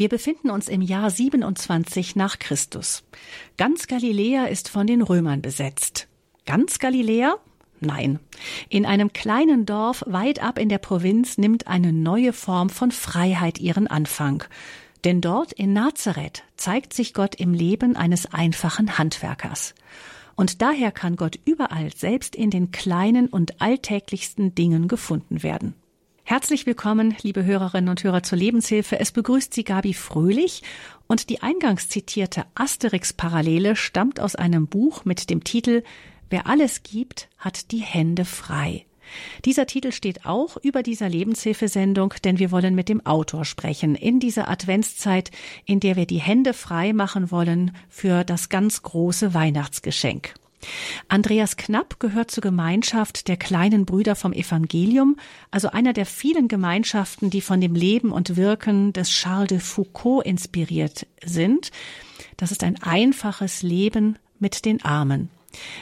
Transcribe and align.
Wir 0.00 0.08
befinden 0.08 0.48
uns 0.48 0.70
im 0.70 0.80
Jahr 0.80 1.10
27 1.10 2.16
nach 2.16 2.38
Christus. 2.38 3.04
Ganz 3.58 3.86
Galiläa 3.86 4.46
ist 4.46 4.70
von 4.70 4.86
den 4.86 5.02
Römern 5.02 5.42
besetzt. 5.42 6.08
Ganz 6.46 6.78
Galiläa? 6.78 7.36
Nein. 7.80 8.18
In 8.70 8.86
einem 8.86 9.12
kleinen 9.12 9.66
Dorf 9.66 10.02
weit 10.06 10.42
ab 10.42 10.58
in 10.58 10.70
der 10.70 10.78
Provinz 10.78 11.36
nimmt 11.36 11.66
eine 11.66 11.92
neue 11.92 12.32
Form 12.32 12.70
von 12.70 12.92
Freiheit 12.92 13.58
ihren 13.60 13.88
Anfang. 13.88 14.42
Denn 15.04 15.20
dort 15.20 15.52
in 15.52 15.74
Nazareth 15.74 16.44
zeigt 16.56 16.94
sich 16.94 17.12
Gott 17.12 17.34
im 17.34 17.52
Leben 17.52 17.94
eines 17.94 18.24
einfachen 18.32 18.96
Handwerkers. 18.96 19.74
Und 20.34 20.62
daher 20.62 20.92
kann 20.92 21.16
Gott 21.16 21.38
überall, 21.44 21.92
selbst 21.94 22.34
in 22.34 22.48
den 22.48 22.70
kleinen 22.70 23.26
und 23.26 23.60
alltäglichsten 23.60 24.54
Dingen 24.54 24.88
gefunden 24.88 25.42
werden. 25.42 25.74
Herzlich 26.30 26.64
willkommen, 26.64 27.16
liebe 27.22 27.44
Hörerinnen 27.44 27.88
und 27.88 28.04
Hörer 28.04 28.22
zur 28.22 28.38
Lebenshilfe. 28.38 29.00
Es 29.00 29.10
begrüßt 29.10 29.52
Sie 29.52 29.64
Gabi 29.64 29.94
Fröhlich 29.94 30.62
und 31.08 31.28
die 31.28 31.42
eingangs 31.42 31.88
zitierte 31.88 32.44
Asterix-Parallele 32.54 33.74
stammt 33.74 34.20
aus 34.20 34.36
einem 34.36 34.68
Buch 34.68 35.04
mit 35.04 35.28
dem 35.28 35.42
Titel 35.42 35.82
Wer 36.28 36.46
alles 36.46 36.84
gibt, 36.84 37.28
hat 37.36 37.72
die 37.72 37.80
Hände 37.80 38.24
frei. 38.24 38.86
Dieser 39.44 39.66
Titel 39.66 39.90
steht 39.90 40.24
auch 40.24 40.56
über 40.56 40.84
dieser 40.84 41.08
Lebenshilfesendung, 41.08 42.14
denn 42.22 42.38
wir 42.38 42.52
wollen 42.52 42.76
mit 42.76 42.88
dem 42.88 43.04
Autor 43.04 43.44
sprechen 43.44 43.96
in 43.96 44.20
dieser 44.20 44.48
Adventszeit, 44.48 45.32
in 45.64 45.80
der 45.80 45.96
wir 45.96 46.06
die 46.06 46.20
Hände 46.20 46.54
frei 46.54 46.92
machen 46.92 47.32
wollen 47.32 47.72
für 47.88 48.22
das 48.22 48.48
ganz 48.48 48.82
große 48.82 49.34
Weihnachtsgeschenk. 49.34 50.34
Andreas 51.08 51.56
Knapp 51.56 52.00
gehört 52.00 52.30
zur 52.30 52.42
Gemeinschaft 52.42 53.28
der 53.28 53.36
kleinen 53.36 53.86
Brüder 53.86 54.14
vom 54.14 54.32
Evangelium, 54.32 55.16
also 55.50 55.70
einer 55.70 55.92
der 55.92 56.06
vielen 56.06 56.48
Gemeinschaften, 56.48 57.30
die 57.30 57.40
von 57.40 57.60
dem 57.60 57.74
Leben 57.74 58.12
und 58.12 58.36
Wirken 58.36 58.92
des 58.92 59.10
Charles 59.10 59.48
de 59.48 59.58
Foucault 59.58 60.26
inspiriert 60.26 61.06
sind. 61.24 61.70
Das 62.36 62.52
ist 62.52 62.62
ein 62.64 62.82
einfaches 62.82 63.62
Leben 63.62 64.18
mit 64.38 64.64
den 64.64 64.84
Armen. 64.84 65.30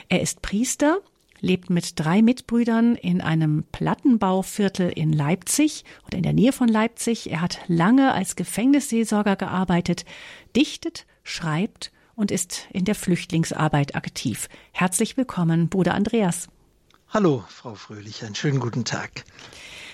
Er 0.09 0.23
ist 0.23 0.43
Priester, 0.43 1.01
lebt 1.41 1.71
mit 1.71 1.99
drei 2.01 2.23
Mitbrüdern 2.23 2.97
in 2.97 3.21
einem 3.21 3.65
Plattenbauviertel 3.71 4.91
in 4.91 5.13
Leipzig 5.13 5.85
oder 6.07 6.17
in 6.17 6.23
der 6.23 6.33
Nähe 6.33 6.53
von 6.53 6.69
Leipzig. 6.69 7.31
Er 7.31 7.41
hat 7.41 7.61
lange 7.69 8.13
als 8.13 8.35
Gefängnisseelsorger 8.35 9.37
gearbeitet, 9.37 10.05
dichtet, 10.57 11.07
schreibt 11.23 11.93
und 12.19 12.33
ist 12.33 12.67
in 12.73 12.85
der 12.85 12.97
Flüchtlingsarbeit 12.97 13.95
aktiv. 13.95 14.49
Herzlich 14.73 15.17
willkommen, 15.17 15.69
Bruder 15.69 15.95
Andreas. 15.95 16.49
Hallo, 17.11 17.45
Frau 17.49 17.75
Fröhlich, 17.75 18.25
einen 18.25 18.35
schönen 18.35 18.59
guten 18.59 18.85
Tag. 18.85 19.25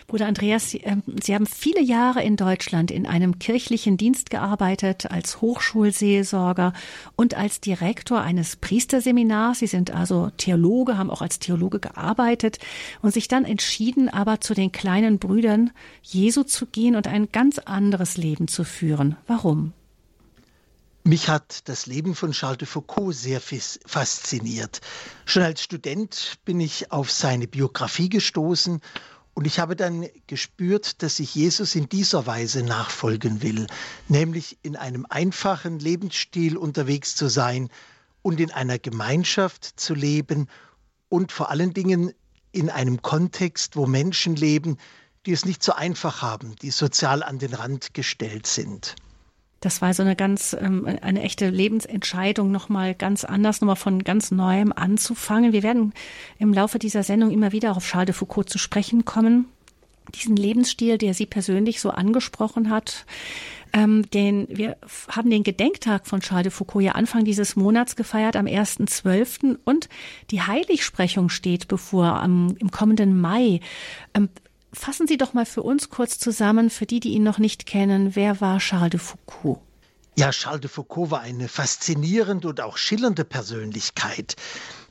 Bruder 0.07 0.27
Andreas, 0.27 0.71
Sie, 0.71 0.83
äh, 0.83 0.97
Sie, 1.23 1.35
haben 1.35 1.47
viele 1.47 1.83
Jahre 1.83 2.23
in 2.23 2.37
Deutschland 2.37 2.91
in 2.91 3.07
einem 3.07 3.39
kirchlichen 3.39 3.97
Dienst 3.97 4.31
gearbeitet, 4.31 5.11
als 5.11 5.41
Hochschulseelsorger 5.41 6.73
und 7.15 7.35
als 7.35 7.61
Direktor 7.61 8.21
eines 8.21 8.57
Priesterseminars. 8.57 9.61
Sie 9.61 9.67
sind 9.67 9.91
also 9.91 10.31
Theologe, 10.37 10.99
haben 10.99 11.11
auch 11.11 11.23
als 11.23 11.39
Theologe 11.39 11.79
gearbeitet 11.79 12.59
und 13.03 13.13
sich 13.13 13.29
dann 13.29 13.45
entschieden, 13.45 14.09
aber 14.09 14.41
zu 14.41 14.55
den 14.55 14.73
kleinen 14.73 15.19
Brüdern 15.19 15.71
Jesu 16.03 16.43
zu 16.43 16.67
gehen 16.67 16.97
und 16.97 17.07
ein 17.07 17.29
ganz 17.33 17.59
anderes 17.59 18.17
Leben 18.17 18.49
zu 18.49 18.65
führen. 18.65 19.17
Warum? 19.27 19.73
Mich 21.07 21.29
hat 21.29 21.69
das 21.69 21.85
Leben 21.85 22.15
von 22.15 22.33
Charles 22.33 22.57
de 22.57 22.67
Foucault 22.67 23.15
sehr 23.15 23.39
fasziniert. 23.43 24.81
Schon 25.27 25.43
als 25.43 25.63
Student 25.63 26.39
bin 26.47 26.61
ich 26.61 26.93
auf 26.93 27.11
seine 27.11 27.47
Biografie 27.47 28.09
gestoßen 28.09 28.81
und 29.35 29.47
ich 29.47 29.59
habe 29.59 29.77
dann 29.77 30.09
gespürt, 30.27 31.03
dass 31.03 31.21
ich 31.21 31.35
Jesus 31.35 31.75
in 31.75 31.91
dieser 31.91 32.27
Weise 32.27 32.63
nachfolgen 32.63 33.43
will, 33.43 33.67
nämlich 34.09 34.57
in 34.63 34.77
einem 34.77 35.05
einfachen 35.07 35.79
Lebensstil 35.79 36.57
unterwegs 36.57 37.15
zu 37.17 37.29
sein 37.29 37.69
und 38.23 38.41
in 38.41 38.51
einer 38.51 38.79
Gemeinschaft 38.79 39.79
zu 39.79 39.93
leben 39.93 40.49
und 41.11 41.33
vor 41.33 41.51
allen 41.51 41.75
Dingen 41.75 42.15
in 42.51 42.71
einem 42.71 43.03
Kontext, 43.03 43.77
wo 43.77 43.85
Menschen 43.85 44.37
leben, 44.37 44.79
die 45.27 45.33
es 45.33 45.45
nicht 45.45 45.63
so 45.63 45.75
einfach 45.75 46.23
haben, 46.23 46.57
die 46.63 46.71
sozial 46.71 47.23
an 47.23 47.39
den 47.39 47.53
Rand 47.53 47.93
gestellt 47.93 48.47
sind. 48.47 48.97
Das 49.65 49.81
war 49.81 49.95
so 49.95 50.03
eine 50.03 50.15
ganz, 50.15 50.55
ähm, 50.61 50.87
eine 51.01 51.23
echte 51.23 51.49
Lebensentscheidung, 51.49 52.51
nochmal 52.53 52.95
ganz 52.95 53.25
anders, 53.25 53.63
nochmal 53.63 53.77
von 53.77 54.05
ganz 54.05 54.31
Neuem 54.31 54.75
anzufangen. 54.75 55.55
Wir 55.55 55.63
werden 55.63 55.95
im 56.39 56.53
Laufe 56.53 56.79
dieser 56.79 57.03
Sendung 57.03 57.31
immer 57.31 57.51
wieder 57.53 57.75
auf 57.75 57.87
Charles 57.87 58.07
de 58.07 58.15
Foucault 58.15 58.51
zu 58.51 58.59
sprechen 58.59 59.07
kommen. 59.07 59.47
Diesen 60.15 60.37
Lebensstil, 60.37 60.99
der 60.99 61.15
Sie 61.15 61.25
persönlich 61.25 61.81
so 61.81 61.89
angesprochen 61.89 62.69
hat, 62.69 63.07
ähm, 63.73 64.05
den, 64.11 64.47
wir 64.51 64.77
haben 65.09 65.31
den 65.31 65.45
Gedenktag 65.45 66.07
von 66.07 66.21
Charles 66.21 66.45
de 66.45 66.53
Foucault 66.53 66.85
ja 66.85 66.93
Anfang 66.93 67.25
dieses 67.25 67.57
Monats 67.57 67.97
gefeiert, 67.97 68.37
am 68.37 68.45
1.12. 68.45 69.57
Und 69.65 69.89
die 70.31 70.43
Heiligsprechung 70.43 71.31
steht 71.31 71.69
bevor, 71.69 72.21
am, 72.21 72.55
im 72.59 72.71
kommenden 72.71 73.19
Mai. 73.19 73.61
Ähm, 74.13 74.29
Fassen 74.75 75.07
Sie 75.07 75.17
doch 75.17 75.33
mal 75.33 75.47
für 75.47 75.63
uns 75.63 75.89
kurz 75.89 76.19
zusammen, 76.19 76.69
für 76.69 76.87
die, 76.87 77.01
die 77.01 77.11
ihn 77.11 77.23
noch 77.23 77.39
nicht 77.39 77.65
kennen, 77.65 78.17
wer 78.17 78.41
war 78.41 78.59
Charles 78.59 78.91
de 78.91 79.01
Foucault? 79.01 79.61
Ja, 80.17 80.31
Charles 80.31 80.63
de 80.63 80.71
Foucault 80.71 81.11
war 81.11 81.21
eine 81.21 81.49
faszinierende 81.49 82.49
und 82.49 82.61
auch 82.61 82.77
schillernde 82.77 83.25
Persönlichkeit. 83.25 84.37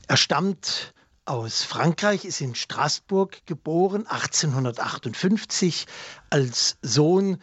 Er 0.08 0.16
stammt 0.16 0.94
aus 1.26 1.62
Frankreich, 1.62 2.24
ist 2.24 2.40
in 2.40 2.54
Straßburg 2.54 3.46
geboren, 3.46 4.06
1858, 4.06 5.86
als 6.30 6.76
Sohn 6.82 7.38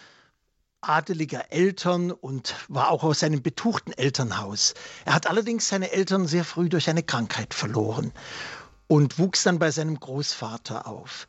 adeliger 0.81 1.51
Eltern 1.51 2.11
und 2.11 2.55
war 2.67 2.89
auch 2.89 3.03
aus 3.03 3.23
einem 3.23 3.43
betuchten 3.43 3.93
Elternhaus. 3.93 4.73
Er 5.05 5.13
hat 5.13 5.27
allerdings 5.27 5.69
seine 5.69 5.91
Eltern 5.91 6.27
sehr 6.27 6.43
früh 6.43 6.69
durch 6.69 6.89
eine 6.89 7.03
Krankheit 7.03 7.53
verloren 7.53 8.11
und 8.87 9.19
wuchs 9.19 9.43
dann 9.43 9.59
bei 9.59 9.71
seinem 9.71 9.99
Großvater 9.99 10.87
auf. 10.87 11.27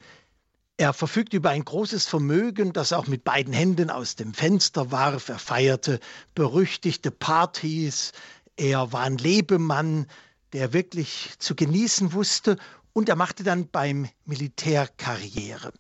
Er 0.82 0.93
verfügt 0.93 1.32
über 1.32 1.50
ein 1.50 1.65
großes 1.65 2.06
Vermögen, 2.09 2.72
das 2.72 2.91
er 2.91 2.98
auch 2.98 3.06
mit 3.06 3.22
beiden 3.22 3.53
Händen 3.53 3.88
aus 3.88 4.16
dem 4.16 4.34
Fenster 4.34 4.91
warf. 4.91 5.28
Er 5.28 5.38
feierte 5.38 6.00
berüchtigte 6.34 7.12
Partys. 7.12 8.10
Er 8.56 8.93
war 8.93 9.03
ein 9.03 9.16
Lebemann, 9.16 10.06
der 10.53 10.72
wirklich 10.72 11.34
zu 11.38 11.54
genießen 11.54 12.15
wusste. 12.15 12.56
Und 12.93 13.09
er 13.09 13.15
machte 13.15 13.44
dann 13.44 13.69
beim 13.69 14.09
Militär 14.25 14.88
Karriere. 14.97 15.72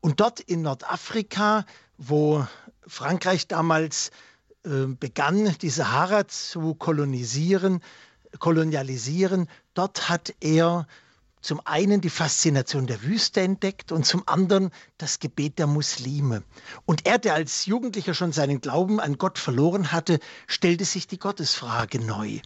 Und 0.00 0.20
dort 0.20 0.40
in 0.40 0.62
Nordafrika, 0.62 1.66
wo 1.98 2.46
Frankreich 2.86 3.46
damals 3.46 4.10
äh, 4.64 4.86
begann, 4.86 5.54
die 5.60 5.68
Sahara 5.68 6.26
zu 6.28 6.74
kolonisieren, 6.76 7.82
kolonialisieren, 8.38 9.50
dort 9.74 10.08
hat 10.08 10.32
er 10.40 10.86
zum 11.40 11.60
einen 11.64 12.00
die 12.00 12.10
Faszination 12.10 12.86
der 12.86 13.02
Wüste 13.02 13.40
entdeckt 13.40 13.92
und 13.92 14.04
zum 14.04 14.26
anderen 14.26 14.70
das 14.98 15.18
Gebet 15.18 15.58
der 15.58 15.66
Muslime. 15.66 16.42
Und 16.86 17.06
er, 17.06 17.18
der 17.18 17.34
als 17.34 17.66
Jugendlicher 17.66 18.14
schon 18.14 18.32
seinen 18.32 18.60
Glauben 18.60 19.00
an 19.00 19.16
Gott 19.18 19.38
verloren 19.38 19.92
hatte, 19.92 20.20
stellte 20.46 20.84
sich 20.84 21.06
die 21.06 21.18
Gottesfrage 21.18 21.98
neu. 21.98 22.40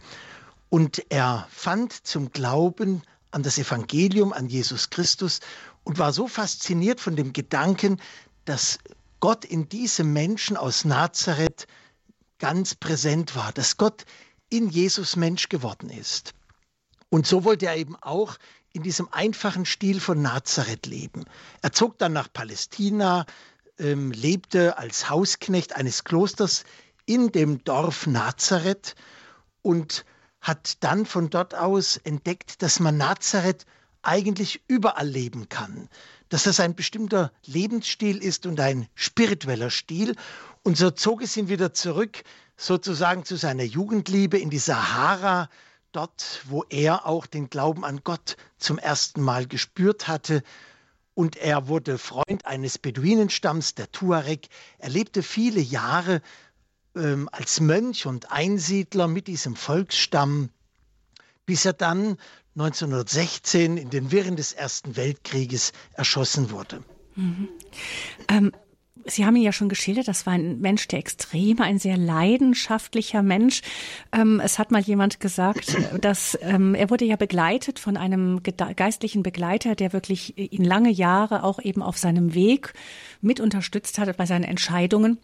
Und 0.69 1.05
er 1.09 1.47
fand 1.51 1.93
zum 1.93 2.31
Glauben 2.31 3.01
an 3.31 3.43
das 3.43 3.57
Evangelium, 3.57 4.31
an 4.31 4.47
Jesus 4.47 4.89
Christus 4.89 5.41
und 5.83 5.99
war 5.99 6.13
so 6.13 6.27
fasziniert 6.27 7.01
von 7.01 7.15
dem 7.15 7.33
Gedanken, 7.33 8.01
dass 8.45 8.79
Gott 9.19 9.43
in 9.43 9.67
diesem 9.69 10.13
Menschen 10.13 10.55
aus 10.55 10.85
Nazareth 10.85 11.67
ganz 12.39 12.75
präsent 12.75 13.35
war, 13.35 13.51
dass 13.51 13.77
Gott 13.77 14.05
in 14.49 14.69
Jesus 14.69 15.15
Mensch 15.15 15.49
geworden 15.49 15.89
ist. 15.89 16.33
Und 17.09 17.27
so 17.27 17.43
wollte 17.43 17.67
er 17.67 17.77
eben 17.77 17.95
auch 17.95 18.37
in 18.75 18.83
diesem 18.83 19.07
einfachen 19.11 19.65
Stil 19.65 20.01
von 20.01 20.21
Nazareth 20.21 20.85
leben. 20.85 21.23
Er 21.61 21.71
zog 21.71 21.97
dann 21.97 22.11
nach 22.11 22.31
Palästina, 22.31 23.25
ähm, 23.79 24.11
lebte 24.11 24.77
als 24.77 25.09
Hausknecht 25.09 25.75
eines 25.75 26.03
Klosters 26.03 26.65
in 27.05 27.31
dem 27.31 27.63
Dorf 27.63 28.05
Nazareth 28.05 28.95
und 29.61 30.05
hat 30.41 30.83
dann 30.83 31.05
von 31.05 31.29
dort 31.29 31.55
aus 31.55 31.97
entdeckt, 31.97 32.61
dass 32.61 32.79
man 32.79 32.97
Nazareth 32.97 33.65
eigentlich 34.01 34.61
überall 34.67 35.07
leben 35.07 35.47
kann, 35.49 35.89
dass 36.29 36.43
das 36.43 36.59
ein 36.59 36.75
bestimmter 36.75 37.31
Lebensstil 37.45 38.17
ist 38.17 38.45
und 38.45 38.59
ein 38.59 38.87
spiritueller 38.93 39.69
Stil. 39.69 40.15
Und 40.63 40.77
so 40.77 40.91
zog 40.91 41.21
es 41.21 41.37
ihn 41.37 41.47
wieder 41.47 41.73
zurück, 41.73 42.23
sozusagen 42.57 43.23
zu 43.23 43.37
seiner 43.37 43.63
Jugendliebe 43.63 44.37
in 44.37 44.49
die 44.49 44.59
Sahara, 44.59 45.49
dort, 45.95 46.41
wo 46.45 46.63
er 46.69 47.05
auch 47.05 47.25
den 47.25 47.49
Glauben 47.49 47.85
an 47.85 48.01
Gott 48.03 48.37
zum 48.57 48.77
ersten 48.77 49.21
Mal 49.21 49.47
gespürt 49.47 50.07
hatte. 50.07 50.43
Und 51.13 51.37
er 51.37 51.67
wurde 51.67 51.97
Freund 51.97 52.45
eines 52.45 52.77
Beduinenstamms, 52.77 53.75
der 53.75 53.91
Tuareg. 53.91 54.49
Er 54.79 54.89
lebte 54.89 55.23
viele 55.23 55.61
Jahre 55.61 56.21
ähm, 56.95 57.29
als 57.31 57.59
Mönch 57.61 58.05
und 58.05 58.31
Einsiedler 58.31 59.07
mit 59.07 59.27
diesem 59.27 59.55
Volksstamm, 59.55 60.49
bis 61.45 61.65
er 61.65 61.73
dann 61.73 62.17
1916 62.55 63.77
in 63.77 63.89
den 63.89 64.11
Wirren 64.11 64.35
des 64.35 64.53
Ersten 64.53 64.95
Weltkrieges 64.95 65.71
erschossen 65.93 66.51
wurde. 66.51 66.83
Mhm. 67.15 67.49
Ähm, 68.29 68.51
Sie 69.07 69.23
haben 69.23 69.35
ihn 69.35 69.43
ja 69.43 69.51
schon 69.51 69.69
geschildert, 69.69 70.07
das 70.07 70.25
war 70.25 70.33
ein 70.33 70.59
Mensch, 70.61 70.87
der 70.87 70.97
extrem, 70.97 71.61
ein 71.61 71.77
sehr 71.77 71.95
leidenschaftlicher 71.95 73.21
Mensch. 73.21 73.61
Ähm, 74.11 74.41
es 74.43 74.57
hat 74.57 74.71
mal 74.71 74.81
jemand 74.81 75.19
gesagt, 75.19 75.77
dass 76.01 76.37
ähm, 76.41 76.73
er 76.73 76.89
wurde 76.89 77.05
ja 77.05 77.15
begleitet 77.15 77.77
von 77.77 77.97
einem 77.97 78.41
geistlichen 78.43 79.21
Begleiter, 79.21 79.75
der 79.75 79.93
wirklich 79.93 80.35
ihn 80.37 80.63
lange 80.63 80.89
Jahre 80.89 81.43
auch 81.43 81.59
eben 81.59 81.83
auf 81.83 81.99
seinem 81.99 82.33
Weg 82.33 82.73
mit 83.21 83.39
unterstützt 83.39 83.99
hat 83.99 84.17
bei 84.17 84.25
seinen 84.25 84.43
Entscheidungen. 84.43 85.19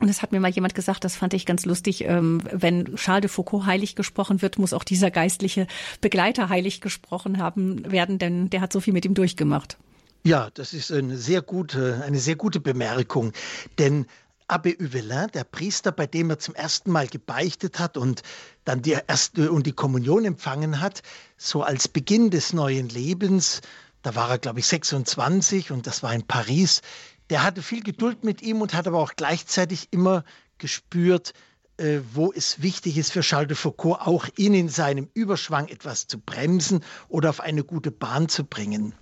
Und 0.00 0.08
es 0.08 0.22
hat 0.22 0.32
mir 0.32 0.40
mal 0.40 0.50
jemand 0.50 0.74
gesagt, 0.74 1.04
das 1.04 1.16
fand 1.16 1.34
ich 1.34 1.44
ganz 1.44 1.66
lustig, 1.66 2.04
ähm, 2.04 2.40
wenn 2.50 2.94
Charles 2.96 3.22
de 3.22 3.28
Foucault 3.28 3.66
heilig 3.66 3.96
gesprochen 3.96 4.40
wird, 4.42 4.58
muss 4.58 4.72
auch 4.72 4.84
dieser 4.84 5.10
geistliche 5.10 5.66
Begleiter 6.00 6.48
heilig 6.48 6.80
gesprochen 6.80 7.38
haben 7.38 7.90
werden, 7.90 8.18
denn 8.18 8.48
der 8.48 8.60
hat 8.60 8.72
so 8.72 8.80
viel 8.80 8.92
mit 8.92 9.04
ihm 9.04 9.14
durchgemacht. 9.14 9.76
Ja, 10.24 10.50
das 10.50 10.74
ist 10.74 10.92
eine 10.92 11.16
sehr 11.16 11.42
gute, 11.42 12.02
eine 12.04 12.18
sehr 12.18 12.36
gute 12.36 12.60
Bemerkung. 12.60 13.32
Denn 13.78 14.06
Abbe 14.50 14.76
Uvelin, 14.80 15.28
der 15.34 15.44
Priester, 15.44 15.92
bei 15.92 16.06
dem 16.06 16.30
er 16.30 16.38
zum 16.38 16.54
ersten 16.54 16.90
Mal 16.90 17.06
gebeichtet 17.06 17.78
hat 17.78 17.98
und 17.98 18.22
dann 18.64 18.80
die 18.80 18.96
erste 19.06 19.52
und 19.52 19.66
die 19.66 19.72
Kommunion 19.72 20.24
empfangen 20.24 20.80
hat, 20.80 21.02
so 21.36 21.62
als 21.62 21.86
Beginn 21.86 22.30
des 22.30 22.54
neuen 22.54 22.88
Lebens, 22.88 23.60
da 24.02 24.14
war 24.14 24.30
er, 24.30 24.38
glaube 24.38 24.60
ich, 24.60 24.66
26 24.66 25.70
und 25.70 25.86
das 25.86 26.02
war 26.02 26.14
in 26.14 26.26
Paris, 26.26 26.80
der 27.28 27.42
hatte 27.42 27.60
viel 27.60 27.82
Geduld 27.82 28.24
mit 28.24 28.40
ihm 28.40 28.62
und 28.62 28.72
hat 28.72 28.86
aber 28.86 28.98
auch 28.98 29.12
gleichzeitig 29.16 29.88
immer 29.90 30.24
gespürt, 30.56 31.34
äh, 31.76 31.98
wo 32.14 32.32
es 32.32 32.62
wichtig 32.62 32.96
ist 32.96 33.12
für 33.12 33.20
Charles 33.20 33.48
de 33.48 33.56
Foucault, 33.56 34.00
auch 34.00 34.26
ihn 34.36 34.54
in 34.54 34.70
seinem 34.70 35.08
Überschwang 35.12 35.68
etwas 35.68 36.06
zu 36.06 36.18
bremsen 36.18 36.82
oder 37.08 37.28
auf 37.28 37.40
eine 37.40 37.64
gute 37.64 37.90
Bahn 37.90 38.30
zu 38.30 38.44
bringen. 38.44 38.94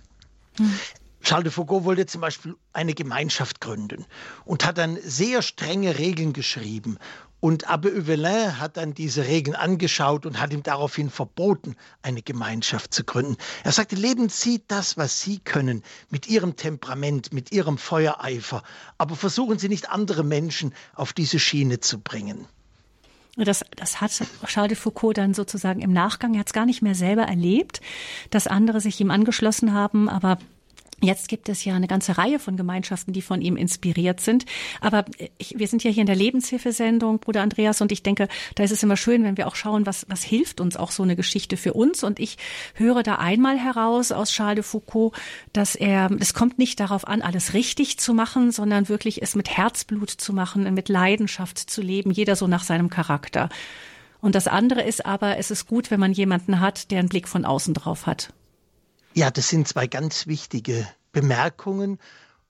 Hm. 0.57 0.77
Charles 1.27 1.43
de 1.43 1.51
Foucault 1.51 1.83
wollte 1.83 2.05
zum 2.05 2.21
Beispiel 2.21 2.55
eine 2.71 2.93
Gemeinschaft 2.93 3.59
gründen 3.59 4.05
und 4.45 4.65
hat 4.65 4.77
dann 4.77 4.97
sehr 5.03 5.41
strenge 5.41 5.97
Regeln 5.97 6.31
geschrieben. 6.31 6.97
Und 7.41 7.67
Abbe 7.67 7.91
Evelyn 7.91 8.61
hat 8.61 8.77
dann 8.77 8.93
diese 8.93 9.27
Regeln 9.27 9.53
angeschaut 9.53 10.25
und 10.25 10.39
hat 10.39 10.53
ihm 10.53 10.63
daraufhin 10.63 11.09
verboten, 11.09 11.75
eine 12.01 12.21
Gemeinschaft 12.21 12.93
zu 12.93 13.03
gründen. 13.03 13.35
Er 13.65 13.73
sagte, 13.73 13.97
leben 13.97 14.29
Sie 14.29 14.63
das, 14.69 14.95
was 14.95 15.19
Sie 15.19 15.39
können, 15.39 15.83
mit 16.09 16.29
Ihrem 16.29 16.55
Temperament, 16.55 17.33
mit 17.33 17.51
Ihrem 17.51 17.77
Feuereifer, 17.77 18.63
aber 18.97 19.17
versuchen 19.17 19.59
Sie 19.59 19.67
nicht 19.67 19.89
andere 19.89 20.23
Menschen 20.23 20.73
auf 20.95 21.11
diese 21.11 21.39
Schiene 21.39 21.81
zu 21.81 21.99
bringen. 21.99 22.47
Das, 23.35 23.65
das 23.75 23.99
hat 23.99 24.11
Charles 24.45 24.69
de 24.69 24.77
Foucault 24.77 25.17
dann 25.17 25.33
sozusagen 25.33 25.81
im 25.81 25.91
Nachgang, 25.91 26.35
er 26.35 26.39
hat 26.39 26.47
es 26.47 26.53
gar 26.53 26.65
nicht 26.65 26.81
mehr 26.81 26.95
selber 26.95 27.23
erlebt, 27.23 27.81
dass 28.29 28.47
andere 28.47 28.79
sich 28.79 29.01
ihm 29.01 29.11
angeschlossen 29.11 29.73
haben, 29.73 30.07
aber 30.07 30.39
Jetzt 30.99 31.27
gibt 31.27 31.47
es 31.47 31.63
ja 31.63 31.75
eine 31.75 31.87
ganze 31.87 32.17
Reihe 32.17 32.39
von 32.39 32.57
Gemeinschaften, 32.57 33.13
die 33.13 33.21
von 33.21 33.39
ihm 33.39 33.55
inspiriert 33.55 34.19
sind. 34.19 34.45
Aber 34.81 35.05
ich, 35.37 35.53
wir 35.55 35.67
sind 35.67 35.83
ja 35.83 35.91
hier 35.91 36.01
in 36.01 36.07
der 36.07 36.15
Lebenshilfesendung, 36.15 37.19
Bruder 37.19 37.43
Andreas, 37.43 37.81
und 37.81 37.91
ich 37.91 38.01
denke, 38.01 38.27
da 38.55 38.63
ist 38.63 38.71
es 38.71 38.81
immer 38.81 38.97
schön, 38.97 39.23
wenn 39.23 39.37
wir 39.37 39.47
auch 39.47 39.55
schauen, 39.55 39.85
was, 39.85 40.07
was 40.09 40.23
hilft 40.23 40.59
uns 40.59 40.75
auch 40.75 40.89
so 40.89 41.03
eine 41.03 41.15
Geschichte 41.15 41.55
für 41.55 41.73
uns. 41.73 42.03
Und 42.03 42.19
ich 42.19 42.37
höre 42.73 43.03
da 43.03 43.15
einmal 43.15 43.59
heraus 43.59 44.11
aus 44.11 44.31
Charles 44.31 44.55
de 44.55 44.63
Foucault, 44.63 45.13
dass 45.53 45.75
er, 45.75 46.09
es 46.19 46.33
kommt 46.33 46.57
nicht 46.57 46.79
darauf 46.79 47.07
an, 47.07 47.21
alles 47.21 47.53
richtig 47.53 47.99
zu 47.99 48.15
machen, 48.15 48.51
sondern 48.51 48.89
wirklich 48.89 49.21
es 49.21 49.35
mit 49.35 49.55
Herzblut 49.55 50.09
zu 50.09 50.33
machen, 50.33 50.73
mit 50.73 50.89
Leidenschaft 50.89 51.59
zu 51.59 51.83
leben, 51.83 52.09
jeder 52.09 52.35
so 52.35 52.47
nach 52.47 52.63
seinem 52.63 52.89
Charakter. 52.89 53.49
Und 54.19 54.33
das 54.33 54.47
andere 54.47 54.81
ist 54.81 55.05
aber, 55.05 55.37
es 55.37 55.51
ist 55.51 55.67
gut, 55.67 55.91
wenn 55.91 55.99
man 55.99 56.11
jemanden 56.11 56.59
hat, 56.59 56.89
der 56.89 56.99
einen 56.99 57.09
Blick 57.09 57.27
von 57.27 57.45
außen 57.45 57.75
drauf 57.75 58.07
hat. 58.07 58.33
Ja, 59.17 59.31
das 59.31 59.49
sind 59.49 59.67
zwei 59.67 59.87
ganz 59.87 60.27
wichtige 60.27 60.87
Bemerkungen 61.11 61.97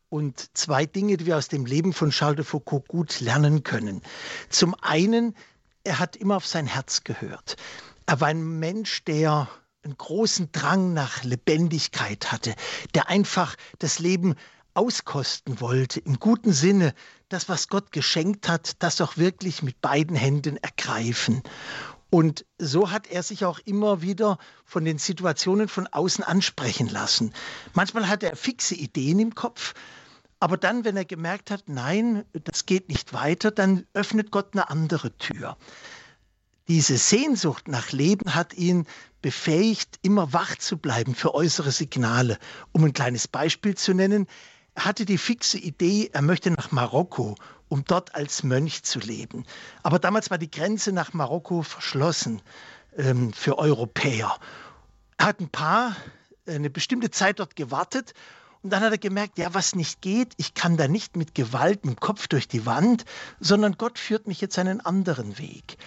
und 0.10 0.50
zwei 0.54 0.86
Dinge, 0.86 1.16
die 1.16 1.26
wir 1.26 1.38
aus 1.38 1.48
dem 1.48 1.66
Leben 1.66 1.94
von 1.94 2.10
Charles 2.10 2.36
de 2.36 2.44
Foucault 2.44 2.90
gut 2.90 3.22
lernen 3.22 3.64
können. 3.64 4.02
Zum 4.50 4.76
einen, 4.82 5.34
er 5.86 6.00
hat 6.00 6.18
immer 6.18 6.36
auf 6.36 6.46
sein 6.46 6.68
Herz 6.68 7.06
gehört. 7.06 7.56
Er 8.06 8.20
war 8.20 8.28
ein 8.28 8.60
Mensch, 8.60 9.06
der 9.06 9.48
einen 9.82 9.98
großen 9.98 10.52
Drang 10.52 10.92
nach 10.92 11.24
Lebendigkeit 11.24 12.34
hatte, 12.34 12.54
der 12.94 13.08
einfach 13.08 13.56
das 13.80 14.00
Leben 14.00 14.36
auskosten 14.74 15.62
wollte, 15.62 16.02
im 16.02 16.20
guten 16.20 16.52
Sinne, 16.52 16.94
das, 17.30 17.48
was 17.48 17.70
Gott 17.70 17.94
geschenkt 17.94 18.50
hat, 18.50 18.84
das 18.84 19.00
auch 19.00 19.16
wirklich 19.16 19.64
mit 19.64 19.80
beiden 19.80 20.18
Händen 20.18 20.58
ergreifen. 20.58 21.44
Und 22.10 22.46
so 22.58 22.92
hat 22.92 23.08
er 23.08 23.22
sich 23.22 23.44
auch 23.44 23.60
immer 23.60 24.02
wieder 24.02 24.38
von 24.64 24.86
den 24.86 24.98
Situationen 24.98 25.68
von 25.68 25.88
außen 25.88 26.24
ansprechen 26.24 26.88
lassen. 26.88 27.34
Manchmal 27.74 28.08
hat 28.08 28.24
er 28.24 28.36
fixe 28.36 28.76
Ideen 28.76 29.20
im 29.20 29.36
Kopf, 29.36 29.74
aber 30.40 30.56
dann, 30.56 30.86
wenn 30.86 30.96
er 30.96 31.06
gemerkt 31.06 31.52
hat, 31.52 31.64
nein, 31.68 32.24
das 32.32 32.66
geht 32.66 32.90
nicht 32.90 33.14
weiter, 33.14 33.52
dann 33.52 33.86
öffnet 33.94 34.32
Gott 34.32 34.50
eine 34.54 34.70
andere 34.70 35.18
Tür. 35.18 35.58
Diese 36.68 36.98
Sehnsucht 36.98 37.68
nach 37.68 37.92
Leben 37.92 38.36
hat 38.36 38.54
ihn 38.54 38.86
befähigt, 39.22 40.00
immer 40.02 40.34
wach 40.34 40.58
zu 40.58 40.78
bleiben 40.78 41.16
für 41.16 41.34
äußere 41.34 41.72
Signale. 41.72 42.38
Um 42.72 42.84
ein 42.84 42.94
kleines 42.94 43.28
Beispiel 43.28 43.76
zu 43.76 43.94
nennen, 43.94 44.28
er 44.76 44.86
hatte 44.86 45.06
die 45.06 45.18
fixe 45.18 45.58
Idee, 45.58 46.10
er 46.14 46.22
möchte 46.22 46.52
nach 46.52 46.72
Marokko 46.72 47.36
um 47.70 47.84
dort 47.86 48.16
als 48.16 48.44
Mönch 48.44 48.84
zu 48.84 49.00
leben. 49.00 49.46
Aber 49.84 50.00
damals 50.00 50.30
war 50.30 50.38
die 50.38 50.52
Grenze 50.52 50.92
nach 50.92 51.14
Marokko 51.14 51.62
verschlossen 51.62 52.42
ähm, 52.98 53.34
für 53.34 53.58
Europäer. 53.58 54.38
Er 55.18 55.26
hat 55.26 55.40
ein 55.40 55.50
paar, 55.50 55.96
eine 56.46 56.70
bestimmte 56.70 57.12
Zeit 57.12 57.40
dort 57.40 57.56
gewartet 57.56 58.14
und 58.62 58.72
dann 58.72 58.82
hat 58.82 58.92
er 58.92 58.98
gemerkt, 58.98 59.38
ja, 59.38 59.54
was 59.54 59.76
nicht 59.76 60.02
geht, 60.02 60.34
ich 60.38 60.54
kann 60.54 60.78
da 60.78 60.88
nicht 60.88 61.16
mit 61.16 61.36
Gewalt, 61.36 61.86
mit 61.86 61.96
dem 61.96 62.00
Kopf 62.00 62.28
durch 62.28 62.48
die 62.48 62.66
Wand, 62.66 63.06
sondern 63.40 63.78
Gott 63.78 64.00
führt 64.00 64.28
mich 64.28 64.42
jetzt 64.42 64.58
einen 64.58 64.82
anderen 64.82 65.38
Weg. 65.38 65.78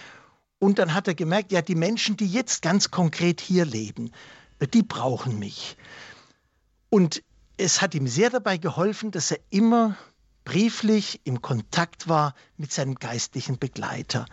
Und 0.59 0.77
dann 0.79 0.93
hat 0.93 1.07
er 1.07 1.15
gemerkt, 1.15 1.51
ja, 1.51 1.61
die 1.61 1.75
Menschen, 1.75 2.17
die 2.17 2.27
jetzt 2.27 2.61
ganz 2.61 2.91
konkret 2.91 3.41
hier 3.41 3.65
leben, 3.65 4.11
äh, 4.59 4.67
die 4.67 4.83
brauchen 4.83 5.39
mich. 5.39 5.75
Und 6.89 7.23
es 7.57 7.81
hat 7.81 7.95
ihm 7.95 8.07
sehr 8.07 8.29
dabei 8.29 8.57
geholfen, 8.57 9.11
dass 9.11 9.31
er 9.31 9.39
immer 9.49 9.97
brieflich 10.43 11.21
im 11.23 11.41
Kontakt 11.41 12.07
war 12.07 12.35
mit 12.57 12.71
seinem 12.71 12.95
geistlichen 12.95 13.59
Begleiter, 13.59 14.25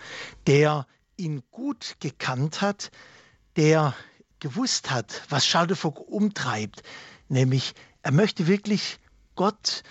der 0.46 0.86
ihn 1.16 1.42
gut 1.50 1.96
gekannt 2.00 2.60
hat, 2.60 2.90
der 3.56 3.94
gewusst 4.40 4.90
hat, 4.90 5.22
was 5.28 5.44
Charles 5.44 5.68
de 5.68 5.76
Foucault 5.76 6.08
umtreibt, 6.08 6.82
nämlich 7.28 7.74
er 8.02 8.12
möchte 8.12 8.46
wirklich 8.46 8.98
Gott, 9.34 9.82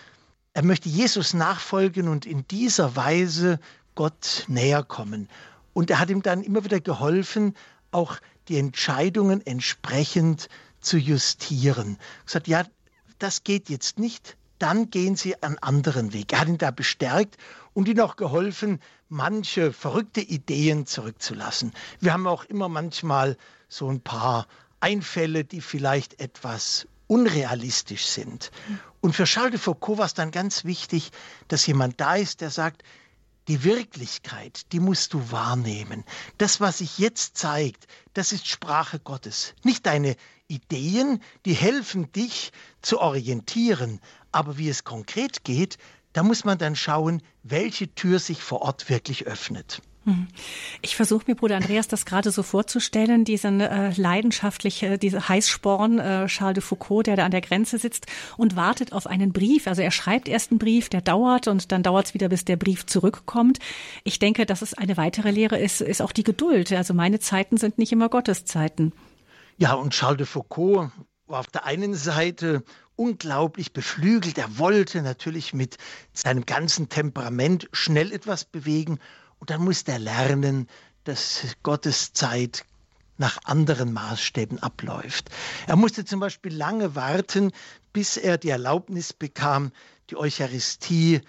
er 0.53 0.63
möchte 0.63 0.89
Jesus 0.89 1.33
nachfolgen 1.33 2.07
und 2.07 2.25
in 2.25 2.47
dieser 2.47 2.95
Weise 2.95 3.59
Gott 3.95 4.45
näher 4.47 4.83
kommen. 4.83 5.29
Und 5.73 5.91
er 5.91 5.99
hat 5.99 6.09
ihm 6.09 6.21
dann 6.21 6.41
immer 6.41 6.63
wieder 6.63 6.79
geholfen, 6.79 7.55
auch 7.91 8.17
die 8.47 8.57
Entscheidungen 8.57 9.45
entsprechend 9.45 10.49
zu 10.79 10.97
justieren. 10.97 11.97
Er 11.99 12.25
gesagt, 12.25 12.47
ja, 12.47 12.65
das 13.19 13.43
geht 13.43 13.69
jetzt 13.69 13.99
nicht, 13.99 14.37
dann 14.59 14.89
gehen 14.89 15.15
sie 15.15 15.41
einen 15.41 15.57
anderen 15.59 16.13
Weg. 16.13 16.33
Er 16.33 16.41
hat 16.41 16.47
ihn 16.47 16.57
da 16.57 16.71
bestärkt 16.71 17.37
und 17.73 17.87
ihnen 17.87 18.01
auch 18.01 18.15
geholfen, 18.15 18.79
manche 19.09 19.71
verrückte 19.71 20.21
Ideen 20.21 20.85
zurückzulassen. 20.85 21.73
Wir 21.99 22.13
haben 22.13 22.27
auch 22.27 22.45
immer 22.45 22.69
manchmal 22.69 23.37
so 23.69 23.89
ein 23.89 24.01
paar 24.01 24.47
Einfälle, 24.79 25.43
die 25.43 25.61
vielleicht 25.61 26.19
etwas 26.19 26.87
unrealistisch 27.07 28.05
sind. 28.05 28.51
Und 29.01 29.15
für 29.15 29.23
Charles 29.23 29.51
de 29.51 29.59
Foucault 29.59 29.99
war 29.99 30.05
es 30.05 30.13
dann 30.13 30.31
ganz 30.31 30.65
wichtig, 30.65 31.11
dass 31.47 31.65
jemand 31.65 31.99
da 32.01 32.15
ist, 32.15 32.41
der 32.41 32.49
sagt, 32.49 32.83
die 33.47 33.63
Wirklichkeit, 33.63 34.73
die 34.73 34.81
musst 34.81 35.13
du 35.13 35.31
wahrnehmen. 35.31 36.03
Das, 36.37 36.59
was 36.59 36.79
sich 36.79 36.97
jetzt 36.99 37.37
zeigt, 37.37 37.87
das 38.13 38.33
ist 38.33 38.45
Sprache 38.45 38.99
Gottes. 38.99 39.53
Nicht 39.63 39.85
deine 39.85 40.17
Ideen, 40.47 41.21
die 41.45 41.53
helfen 41.53 42.11
dich 42.11 42.51
zu 42.81 42.99
orientieren, 42.99 44.01
aber 44.37 44.59
wie 44.59 44.69
es 44.69 44.83
konkret 44.83 45.43
geht, 45.43 45.79
da 46.13 46.21
muss 46.21 46.45
man 46.45 46.59
dann 46.59 46.75
schauen, 46.75 47.23
welche 47.41 47.93
Tür 47.95 48.19
sich 48.19 48.43
vor 48.43 48.61
Ort 48.61 48.87
wirklich 48.87 49.25
öffnet. 49.25 49.81
Hm. 50.05 50.27
Ich 50.83 50.95
versuche 50.95 51.23
mir, 51.25 51.35
Bruder 51.35 51.55
Andreas, 51.55 51.87
das 51.87 52.05
gerade 52.05 52.29
so 52.29 52.43
vorzustellen, 52.43 53.25
diesen 53.25 53.61
äh, 53.61 53.91
leidenschaftliche, 53.95 54.99
diese 54.99 55.27
Heißsporn 55.27 55.97
äh, 55.97 56.27
Charles 56.27 56.53
de 56.53 56.63
Foucault, 56.63 57.07
der 57.07 57.15
da 57.15 57.25
an 57.25 57.31
der 57.31 57.41
Grenze 57.41 57.79
sitzt 57.79 58.05
und 58.37 58.55
wartet 58.55 58.93
auf 58.93 59.07
einen 59.07 59.33
Brief. 59.33 59.65
Also 59.65 59.81
er 59.81 59.91
schreibt 59.91 60.29
erst 60.29 60.51
einen 60.51 60.59
Brief, 60.59 60.87
der 60.89 61.01
dauert 61.01 61.47
und 61.47 61.71
dann 61.71 61.81
dauert 61.81 62.05
es 62.05 62.13
wieder, 62.13 62.29
bis 62.29 62.45
der 62.45 62.57
Brief 62.57 62.85
zurückkommt. 62.85 63.57
Ich 64.03 64.19
denke, 64.19 64.45
dass 64.45 64.61
es 64.61 64.75
eine 64.75 64.97
weitere 64.97 65.31
Lehre 65.31 65.57
ist, 65.57 65.81
ist 65.81 66.03
auch 66.03 66.11
die 66.11 66.23
Geduld. 66.23 66.71
Also 66.71 66.93
meine 66.93 67.19
Zeiten 67.19 67.57
sind 67.57 67.79
nicht 67.79 67.91
immer 67.91 68.07
Gottes 68.07 68.45
Zeiten. 68.45 68.93
Ja, 69.57 69.73
und 69.73 69.93
Charles 69.93 70.17
de 70.17 70.25
Foucault 70.27 70.91
war 71.25 71.39
auf 71.39 71.47
der 71.47 71.65
einen 71.65 71.95
Seite 71.95 72.63
unglaublich 72.97 73.71
beflügelt. 73.71 74.37
Er 74.37 74.57
wollte 74.57 75.01
natürlich 75.01 75.53
mit 75.53 75.77
seinem 76.11 76.45
ganzen 76.45 76.89
Temperament 76.89 77.69
schnell 77.71 78.11
etwas 78.11 78.43
bewegen. 78.43 78.99
Und 79.39 79.49
dann 79.49 79.63
musste 79.63 79.93
er 79.93 79.99
lernen, 79.99 80.67
dass 81.05 81.43
Gottes 81.63 82.11
Zeit 82.11 82.65
nach 83.17 83.37
anderen 83.45 83.93
Maßstäben 83.93 84.61
abläuft. 84.61 85.29
Er 85.67 85.75
musste 85.75 86.05
zum 86.05 86.19
Beispiel 86.19 86.53
lange 86.53 86.95
warten, 86.95 87.51
bis 87.93 88.17
er 88.17 88.37
die 88.37 88.49
Erlaubnis 88.49 89.13
bekam, 89.13 89.71
die 90.09 90.17
Eucharistie 90.17 91.21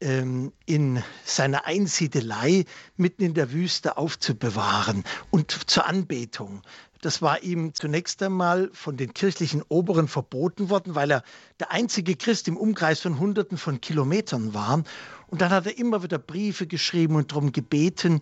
ähm, 0.00 0.52
in 0.66 1.02
seiner 1.24 1.66
Einsiedelei 1.66 2.64
mitten 2.96 3.22
in 3.22 3.34
der 3.34 3.52
Wüste 3.52 3.96
aufzubewahren 3.96 5.04
und 5.30 5.70
zur 5.70 5.86
Anbetung. 5.86 6.62
Das 7.00 7.22
war 7.22 7.42
ihm 7.42 7.74
zunächst 7.74 8.22
einmal 8.22 8.70
von 8.72 8.96
den 8.96 9.14
kirchlichen 9.14 9.62
Oberen 9.68 10.08
verboten 10.08 10.68
worden, 10.68 10.94
weil 10.94 11.12
er 11.12 11.22
der 11.60 11.70
einzige 11.70 12.16
Christ 12.16 12.48
im 12.48 12.56
Umkreis 12.56 13.00
von 13.00 13.18
Hunderten 13.18 13.56
von 13.56 13.80
Kilometern 13.80 14.52
war. 14.52 14.82
Und 15.28 15.40
dann 15.40 15.50
hat 15.50 15.66
er 15.66 15.78
immer 15.78 16.02
wieder 16.02 16.18
Briefe 16.18 16.66
geschrieben 16.66 17.14
und 17.14 17.30
darum 17.30 17.52
gebeten. 17.52 18.20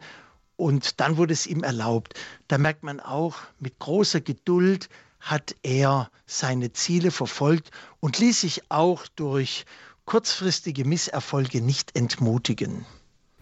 Und 0.56 1.00
dann 1.00 1.16
wurde 1.16 1.32
es 1.32 1.46
ihm 1.46 1.62
erlaubt. 1.62 2.14
Da 2.48 2.58
merkt 2.58 2.82
man 2.82 3.00
auch, 3.00 3.36
mit 3.58 3.78
großer 3.78 4.20
Geduld 4.20 4.88
hat 5.20 5.56
er 5.62 6.10
seine 6.26 6.72
Ziele 6.72 7.10
verfolgt 7.10 7.70
und 8.00 8.18
ließ 8.18 8.42
sich 8.42 8.70
auch 8.70 9.06
durch 9.16 9.64
kurzfristige 10.04 10.84
Misserfolge 10.84 11.60
nicht 11.60 11.96
entmutigen. 11.96 12.86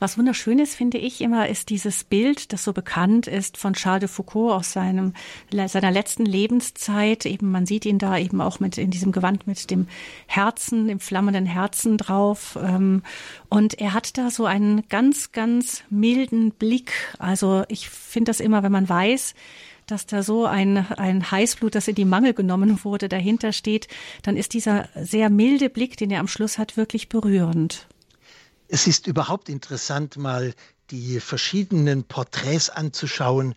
Was 0.00 0.18
wunderschön 0.18 0.58
ist, 0.58 0.74
finde 0.74 0.98
ich 0.98 1.20
immer, 1.20 1.48
ist 1.48 1.70
dieses 1.70 2.02
Bild, 2.02 2.52
das 2.52 2.64
so 2.64 2.72
bekannt 2.72 3.28
ist 3.28 3.56
von 3.56 3.74
Charles 3.74 4.00
de 4.00 4.08
Foucault 4.08 4.52
aus 4.52 4.72
seinem, 4.72 5.12
seiner 5.68 5.92
letzten 5.92 6.24
Lebenszeit. 6.26 7.24
Eben, 7.26 7.52
man 7.52 7.64
sieht 7.64 7.86
ihn 7.86 8.00
da 8.00 8.18
eben 8.18 8.40
auch 8.40 8.58
mit 8.58 8.76
in 8.76 8.90
diesem 8.90 9.12
Gewand 9.12 9.46
mit 9.46 9.70
dem 9.70 9.86
Herzen, 10.26 10.88
dem 10.88 10.98
flammenden 10.98 11.46
Herzen 11.46 11.96
drauf. 11.96 12.58
Ähm, 12.60 13.04
und 13.48 13.80
er 13.80 13.94
hat 13.94 14.18
da 14.18 14.30
so 14.30 14.46
einen 14.46 14.88
ganz, 14.88 15.30
ganz 15.30 15.84
milden 15.90 16.50
Blick. 16.50 16.92
Also 17.20 17.62
ich 17.68 17.88
finde 17.88 18.30
das 18.30 18.40
immer, 18.40 18.64
wenn 18.64 18.72
man 18.72 18.88
weiß, 18.88 19.34
dass 19.86 20.06
da 20.06 20.24
so 20.24 20.44
ein, 20.44 20.76
ein 20.76 21.30
Heißblut, 21.30 21.76
das 21.76 21.86
in 21.86 21.94
die 21.94 22.04
Mangel 22.04 22.34
genommen 22.34 22.80
wurde, 22.82 23.08
dahinter 23.08 23.52
steht, 23.52 23.86
dann 24.22 24.36
ist 24.36 24.54
dieser 24.54 24.88
sehr 24.96 25.30
milde 25.30 25.70
Blick, 25.70 25.96
den 25.96 26.10
er 26.10 26.18
am 26.18 26.28
Schluss 26.28 26.58
hat, 26.58 26.76
wirklich 26.76 27.08
berührend. 27.08 27.86
Es 28.68 28.86
ist 28.86 29.06
überhaupt 29.06 29.48
interessant, 29.48 30.16
mal 30.16 30.54
die 30.90 31.20
verschiedenen 31.20 32.04
Porträts 32.04 32.70
anzuschauen 32.70 33.54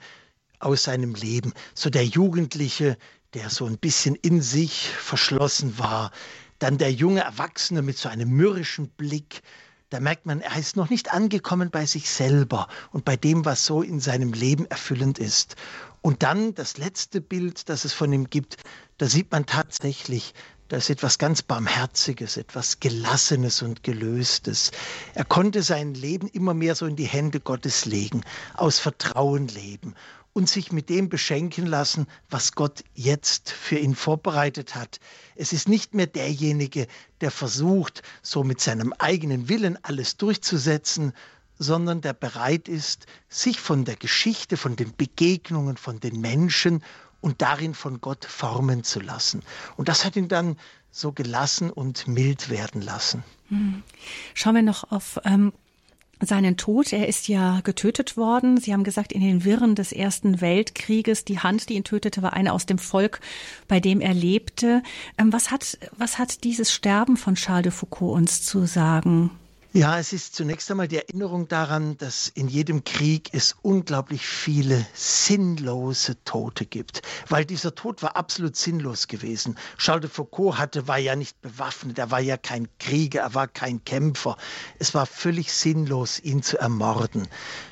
aus 0.60 0.84
seinem 0.84 1.14
Leben. 1.16 1.54
So 1.74 1.90
der 1.90 2.06
Jugendliche, 2.06 2.98
der 3.34 3.50
so 3.50 3.66
ein 3.66 3.78
bisschen 3.78 4.16
in 4.16 4.42
sich 4.42 4.90
verschlossen 4.90 5.78
war, 5.78 6.12
dann 6.60 6.78
der 6.78 6.92
junge 6.92 7.22
Erwachsene 7.22 7.82
mit 7.82 7.98
so 7.98 8.10
einem 8.10 8.30
mürrischen 8.30 8.90
Blick, 8.90 9.42
da 9.90 10.02
merkt 10.02 10.26
man, 10.26 10.42
er 10.42 10.58
ist 10.58 10.76
noch 10.76 10.90
nicht 10.90 11.14
angekommen 11.14 11.70
bei 11.70 11.86
sich 11.86 12.10
selber 12.10 12.68
und 12.92 13.06
bei 13.06 13.16
dem, 13.16 13.46
was 13.46 13.66
so 13.66 13.82
in 13.82 14.02
seinem 14.02 14.34
Leben 14.34 14.66
erfüllend 14.66 15.20
ist. 15.20 15.56
Und 16.02 16.24
dann 16.24 16.54
das 16.56 16.78
letzte 16.78 17.22
Bild, 17.22 17.70
das 17.70 17.86
es 17.86 17.94
von 17.94 18.12
ihm 18.12 18.30
gibt, 18.30 18.58
da 18.98 19.08
sieht 19.08 19.32
man 19.32 19.46
tatsächlich, 19.46 20.34
da 20.70 20.78
ist 20.78 20.90
etwas 20.90 21.18
ganz 21.18 21.42
Barmherziges, 21.42 22.38
etwas 22.38 22.80
Gelassenes 22.80 23.62
und 23.62 23.84
Gelöstes. 23.84 24.72
Er 25.14 25.26
konnte 25.26 25.64
sein 25.64 25.94
Leben 25.94 26.28
immer 26.28 26.54
mehr 26.54 26.76
so 26.76 26.86
in 26.86 26.96
die 26.96 27.06
Hände 27.06 27.40
Gottes 27.40 27.86
legen, 27.86 28.22
aus 28.54 28.80
Vertrauen 28.80 29.48
leben 29.48 29.96
und 30.34 30.50
sich 30.50 30.72
mit 30.72 30.90
dem 30.90 31.10
beschenken 31.10 31.66
lassen, 31.66 32.06
was 32.30 32.52
Gott 32.52 32.84
jetzt 32.94 33.50
für 33.50 33.80
ihn 33.80 33.96
vorbereitet 33.96 34.76
hat. 34.76 35.00
Es 35.36 35.54
ist 35.54 35.68
nicht 35.68 35.94
mehr 35.94 36.06
derjenige, 36.06 36.88
der 37.22 37.32
versucht, 37.32 38.04
so 38.22 38.44
mit 38.44 38.62
seinem 38.62 38.94
eigenen 39.00 39.50
Willen 39.50 39.80
alles 39.84 40.18
durchzusetzen, 40.18 41.14
sondern 41.58 42.02
der 42.02 42.14
bereit 42.14 42.68
ist, 42.68 43.08
sich 43.30 43.60
von 43.60 43.84
der 43.84 43.96
Geschichte, 43.96 44.58
von 44.58 44.76
den 44.76 44.96
Begegnungen, 44.96 45.78
von 45.78 46.00
den 46.00 46.22
Menschen 46.22 46.84
und 47.22 47.42
darin 47.42 47.74
von 47.74 48.02
Gott 48.02 48.26
formen 48.26 48.84
zu 48.84 49.00
lassen. 49.00 49.42
Und 49.76 49.90
das 49.90 50.06
hat 50.06 50.16
ihn 50.16 50.28
dann 50.28 50.58
so 50.92 51.12
gelassen 51.12 51.70
und 51.70 52.08
mild 52.08 52.50
werden 52.50 52.82
lassen. 52.82 53.24
Hm. 53.50 53.84
Schauen 54.34 54.56
wir 54.56 54.62
noch 54.62 54.92
auf 54.92 55.20
ähm, 55.26 55.54
seinen 56.20 56.58
Tod. 56.58 56.92
Er 56.94 57.08
ist 57.08 57.28
ja 57.28 57.62
getötet 57.62 58.18
worden. 58.18 58.58
Sie 58.58 58.74
haben 58.74 58.84
gesagt, 58.84 59.12
in 59.12 59.22
den 59.22 59.44
Wirren 59.44 59.76
des 59.76 59.92
Ersten 59.92 60.42
Weltkrieges. 60.42 61.26
Die 61.26 61.40
Hand, 61.40 61.70
die 61.70 61.76
ihn 61.76 61.84
tötete, 61.84 62.22
war 62.22 62.34
eine 62.34 62.54
aus 62.54 62.66
dem 62.66 62.80
Volk, 62.80 63.20
bei 63.68 63.80
dem 63.80 64.02
er 64.02 64.14
lebte. 64.14 64.82
Ähm, 65.18 65.32
was 65.32 65.52
hat, 65.52 65.78
was 65.98 66.18
hat 66.18 66.44
dieses 66.44 66.72
Sterben 66.72 67.18
von 67.18 67.36
Charles 67.36 67.64
de 67.64 67.72
Foucault 67.72 68.16
uns 68.16 68.44
zu 68.44 68.66
sagen? 68.66 69.32
Ja, 69.78 70.00
es 70.00 70.12
ist 70.12 70.34
zunächst 70.36 70.72
einmal 70.72 70.88
die 70.88 70.98
Erinnerung 70.98 71.48
daran, 71.48 72.00
dass 72.00 72.30
in 72.30 72.48
jedem 72.48 72.84
Krieg 72.84 73.30
es 73.32 73.56
unglaublich 73.62 74.26
viele 74.26 74.84
sinnlose 74.96 76.18
Tote 76.24 76.66
gibt, 76.66 77.04
weil 77.30 77.46
dieser 77.46 77.76
Tod 77.76 78.02
war 78.02 78.16
absolut 78.16 78.56
sinnlos 78.56 79.08
gewesen. 79.08 79.56
Charles 79.78 80.02
de 80.02 80.10
Foucault 80.10 80.58
hatte, 80.58 80.88
war 80.88 80.98
ja 80.98 81.16
nicht 81.16 81.40
bewaffnet, 81.44 82.00
er 82.00 82.10
war 82.10 82.22
ja 82.22 82.38
kein 82.38 82.68
Krieger, 82.80 83.22
er 83.22 83.36
war 83.36 83.48
kein 83.48 83.86
Kämpfer. 83.86 84.38
Es 84.80 84.96
war 84.96 85.06
völlig 85.06 85.54
sinnlos, 85.54 86.20
ihn 86.22 86.42
zu 86.42 86.58
ermorden. 86.58 87.28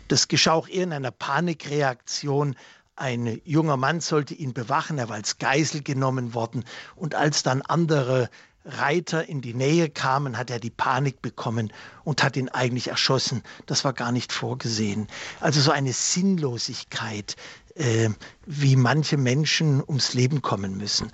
Das 0.08 0.28
geschah 0.28 0.54
auch 0.54 0.68
eher 0.68 0.84
in 0.84 0.94
einer 0.94 1.10
Panikreaktion 1.10 2.56
ein 2.98 3.42
junger 3.44 3.78
Mann 3.78 4.00
sollte 4.00 4.36
ihn 4.36 4.54
bewachen, 4.54 5.00
er 5.00 5.10
war 5.10 5.16
als 5.16 5.38
Geisel 5.38 5.82
genommen 5.82 6.34
worden. 6.34 6.64
Und 6.96 7.16
als 7.16 7.44
dann 7.44 7.62
andere 7.64 8.30
Reiter 8.66 9.30
in 9.30 9.42
die 9.42 9.54
Nähe 9.54 9.90
kamen, 9.90 10.38
hat 10.38 10.50
er 10.50 10.60
die 10.60 10.72
Panik 10.72 11.22
bekommen 11.22 11.72
und 12.04 12.24
hat 12.24 12.36
ihn 12.36 12.50
eigentlich 12.50 12.88
erschossen. 12.88 13.44
Das 13.68 13.86
war 13.86 13.94
gar 13.94 14.12
nicht 14.12 14.34
vorgesehen. 14.34 15.08
Also 15.40 15.62
so 15.62 15.72
eine 15.72 15.94
Sinnlosigkeit, 15.94 17.36
äh, 17.76 18.10
wie 18.46 18.76
manche 18.76 19.18
Menschen 19.18 19.84
ums 19.84 20.14
Leben 20.14 20.42
kommen 20.42 20.78
müssen. 20.78 21.12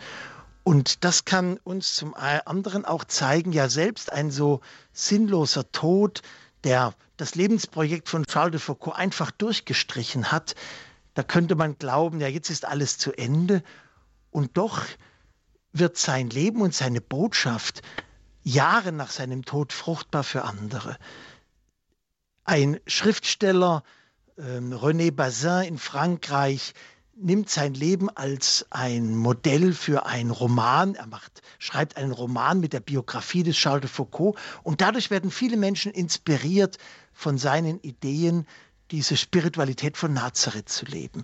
Und 0.63 1.03
das 1.03 1.25
kann 1.25 1.57
uns 1.63 1.95
zum 1.95 2.13
anderen 2.13 2.85
auch 2.85 3.03
zeigen, 3.03 3.51
ja 3.51 3.67
selbst 3.67 4.11
ein 4.11 4.31
so 4.31 4.61
sinnloser 4.93 5.71
Tod, 5.71 6.21
der 6.63 6.93
das 7.17 7.35
Lebensprojekt 7.35 8.09
von 8.09 8.25
Charles 8.25 8.51
de 8.51 8.59
Foucault 8.59 8.95
einfach 8.95 9.31
durchgestrichen 9.31 10.31
hat, 10.31 10.55
da 11.13 11.23
könnte 11.23 11.55
man 11.55 11.77
glauben, 11.77 12.21
ja 12.21 12.27
jetzt 12.27 12.49
ist 12.49 12.65
alles 12.65 12.97
zu 12.97 13.11
Ende. 13.11 13.63
Und 14.29 14.55
doch 14.55 14.83
wird 15.73 15.97
sein 15.97 16.29
Leben 16.29 16.61
und 16.61 16.73
seine 16.73 17.01
Botschaft 17.01 17.81
Jahre 18.43 18.91
nach 18.91 19.11
seinem 19.11 19.45
Tod 19.45 19.71
fruchtbar 19.73 20.23
für 20.23 20.43
andere. 20.43 20.97
Ein 22.43 22.79
Schriftsteller, 22.87 23.83
ähm, 24.37 24.73
René 24.73 25.11
Bazin 25.11 25.63
in 25.63 25.77
Frankreich, 25.77 26.73
nimmt 27.15 27.49
sein 27.49 27.73
Leben 27.73 28.09
als 28.09 28.65
ein 28.71 29.15
Modell 29.15 29.73
für 29.73 30.05
einen 30.05 30.31
Roman. 30.31 30.95
Er 30.95 31.07
macht, 31.07 31.41
schreibt 31.59 31.97
einen 31.97 32.11
Roman 32.11 32.59
mit 32.59 32.73
der 32.73 32.79
Biografie 32.79 33.43
des 33.43 33.57
Charles 33.57 33.81
de 33.81 33.89
Foucault 33.89 34.37
und 34.63 34.81
dadurch 34.81 35.11
werden 35.11 35.29
viele 35.29 35.57
Menschen 35.57 35.91
inspiriert 35.91 36.77
von 37.13 37.37
seinen 37.37 37.79
Ideen, 37.81 38.47
diese 38.89 39.17
Spiritualität 39.17 39.97
von 39.97 40.13
Nazareth 40.13 40.69
zu 40.69 40.85
leben. 40.85 41.23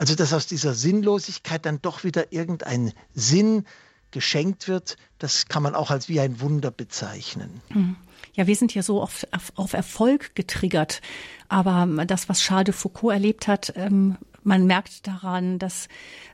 Also 0.00 0.14
dass 0.14 0.32
aus 0.32 0.46
dieser 0.46 0.72
Sinnlosigkeit 0.72 1.66
dann 1.66 1.82
doch 1.82 2.04
wieder 2.04 2.32
irgendein 2.32 2.94
Sinn 3.12 3.66
geschenkt 4.12 4.66
wird, 4.66 4.96
das 5.18 5.46
kann 5.46 5.62
man 5.62 5.74
auch 5.74 5.90
als 5.90 6.08
wie 6.08 6.18
ein 6.20 6.40
Wunder 6.40 6.70
bezeichnen. 6.70 7.60
Mhm. 7.68 7.96
Ja, 8.32 8.46
wir 8.46 8.56
sind 8.56 8.74
ja 8.74 8.82
so 8.82 9.02
auf, 9.02 9.26
auf 9.56 9.74
Erfolg 9.74 10.34
getriggert. 10.34 11.02
Aber 11.48 11.86
das, 12.06 12.30
was 12.30 12.40
Charles 12.40 12.64
de 12.64 12.74
Foucault 12.74 13.12
erlebt 13.12 13.46
hat, 13.46 13.74
ähm, 13.76 14.16
man 14.42 14.64
merkt 14.64 15.06
daran, 15.06 15.58
dass 15.58 15.88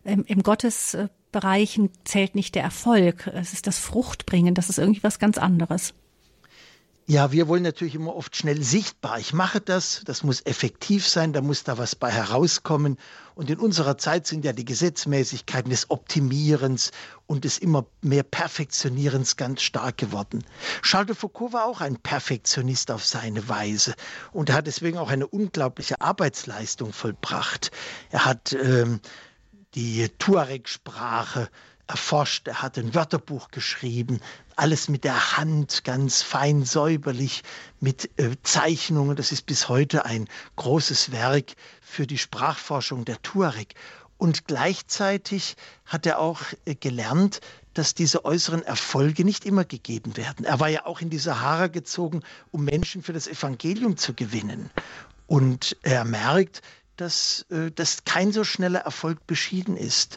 ähm, 0.05 0.25
im 0.29 0.45
Gottesbereichen 0.45 1.91
zählt 2.05 2.37
nicht 2.37 2.55
der 2.55 2.63
Erfolg. 2.63 3.27
Es 3.27 3.53
ist 3.53 3.67
das 3.67 3.81
Fruchtbringen. 3.81 4.55
Das 4.55 4.71
ist 4.71 4.79
irgendwie 4.79 5.03
was 5.03 5.19
ganz 5.19 5.39
anderes. 5.39 5.93
Ja, 7.09 7.31
wir 7.31 7.47
wollen 7.47 7.63
natürlich 7.63 7.95
immer 7.95 8.17
oft 8.17 8.35
schnell 8.35 8.61
sichtbar. 8.65 9.21
Ich 9.21 9.33
mache 9.33 9.61
das, 9.61 10.03
das 10.05 10.25
muss 10.25 10.45
effektiv 10.45 11.07
sein, 11.07 11.33
da 11.33 11.41
muss 11.41 11.63
da 11.63 11.79
was 11.79 11.95
bei 11.95 12.11
herauskommen. 12.11 12.97
Und 13.37 13.49
in 13.49 13.61
unserer 13.61 13.97
Zeit 13.97 14.27
sind 14.27 14.45
ja 14.45 14.53
die 14.53 14.65
Gesetzmäßigkeiten 14.65 15.71
des 15.71 15.89
Optimierens 15.89 16.91
und 17.27 17.45
des 17.45 17.59
immer 17.59 17.87
mehr 18.01 18.25
Perfektionierens 18.25 19.37
ganz 19.37 19.63
stark 19.63 19.99
geworden. 19.99 20.43
Charles 20.83 21.07
de 21.07 21.15
Foucault 21.15 21.53
war 21.53 21.67
auch 21.67 21.81
ein 21.81 21.97
Perfektionist 21.97 22.91
auf 22.91 23.07
seine 23.07 23.49
Weise 23.49 23.95
und 24.33 24.53
hat 24.53 24.67
deswegen 24.67 24.99
auch 24.99 25.11
eine 25.11 25.29
unglaubliche 25.29 26.01
Arbeitsleistung 26.01 26.93
vollbracht. 26.93 27.71
Er 28.11 28.25
hat 28.25 28.53
ähm, 28.53 28.99
die 29.77 30.09
Tuareg-Sprache 30.19 31.51
erforscht, 31.87 32.49
er 32.49 32.63
hat 32.63 32.79
ein 32.79 32.95
Wörterbuch 32.95 33.51
geschrieben, 33.51 34.21
alles 34.57 34.89
mit 34.89 35.05
der 35.05 35.37
Hand, 35.37 35.85
ganz 35.85 36.23
fein 36.23 36.65
säuberlich, 36.65 37.43
mit 37.81 38.11
äh, 38.19 38.37
Zeichnungen. 38.43 39.17
Das 39.17 39.33
ist 39.33 39.47
bis 39.47 39.69
heute 39.69 40.05
ein 40.05 40.29
großes 40.57 41.13
Werk 41.13 41.55
für 41.81 42.07
die 42.07 42.19
Sprachforschung 42.19 43.05
der 43.05 43.21
Tuareg. 43.23 43.75
Und 44.19 44.47
gleichzeitig 44.47 45.57
hat 45.85 46.07
er 46.07 46.19
auch 46.19 46.41
äh, 46.65 46.75
gelernt, 46.75 47.41
dass 47.75 47.95
diese 47.95 48.25
äußeren 48.25 48.63
Erfolge 48.63 49.25
nicht 49.25 49.45
immer 49.45 49.65
gegeben 49.65 50.17
werden. 50.17 50.47
Er 50.47 50.59
war 50.59 50.69
ja 50.69 50.87
auch 50.87 51.03
in 51.03 51.11
die 51.11 51.19
Sahara 51.19 51.67
gezogen, 51.67 52.23
um 52.51 52.65
Menschen 52.65 53.03
für 53.03 53.13
das 53.13 53.29
Evangelium 53.29 53.99
zu 53.99 54.15
gewinnen. 54.15 54.71
Und 55.27 55.77
er 55.83 56.05
merkt, 56.05 56.63
dass, 56.97 57.45
äh, 57.51 57.71
dass 57.71 58.05
kein 58.05 58.33
so 58.33 58.45
schneller 58.45 58.81
Erfolg 58.81 59.27
beschieden 59.27 59.77
ist. 59.77 60.17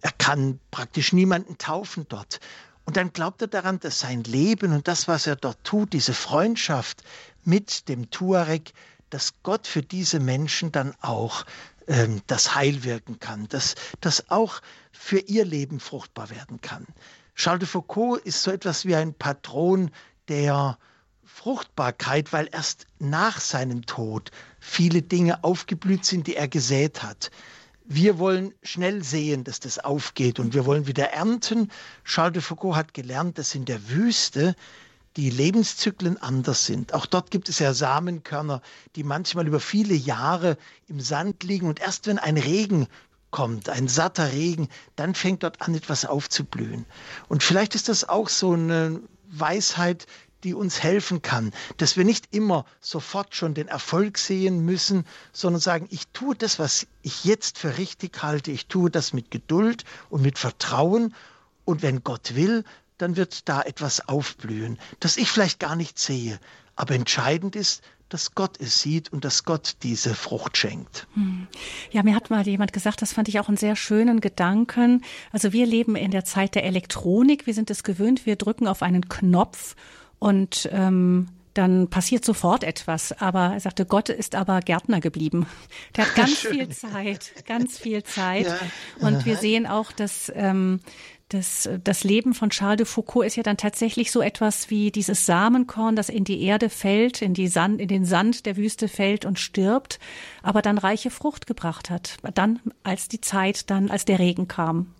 Er 0.00 0.12
kann 0.12 0.60
praktisch 0.70 1.12
niemanden 1.12 1.58
taufen 1.58 2.06
dort. 2.08 2.40
Und 2.84 2.96
dann 2.96 3.12
glaubt 3.12 3.42
er 3.42 3.48
daran, 3.48 3.80
dass 3.80 3.98
sein 3.98 4.22
Leben 4.22 4.72
und 4.72 4.86
das, 4.86 5.08
was 5.08 5.26
er 5.26 5.36
dort 5.36 5.62
tut, 5.64 5.92
diese 5.92 6.14
Freundschaft 6.14 7.02
mit 7.44 7.88
dem 7.88 8.10
Tuareg, 8.10 8.72
dass 9.10 9.34
Gott 9.42 9.66
für 9.66 9.82
diese 9.82 10.20
Menschen 10.20 10.72
dann 10.72 10.94
auch 11.00 11.44
ähm, 11.88 12.22
das 12.26 12.54
Heil 12.54 12.84
wirken 12.84 13.18
kann, 13.18 13.48
dass 13.48 13.74
das 14.00 14.30
auch 14.30 14.60
für 14.92 15.18
ihr 15.18 15.44
Leben 15.44 15.80
fruchtbar 15.80 16.30
werden 16.30 16.60
kann. 16.60 16.86
Charles 17.34 17.60
de 17.60 17.68
Foucault 17.68 18.22
ist 18.24 18.42
so 18.42 18.50
etwas 18.50 18.84
wie 18.84 18.94
ein 18.94 19.14
Patron 19.14 19.90
der 20.28 20.78
Fruchtbarkeit, 21.24 22.32
weil 22.32 22.48
erst 22.50 22.86
nach 22.98 23.40
seinem 23.40 23.84
Tod 23.84 24.30
viele 24.58 25.02
Dinge 25.02 25.44
aufgeblüht 25.44 26.04
sind, 26.04 26.26
die 26.26 26.36
er 26.36 26.48
gesät 26.48 27.02
hat. 27.02 27.30
Wir 27.88 28.18
wollen 28.18 28.52
schnell 28.64 29.04
sehen, 29.04 29.44
dass 29.44 29.60
das 29.60 29.78
aufgeht 29.78 30.40
und 30.40 30.54
wir 30.54 30.66
wollen 30.66 30.88
wieder 30.88 31.10
ernten. 31.10 31.70
Charles 32.04 32.32
de 32.32 32.42
Foucault 32.42 32.74
hat 32.74 32.94
gelernt, 32.94 33.38
dass 33.38 33.54
in 33.54 33.64
der 33.64 33.88
Wüste 33.88 34.56
die 35.16 35.30
Lebenszyklen 35.30 36.20
anders 36.20 36.66
sind. 36.66 36.92
Auch 36.92 37.06
dort 37.06 37.30
gibt 37.30 37.48
es 37.48 37.60
ja 37.60 37.72
Samenkörner, 37.72 38.60
die 38.96 39.04
manchmal 39.04 39.46
über 39.46 39.60
viele 39.60 39.94
Jahre 39.94 40.58
im 40.88 40.98
Sand 40.98 41.44
liegen 41.44 41.68
und 41.68 41.80
erst 41.80 42.08
wenn 42.08 42.18
ein 42.18 42.36
Regen 42.36 42.88
kommt, 43.30 43.68
ein 43.68 43.86
satter 43.86 44.32
Regen, 44.32 44.68
dann 44.96 45.14
fängt 45.14 45.44
dort 45.44 45.62
an, 45.62 45.74
etwas 45.74 46.04
aufzublühen. 46.04 46.86
Und 47.28 47.42
vielleicht 47.42 47.74
ist 47.74 47.88
das 47.88 48.08
auch 48.08 48.28
so 48.28 48.52
eine 48.52 49.00
Weisheit, 49.28 50.06
die 50.44 50.54
uns 50.54 50.82
helfen 50.82 51.22
kann, 51.22 51.52
dass 51.78 51.96
wir 51.96 52.04
nicht 52.04 52.34
immer 52.34 52.64
sofort 52.80 53.34
schon 53.34 53.54
den 53.54 53.68
Erfolg 53.68 54.18
sehen 54.18 54.64
müssen, 54.64 55.04
sondern 55.32 55.60
sagen, 55.60 55.88
ich 55.90 56.06
tue 56.08 56.34
das, 56.34 56.58
was 56.58 56.86
ich 57.02 57.24
jetzt 57.24 57.58
für 57.58 57.78
richtig 57.78 58.22
halte, 58.22 58.50
ich 58.50 58.66
tue 58.66 58.90
das 58.90 59.12
mit 59.12 59.30
Geduld 59.30 59.84
und 60.10 60.22
mit 60.22 60.38
Vertrauen 60.38 61.14
und 61.64 61.82
wenn 61.82 62.04
Gott 62.04 62.34
will, 62.34 62.64
dann 62.98 63.16
wird 63.16 63.48
da 63.48 63.62
etwas 63.62 64.08
aufblühen, 64.08 64.78
das 65.00 65.16
ich 65.16 65.30
vielleicht 65.30 65.58
gar 65.58 65.76
nicht 65.76 65.98
sehe. 65.98 66.38
Aber 66.76 66.94
entscheidend 66.94 67.56
ist, 67.56 67.82
dass 68.08 68.34
Gott 68.34 68.60
es 68.60 68.80
sieht 68.82 69.12
und 69.12 69.24
dass 69.24 69.44
Gott 69.44 69.76
diese 69.82 70.14
Frucht 70.14 70.56
schenkt. 70.56 71.06
Hm. 71.14 71.48
Ja, 71.90 72.02
mir 72.02 72.14
hat 72.14 72.30
mal 72.30 72.46
jemand 72.46 72.72
gesagt, 72.72 73.02
das 73.02 73.12
fand 73.12 73.28
ich 73.28 73.40
auch 73.40 73.48
einen 73.48 73.56
sehr 73.56 73.74
schönen 73.74 74.20
Gedanken. 74.20 75.02
Also 75.32 75.52
wir 75.52 75.66
leben 75.66 75.96
in 75.96 76.12
der 76.12 76.24
Zeit 76.24 76.54
der 76.54 76.64
Elektronik, 76.64 77.46
wir 77.46 77.54
sind 77.54 77.70
es 77.70 77.82
gewöhnt, 77.82 78.26
wir 78.26 78.36
drücken 78.36 78.68
auf 78.68 78.82
einen 78.82 79.08
Knopf 79.08 79.74
und 80.18 80.68
ähm, 80.72 81.28
dann 81.54 81.88
passiert 81.88 82.24
sofort 82.24 82.64
etwas. 82.64 83.12
Aber 83.12 83.54
er 83.54 83.60
sagte, 83.60 83.86
Gott 83.86 84.08
ist 84.08 84.34
aber 84.34 84.60
Gärtner 84.60 85.00
geblieben. 85.00 85.46
Der 85.96 86.06
hat 86.06 86.14
ganz 86.16 86.38
viel 86.38 86.68
Zeit, 86.68 87.32
ganz 87.46 87.78
viel 87.78 88.02
Zeit. 88.02 88.46
Ja. 88.46 89.06
Und 89.06 89.24
wir 89.24 89.36
sehen 89.36 89.66
auch, 89.66 89.92
dass 89.92 90.30
ähm, 90.34 90.80
das, 91.28 91.68
das 91.82 92.04
Leben 92.04 92.34
von 92.34 92.50
Charles 92.50 92.76
de 92.76 92.86
Foucault 92.86 93.26
ist 93.26 93.36
ja 93.36 93.42
dann 93.42 93.56
tatsächlich 93.56 94.12
so 94.12 94.20
etwas 94.20 94.70
wie 94.70 94.92
dieses 94.92 95.26
Samenkorn, 95.26 95.96
das 95.96 96.08
in 96.08 96.24
die 96.24 96.42
Erde 96.42 96.68
fällt, 96.68 97.20
in, 97.20 97.34
die 97.34 97.48
Sand, 97.48 97.80
in 97.80 97.88
den 97.88 98.04
Sand 98.04 98.46
der 98.46 98.56
Wüste 98.56 98.86
fällt 98.86 99.24
und 99.24 99.40
stirbt, 99.40 99.98
aber 100.42 100.62
dann 100.62 100.78
reiche 100.78 101.10
Frucht 101.10 101.46
gebracht 101.46 101.90
hat. 101.90 102.18
Dann, 102.34 102.60
als 102.84 103.08
die 103.08 103.20
Zeit, 103.20 103.70
dann, 103.70 103.90
als 103.90 104.04
der 104.04 104.20
Regen 104.20 104.46
kam. 104.46 104.94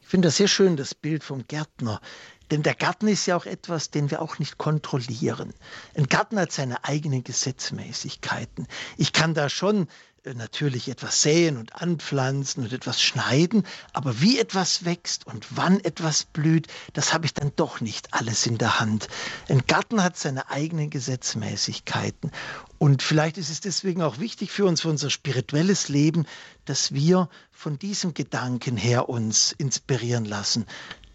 Ich 0.00 0.08
finde 0.08 0.28
das 0.28 0.36
sehr 0.36 0.48
schön, 0.48 0.76
das 0.76 0.94
Bild 0.94 1.24
vom 1.24 1.46
Gärtner. 1.48 2.00
Denn 2.50 2.62
der 2.62 2.74
Garten 2.74 3.08
ist 3.08 3.26
ja 3.26 3.36
auch 3.36 3.46
etwas, 3.46 3.90
den 3.90 4.10
wir 4.10 4.22
auch 4.22 4.38
nicht 4.38 4.58
kontrollieren. 4.58 5.52
Ein 5.96 6.06
Garten 6.06 6.38
hat 6.38 6.52
seine 6.52 6.84
eigenen 6.84 7.24
Gesetzmäßigkeiten. 7.24 8.68
Ich 8.96 9.12
kann 9.12 9.34
da 9.34 9.48
schon 9.48 9.88
äh, 10.26 10.34
natürlich 10.34 10.88
etwas 10.88 11.22
säen 11.22 11.56
und 11.56 11.74
anpflanzen 11.74 12.64
und 12.64 12.72
etwas 12.72 13.00
schneiden, 13.02 13.66
aber 13.92 14.20
wie 14.20 14.38
etwas 14.38 14.84
wächst 14.84 15.26
und 15.26 15.46
wann 15.56 15.80
etwas 15.80 16.24
blüht, 16.24 16.68
das 16.92 17.12
habe 17.12 17.26
ich 17.26 17.34
dann 17.34 17.52
doch 17.56 17.80
nicht 17.80 18.14
alles 18.14 18.46
in 18.46 18.58
der 18.58 18.78
Hand. 18.80 19.08
Ein 19.48 19.66
Garten 19.66 20.02
hat 20.02 20.16
seine 20.16 20.48
eigenen 20.50 20.90
Gesetzmäßigkeiten 20.90 22.30
und 22.78 23.02
vielleicht 23.02 23.38
ist 23.38 23.50
es 23.50 23.60
deswegen 23.60 24.02
auch 24.02 24.18
wichtig 24.18 24.50
für 24.50 24.66
uns, 24.66 24.82
für 24.82 24.88
unser 24.88 25.10
spirituelles 25.10 25.88
Leben, 25.88 26.26
dass 26.64 26.92
wir 26.92 27.28
von 27.50 27.78
diesem 27.78 28.12
Gedanken 28.12 28.76
her 28.76 29.08
uns 29.08 29.52
inspirieren 29.52 30.24
lassen, 30.24 30.66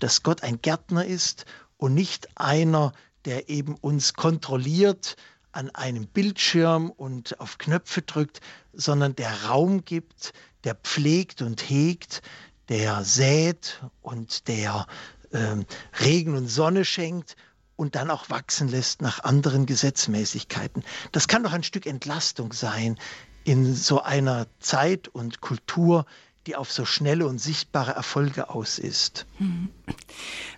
dass 0.01 0.23
Gott 0.23 0.43
ein 0.43 0.61
Gärtner 0.61 1.05
ist 1.05 1.45
und 1.77 1.93
nicht 1.93 2.29
einer, 2.35 2.93
der 3.25 3.49
eben 3.49 3.75
uns 3.75 4.13
kontrolliert 4.13 5.15
an 5.51 5.69
einem 5.71 6.07
Bildschirm 6.07 6.89
und 6.89 7.39
auf 7.39 7.57
Knöpfe 7.57 8.01
drückt, 8.01 8.41
sondern 8.73 9.15
der 9.15 9.45
Raum 9.45 9.83
gibt, 9.83 10.33
der 10.63 10.75
pflegt 10.75 11.41
und 11.41 11.61
hegt, 11.69 12.21
der 12.69 13.03
sät 13.03 13.81
und 14.01 14.47
der 14.47 14.87
äh, 15.31 15.57
Regen 15.99 16.35
und 16.35 16.47
Sonne 16.47 16.85
schenkt 16.85 17.35
und 17.75 17.95
dann 17.95 18.09
auch 18.09 18.29
wachsen 18.29 18.67
lässt 18.67 19.01
nach 19.01 19.23
anderen 19.23 19.65
Gesetzmäßigkeiten. 19.65 20.83
Das 21.11 21.27
kann 21.27 21.43
doch 21.43 21.53
ein 21.53 21.63
Stück 21.63 21.85
Entlastung 21.85 22.53
sein 22.53 22.97
in 23.43 23.73
so 23.73 24.01
einer 24.01 24.47
Zeit 24.59 25.07
und 25.07 25.41
Kultur, 25.41 26.05
die 26.47 26.56
auf 26.56 26.71
so 26.71 26.86
schnelle 26.86 27.27
und 27.27 27.39
sichtbare 27.39 27.91
Erfolge 27.91 28.49
aus 28.49 28.80
ist. 28.80 29.25
Hm. 29.38 29.69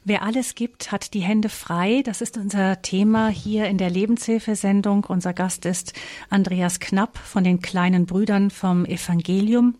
Wer 0.05 0.21
alles 0.21 0.55
gibt, 0.55 0.91
hat 0.91 1.13
die 1.13 1.21
Hände 1.21 1.49
frei. 1.49 2.01
Das 2.05 2.21
ist 2.21 2.37
unser 2.37 2.81
Thema 2.81 3.27
hier 3.27 3.67
in 3.67 3.77
der 3.77 3.89
Lebenshilfesendung. 3.89 5.03
Unser 5.03 5.33
Gast 5.33 5.65
ist 5.65 5.93
Andreas 6.29 6.79
Knapp 6.79 7.17
von 7.17 7.43
den 7.43 7.61
kleinen 7.61 8.05
Brüdern 8.05 8.49
vom 8.49 8.85
Evangelium. 8.85 9.75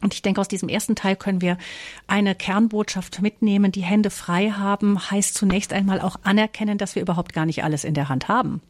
Und 0.00 0.14
ich 0.14 0.22
denke, 0.22 0.40
aus 0.40 0.48
diesem 0.48 0.68
ersten 0.68 0.96
Teil 0.96 1.16
können 1.16 1.40
wir 1.40 1.58
eine 2.06 2.34
Kernbotschaft 2.34 3.22
mitnehmen. 3.22 3.70
Die 3.72 3.84
Hände 3.84 4.10
frei 4.10 4.50
haben 4.50 5.10
heißt 5.10 5.34
zunächst 5.34 5.72
einmal 5.72 6.00
auch 6.00 6.16
anerkennen, 6.24 6.76
dass 6.76 6.96
wir 6.96 7.02
überhaupt 7.02 7.32
gar 7.32 7.46
nicht 7.46 7.62
alles 7.62 7.84
in 7.84 7.94
der 7.94 8.08
Hand 8.08 8.28
haben. 8.28 8.60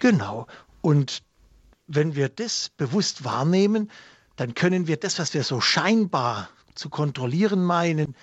Genau. 0.00 0.46
Und 0.80 1.22
wenn 1.86 2.14
wir 2.14 2.28
das 2.30 2.70
bewusst 2.70 3.24
wahrnehmen, 3.24 3.90
dann 4.36 4.54
können 4.54 4.86
wir 4.86 4.96
das, 4.96 5.18
was 5.18 5.34
wir 5.34 5.44
so 5.44 5.60
scheinbar 5.60 6.48
zu 6.74 6.88
kontrollieren 6.90 7.64
meinen, 7.64 8.14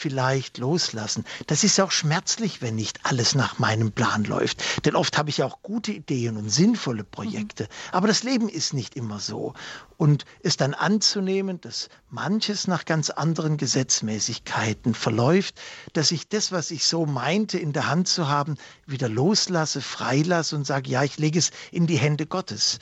vielleicht 0.00 0.56
loslassen. 0.58 1.24
Das 1.46 1.62
ist 1.62 1.78
auch 1.78 1.90
schmerzlich, 1.90 2.62
wenn 2.62 2.74
nicht 2.74 3.00
alles 3.04 3.34
nach 3.34 3.58
meinem 3.58 3.92
Plan 3.92 4.24
läuft. 4.24 4.86
Denn 4.86 4.96
oft 4.96 5.18
habe 5.18 5.28
ich 5.28 5.42
auch 5.42 5.62
gute 5.62 5.92
Ideen 5.92 6.38
und 6.38 6.48
sinnvolle 6.48 7.04
Projekte. 7.04 7.64
Mhm. 7.64 7.68
Aber 7.92 8.08
das 8.08 8.22
Leben 8.22 8.48
ist 8.48 8.72
nicht 8.72 8.96
immer 8.96 9.20
so. 9.20 9.52
Und 9.98 10.24
es 10.42 10.56
dann 10.56 10.72
anzunehmen, 10.72 11.60
dass 11.60 11.90
manches 12.08 12.66
nach 12.66 12.86
ganz 12.86 13.10
anderen 13.10 13.58
Gesetzmäßigkeiten 13.58 14.94
verläuft, 14.94 15.60
dass 15.92 16.12
ich 16.12 16.28
das, 16.28 16.50
was 16.50 16.70
ich 16.70 16.86
so 16.86 17.04
meinte, 17.04 17.58
in 17.58 17.74
der 17.74 17.88
Hand 17.88 18.08
zu 18.08 18.28
haben, 18.28 18.56
wieder 18.86 19.08
loslasse, 19.08 19.82
freilasse 19.82 20.56
und 20.56 20.66
sage, 20.66 20.88
ja, 20.90 21.02
ich 21.02 21.18
lege 21.18 21.38
es 21.38 21.50
in 21.72 21.86
die 21.86 21.98
Hände 21.98 22.26
Gottes. 22.26 22.78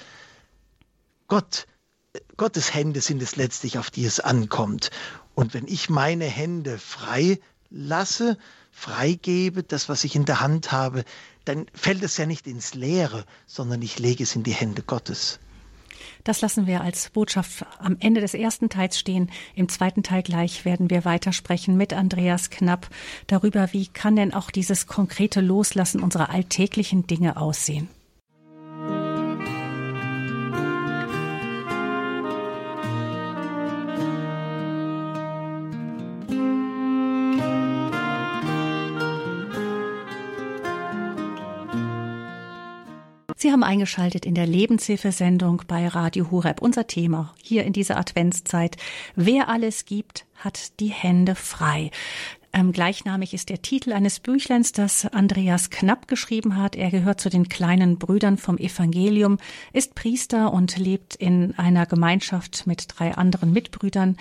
Gott 1.26 1.66
Gottes 2.36 2.74
Hände 2.74 3.00
sind 3.00 3.22
es 3.22 3.36
letztlich, 3.36 3.78
auf 3.78 3.90
die 3.90 4.04
es 4.04 4.20
ankommt. 4.20 4.90
Und 5.34 5.54
wenn 5.54 5.66
ich 5.66 5.90
meine 5.90 6.24
Hände 6.24 6.78
frei 6.78 7.38
lasse, 7.70 8.38
freigebe, 8.70 9.62
das, 9.62 9.88
was 9.88 10.04
ich 10.04 10.14
in 10.16 10.24
der 10.24 10.40
Hand 10.40 10.72
habe, 10.72 11.04
dann 11.44 11.66
fällt 11.74 12.02
es 12.02 12.16
ja 12.16 12.26
nicht 12.26 12.46
ins 12.46 12.74
Leere, 12.74 13.24
sondern 13.46 13.82
ich 13.82 13.98
lege 13.98 14.22
es 14.22 14.36
in 14.36 14.42
die 14.42 14.52
Hände 14.52 14.82
Gottes. 14.82 15.40
Das 16.24 16.40
lassen 16.40 16.66
wir 16.66 16.82
als 16.82 17.10
Botschaft 17.10 17.64
am 17.78 17.96
Ende 18.00 18.20
des 18.20 18.34
ersten 18.34 18.68
Teils 18.68 18.98
stehen. 18.98 19.30
Im 19.54 19.68
zweiten 19.68 20.02
Teil 20.02 20.22
gleich 20.22 20.64
werden 20.64 20.90
wir 20.90 21.04
weitersprechen 21.04 21.76
mit 21.76 21.92
Andreas 21.92 22.50
Knapp 22.50 22.88
darüber, 23.26 23.72
wie 23.72 23.86
kann 23.86 24.16
denn 24.16 24.34
auch 24.34 24.50
dieses 24.50 24.86
konkrete 24.86 25.40
Loslassen 25.40 26.02
unserer 26.02 26.30
alltäglichen 26.30 27.06
Dinge 27.06 27.36
aussehen. 27.36 27.88
Sie 43.48 43.52
haben 43.52 43.64
eingeschaltet 43.64 44.26
in 44.26 44.34
der 44.34 44.46
Lebenshilfesendung 44.46 45.62
bei 45.66 45.88
Radio 45.88 46.30
Hureb. 46.30 46.60
Unser 46.60 46.86
Thema 46.86 47.34
hier 47.42 47.64
in 47.64 47.72
dieser 47.72 47.96
Adventszeit. 47.96 48.76
Wer 49.16 49.48
alles 49.48 49.86
gibt, 49.86 50.26
hat 50.36 50.78
die 50.80 50.88
Hände 50.88 51.34
frei. 51.34 51.90
Ähm, 52.52 52.72
gleichnamig 52.72 53.32
ist 53.32 53.48
der 53.48 53.62
Titel 53.62 53.94
eines 53.94 54.20
Büchleins, 54.20 54.72
das 54.72 55.06
Andreas 55.06 55.70
Knapp 55.70 56.08
geschrieben 56.08 56.58
hat. 56.58 56.76
Er 56.76 56.90
gehört 56.90 57.22
zu 57.22 57.30
den 57.30 57.48
kleinen 57.48 57.98
Brüdern 57.98 58.36
vom 58.36 58.58
Evangelium, 58.58 59.38
ist 59.72 59.94
Priester 59.94 60.52
und 60.52 60.76
lebt 60.76 61.14
in 61.14 61.58
einer 61.58 61.86
Gemeinschaft 61.86 62.66
mit 62.66 62.86
drei 62.98 63.14
anderen 63.14 63.54
Mitbrüdern 63.54 64.18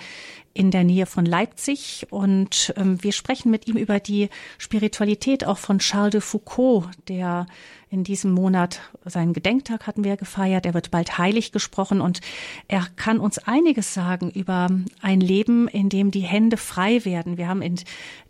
in 0.54 0.70
der 0.70 0.84
Nähe 0.84 1.04
von 1.04 1.26
Leipzig. 1.26 2.06
Und 2.08 2.72
ähm, 2.78 3.02
wir 3.02 3.12
sprechen 3.12 3.50
mit 3.50 3.68
ihm 3.68 3.76
über 3.76 4.00
die 4.00 4.30
Spiritualität 4.56 5.44
auch 5.44 5.58
von 5.58 5.80
Charles 5.80 6.12
de 6.12 6.20
Foucault, 6.22 6.88
der 7.08 7.46
in 7.90 8.04
diesem 8.04 8.32
Monat 8.32 8.80
seinen 9.04 9.32
Gedenktag 9.32 9.86
hatten 9.86 10.04
wir 10.04 10.16
gefeiert. 10.16 10.66
Er 10.66 10.74
wird 10.74 10.90
bald 10.90 11.16
heilig 11.16 11.52
gesprochen 11.52 12.00
und 12.00 12.20
er 12.66 12.86
kann 12.96 13.18
uns 13.18 13.38
einiges 13.38 13.94
sagen 13.94 14.30
über 14.30 14.68
ein 15.00 15.20
Leben, 15.20 15.68
in 15.68 15.88
dem 15.88 16.10
die 16.10 16.20
Hände 16.20 16.56
frei 16.56 17.04
werden. 17.04 17.38
Wir 17.38 17.48
haben 17.48 17.62
in 17.62 17.76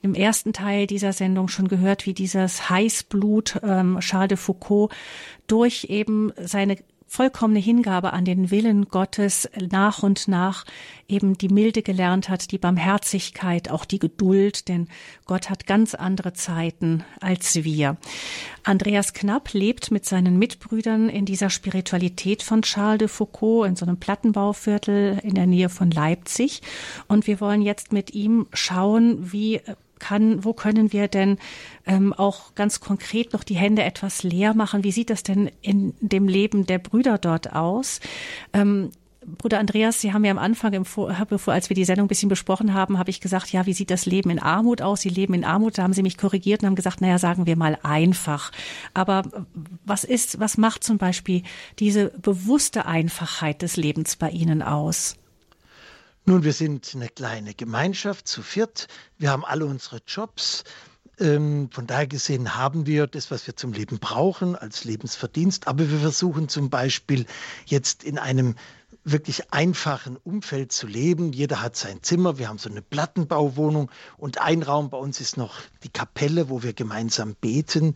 dem 0.05 0.15
ersten 0.15 0.53
Teil 0.53 0.87
dieser 0.87 1.13
Sendung 1.13 1.49
schon 1.49 1.69
gehört, 1.69 2.07
wie 2.07 2.15
dieses 2.15 2.71
Heißblut 2.71 3.61
ähm, 3.63 3.99
Charles 4.01 4.29
de 4.29 4.37
Foucault 4.37 4.93
durch 5.49 5.87
eben 5.89 6.33
seine 6.37 6.77
vollkommene 7.09 7.59
Hingabe 7.59 8.13
an 8.13 8.25
den 8.25 8.51
Willen 8.51 8.85
Gottes 8.85 9.49
nach 9.71 10.03
und 10.03 10.29
nach 10.29 10.65
eben 11.09 11.39
die 11.39 11.49
Milde 11.49 11.83
gelernt 11.83 12.29
hat, 12.29 12.53
die 12.53 12.59
Barmherzigkeit, 12.59 13.71
auch 13.71 13.87
die 13.87 13.99
Geduld, 13.99 14.69
denn 14.69 14.89
Gott 15.25 15.49
hat 15.49 15.67
ganz 15.67 15.95
andere 15.95 16.35
Zeiten 16.35 17.03
als 17.21 17.65
wir. 17.65 17.97
Andreas 18.63 19.15
Knapp 19.15 19.55
lebt 19.55 19.91
mit 19.91 20.05
seinen 20.05 20.39
Mitbrüdern 20.39 21.09
in 21.09 21.25
dieser 21.25 21.49
Spiritualität 21.49 22.43
von 22.43 22.63
Charles 22.63 22.99
de 22.99 23.09
Foucault 23.09 23.67
in 23.67 23.77
so 23.77 23.87
einem 23.87 23.99
Plattenbauviertel 23.99 25.19
in 25.23 25.35
der 25.35 25.47
Nähe 25.47 25.71
von 25.71 25.91
Leipzig. 25.91 26.61
Und 27.09 27.27
wir 27.27 27.41
wollen 27.41 27.63
jetzt 27.63 27.93
mit 27.93 28.13
ihm 28.13 28.47
schauen, 28.53 29.33
wie 29.33 29.63
kann, 29.99 30.45
wo 30.45 30.53
können 30.53 30.93
wir 30.93 31.09
denn 31.09 31.39
ähm, 31.87 32.13
auch 32.13 32.55
ganz 32.55 32.81
konkret 32.81 33.33
noch 33.33 33.45
die 33.45 33.57
Hände 33.57 33.83
etwas 33.83 34.23
leer 34.23 34.55
machen? 34.55 34.85
Wie 34.85 34.93
sieht 34.93 35.11
das 35.11 35.23
denn 35.23 35.51
in 35.61 35.95
dem 36.01 36.29
Leben 36.29 36.67
der 36.67 36.79
Brüder 36.79 37.19
dort 37.19 37.53
aus? 37.55 38.01
Ähm, 38.53 38.91
Bruder 39.37 39.59
Andreas, 39.59 40.01
Sie 40.01 40.13
haben 40.13 40.25
ja 40.25 40.31
am 40.31 40.39
Anfang, 40.39 40.73
im 40.73 40.85
Vor 40.85 41.15
bevor, 41.29 41.53
als 41.53 41.69
wir 41.69 41.75
die 41.75 41.85
Sendung 41.85 42.07
ein 42.07 42.09
bisschen 42.09 42.29
besprochen 42.29 42.73
haben, 42.73 42.99
habe 42.99 43.11
ich 43.11 43.21
gesagt, 43.21 43.53
ja, 43.53 43.67
wie 43.67 43.75
sieht 43.75 43.91
das 43.91 44.07
Leben 44.07 44.31
in 44.31 44.39
Armut 44.39 44.81
aus? 44.81 45.03
Sie 45.03 45.09
leben 45.09 45.35
in 45.35 45.45
Armut. 45.45 45.77
Da 45.77 45.83
haben 45.83 45.93
Sie 45.93 46.03
mich 46.03 46.17
korrigiert 46.17 46.63
und 46.63 46.69
haben 46.69 46.77
gesagt, 46.77 47.01
naja, 47.01 47.19
sagen 47.19 47.47
wir 47.47 47.57
mal 47.57 47.79
einfach. 47.83 48.53
Aber 48.95 49.25
was 49.85 50.05
ist, 50.05 50.41
was 50.41 50.57
macht 50.57 50.83
zum 50.83 50.99
Beispiel 50.99 51.43
diese 51.79 52.11
bewusste 52.19 52.87
Einfachheit 52.87 53.63
des 53.63 53.77
Lebens 53.77 54.17
bei 54.17 54.31
Ihnen 54.31 54.63
aus? 54.63 55.17
Nun, 56.29 56.45
wir 56.45 56.53
sind 56.53 56.93
eine 56.95 57.09
kleine 57.09 57.55
Gemeinschaft 57.55 58.29
zu 58.29 58.43
viert. 58.43 58.87
Wir 59.17 59.31
haben 59.31 59.47
alle 59.47 59.65
unsere 59.65 60.03
Jobs. 60.07 60.63
Ähm, 61.19 61.71
von 61.73 61.87
daher 61.87 62.07
gesehen 62.07 62.55
haben 62.55 62.85
wir 62.85 63.07
das, 63.07 63.31
was 63.31 63.47
wir 63.47 63.57
zum 63.57 63.73
Leben 63.73 63.99
brauchen, 63.99 64.55
als 64.55 64.85
Lebensverdienst. 64.85 65.67
Aber 65.69 65.91
wir 65.91 66.01
versuchen 66.01 66.51
zum 66.51 66.69
Beispiel 66.69 67.25
jetzt 67.65 68.05
in 68.05 68.19
einem 68.19 68.57
wirklich 69.05 69.53
einfachen 69.53 70.17
Umfeld 70.17 70.71
zu 70.71 70.87
leben. 70.87 71.33
Jeder 71.33 71.63
hat 71.63 71.77
sein 71.77 72.03
Zimmer. 72.03 72.39
Wir 72.39 72.49
haben 72.49 72.59
so 72.59 72.69
eine 72.69 72.83
Plattenbauwohnung 72.83 73.91
und 74.17 74.39
ein 74.39 74.63
Raum 74.63 74.91
bei 74.91 74.99
uns 74.99 75.21
ist 75.21 75.37
noch 75.37 75.61
die 75.83 75.89
Kapelle, 75.89 76.51
wo 76.51 76.63
wir 76.63 76.75
gemeinsam 76.75 77.35
beten. 77.41 77.95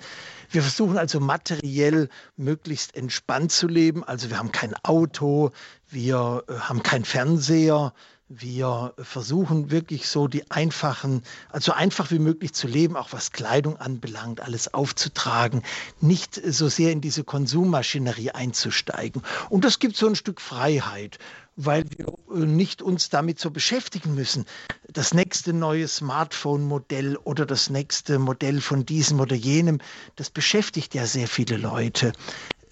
Wir 0.49 0.63
versuchen 0.63 0.97
also 0.97 1.21
materiell 1.21 2.09
möglichst 2.37 2.97
entspannt 2.97 3.53
zu 3.53 3.69
leben. 3.69 4.05
Also 4.05 4.31
wir 4.31 4.39
haben 4.39 4.53
kein 4.53 4.75
Auto, 4.85 5.51
wir 5.89 6.45
äh, 6.49 6.55
haben 6.55 6.83
keinen 6.83 7.05
Fernseher, 7.05 7.93
wir 8.35 8.95
versuchen 8.99 9.71
wirklich 9.71 10.09
so 10.09 10.27
die 10.27 10.51
einfachen, 10.51 11.23
also 11.51 11.73
einfach 11.73 12.11
wie 12.11 12.19
möglich 12.19 12.55
zu 12.55 12.67
leben, 12.67 12.97
auch 12.97 13.13
was 13.13 13.33
Kleidung 13.33 13.77
anbelangt, 13.77 14.41
alles 14.41 14.73
aufzutragen, 14.73 15.63
nicht 16.01 16.35
so 16.35 16.69
sehr 16.69 16.93
in 16.93 17.01
diese 17.01 17.25
Konsummaschinerie 17.25 18.31
einzusteigen. 18.31 19.23
Und 19.51 19.65
das 19.65 19.79
gibt 19.79 19.97
so 19.97 20.07
ein 20.07 20.17
Stück 20.17 20.41
Freiheit, 20.41 21.19
weil 21.57 21.85
wir 21.97 22.07
äh, 22.35 22.47
nicht 22.47 22.81
uns 22.81 23.11
damit 23.11 23.39
so 23.39 23.51
beschäftigen 23.51 24.15
müssen. 24.15 24.47
Das 24.89 25.13
nächste 25.13 25.53
neue 25.53 25.87
Smartphone-Modell 25.87 27.17
oder 27.17 27.45
das 27.45 27.69
nächste 27.71 28.19
Modell 28.19 28.61
von 28.61 28.87
diesem 28.87 29.21
oder 29.21 29.37
jenem, 29.37 29.79
das 30.17 30.31
beschäftigt 30.31 30.95
ja 30.95 31.07
sehr 31.07 31.29
viele 31.29 31.57
Leute. 31.59 32.13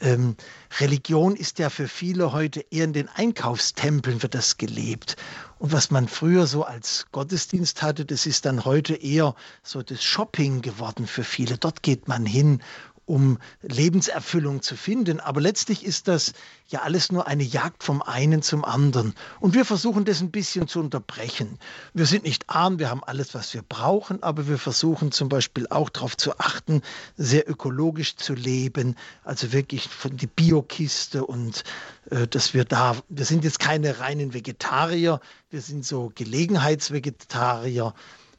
Ähm, 0.01 0.37
Religion 0.79 1.37
ist 1.37 1.59
ja 1.59 1.69
für 1.69 1.89
viele 1.89 2.33
heute 2.33 2.65
eher 2.71 2.85
in 2.85 2.93
den 2.93 3.09
Einkaufstempeln 3.09 4.23
wird 4.23 4.35
das 4.35 4.57
gelebt. 4.57 5.17
Und 5.59 5.73
was 5.73 5.91
man 5.91 6.09
früher 6.09 6.47
so 6.47 6.65
als 6.65 7.07
Gottesdienst 7.13 7.83
hatte, 7.83 8.07
das 8.07 8.25
ist 8.25 8.47
dann 8.47 8.65
heute 8.65 8.95
eher 8.95 9.35
so 9.63 9.83
das 9.83 10.03
Shopping 10.03 10.63
geworden 10.63 11.07
für 11.07 11.25
viele. 11.25 11.59
Dort 11.59 11.83
geht 11.83 12.09
man 12.09 12.25
hin 12.25 12.63
um 13.11 13.39
Lebenserfüllung 13.63 14.63
zu 14.63 14.77
finden. 14.77 15.19
Aber 15.19 15.41
letztlich 15.41 15.85
ist 15.85 16.07
das 16.07 16.33
ja 16.69 16.83
alles 16.83 17.11
nur 17.11 17.27
eine 17.27 17.43
Jagd 17.43 17.83
vom 17.83 18.03
einen 18.03 18.41
zum 18.41 18.65
anderen. 18.65 19.15
Und 19.41 19.55
wir 19.55 19.65
versuchen 19.65 20.05
das 20.05 20.21
ein 20.21 20.31
bisschen 20.31 20.69
zu 20.69 20.79
unterbrechen. 20.79 21.59
Wir 21.93 22.07
sind 22.07 22.23
nicht 22.23 22.49
arm, 22.49 22.79
wir 22.79 22.89
haben 22.89 23.03
alles, 23.03 23.35
was 23.35 23.53
wir 23.53 23.63
brauchen, 23.63 24.23
aber 24.23 24.47
wir 24.47 24.59
versuchen 24.59 25.11
zum 25.11 25.29
Beispiel 25.29 25.67
auch 25.71 25.91
darauf 25.91 26.17
zu 26.17 26.39
achten, 26.39 26.83
sehr 27.17 27.51
ökologisch 27.51 28.15
zu 28.15 28.35
leben. 28.35 28.95
Also 29.25 29.53
wirklich 29.53 29.89
von 29.89 30.17
die 30.17 30.29
Biokiste 30.29 31.27
und 31.27 31.65
äh, 32.11 32.29
dass 32.29 32.55
wir 32.55 32.65
da, 32.65 32.97
wir 33.09 33.25
sind 33.25 33.43
jetzt 33.43 33.59
keine 33.59 33.99
reinen 33.99 34.35
Vegetarier, 34.35 35.21
wir 35.51 35.61
sind 35.61 35.85
so 35.85 36.13
Gelegenheitsvegetarier. 36.15 37.93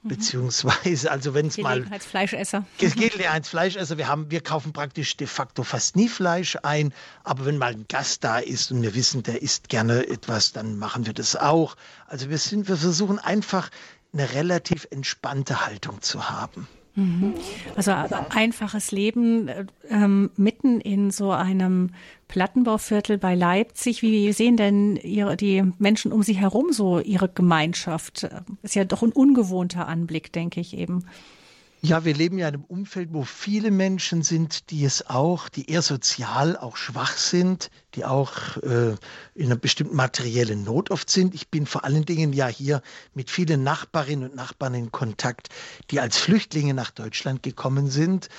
Mhm. 0.03 0.09
Beziehungsweise, 0.09 1.11
also 1.11 1.33
wenn 1.33 1.47
es 1.47 1.57
mal. 1.57 1.75
Gelegenheitsfleischesser. 1.75 2.65
Gelegenheitsfleischesser. 2.79 3.97
Wir 3.97 4.07
haben, 4.07 4.31
wir 4.31 4.41
kaufen 4.41 4.73
praktisch 4.73 5.15
de 5.17 5.27
facto 5.27 5.63
fast 5.63 5.95
nie 5.95 6.09
Fleisch 6.09 6.57
ein. 6.63 6.93
Aber 7.23 7.45
wenn 7.45 7.57
mal 7.57 7.73
ein 7.73 7.85
Gast 7.87 8.23
da 8.23 8.39
ist 8.39 8.71
und 8.71 8.81
wir 8.81 8.95
wissen, 8.95 9.23
der 9.23 9.41
isst 9.41 9.69
gerne 9.69 10.07
etwas, 10.07 10.53
dann 10.53 10.77
machen 10.77 11.05
wir 11.05 11.13
das 11.13 11.35
auch. 11.35 11.75
Also 12.07 12.29
wir 12.29 12.37
sind, 12.37 12.67
wir 12.67 12.77
versuchen 12.77 13.19
einfach 13.19 13.69
eine 14.13 14.33
relativ 14.33 14.87
entspannte 14.89 15.65
Haltung 15.65 16.01
zu 16.01 16.29
haben. 16.29 16.67
Mhm. 16.95 17.33
Also 17.75 17.91
einfaches 17.91 18.91
Leben 18.91 19.49
ähm, 19.89 20.31
mitten 20.35 20.81
in 20.81 21.11
so 21.11 21.31
einem 21.31 21.91
Plattenbauviertel 22.27 23.17
bei 23.17 23.35
Leipzig. 23.35 24.01
Wie 24.01 24.31
sehen 24.33 24.57
denn 24.57 24.97
ihre, 24.97 25.37
die 25.37 25.63
Menschen 25.79 26.11
um 26.11 26.23
sie 26.23 26.33
herum 26.33 26.71
so 26.71 26.99
ihre 26.99 27.29
Gemeinschaft? 27.29 28.27
Ist 28.61 28.75
ja 28.75 28.83
doch 28.83 29.03
ein 29.03 29.11
ungewohnter 29.11 29.87
Anblick, 29.87 30.33
denke 30.33 30.59
ich 30.59 30.77
eben. 30.77 31.05
Ja, 31.83 32.05
wir 32.05 32.13
leben 32.13 32.37
ja 32.37 32.47
in 32.47 32.53
einem 32.53 32.63
Umfeld, 32.63 33.09
wo 33.11 33.23
viele 33.23 33.71
Menschen 33.71 34.21
sind, 34.21 34.69
die 34.69 34.85
es 34.85 35.09
auch, 35.09 35.49
die 35.49 35.67
eher 35.67 35.81
sozial 35.81 36.55
auch 36.55 36.77
schwach 36.77 37.17
sind, 37.17 37.71
die 37.95 38.05
auch 38.05 38.57
äh, 38.57 38.95
in 39.33 39.45
einer 39.47 39.55
bestimmten 39.55 39.95
materiellen 39.95 40.63
Not 40.63 40.91
oft 40.91 41.09
sind. 41.09 41.33
Ich 41.33 41.49
bin 41.49 41.65
vor 41.65 41.83
allen 41.83 42.05
Dingen 42.05 42.33
ja 42.33 42.45
hier 42.47 42.83
mit 43.15 43.31
vielen 43.31 43.63
Nachbarinnen 43.63 44.29
und 44.29 44.35
Nachbarn 44.35 44.75
in 44.75 44.91
Kontakt, 44.91 45.49
die 45.89 45.99
als 45.99 46.17
Flüchtlinge 46.17 46.75
nach 46.75 46.91
Deutschland 46.91 47.41
gekommen 47.41 47.89
sind 47.89 48.29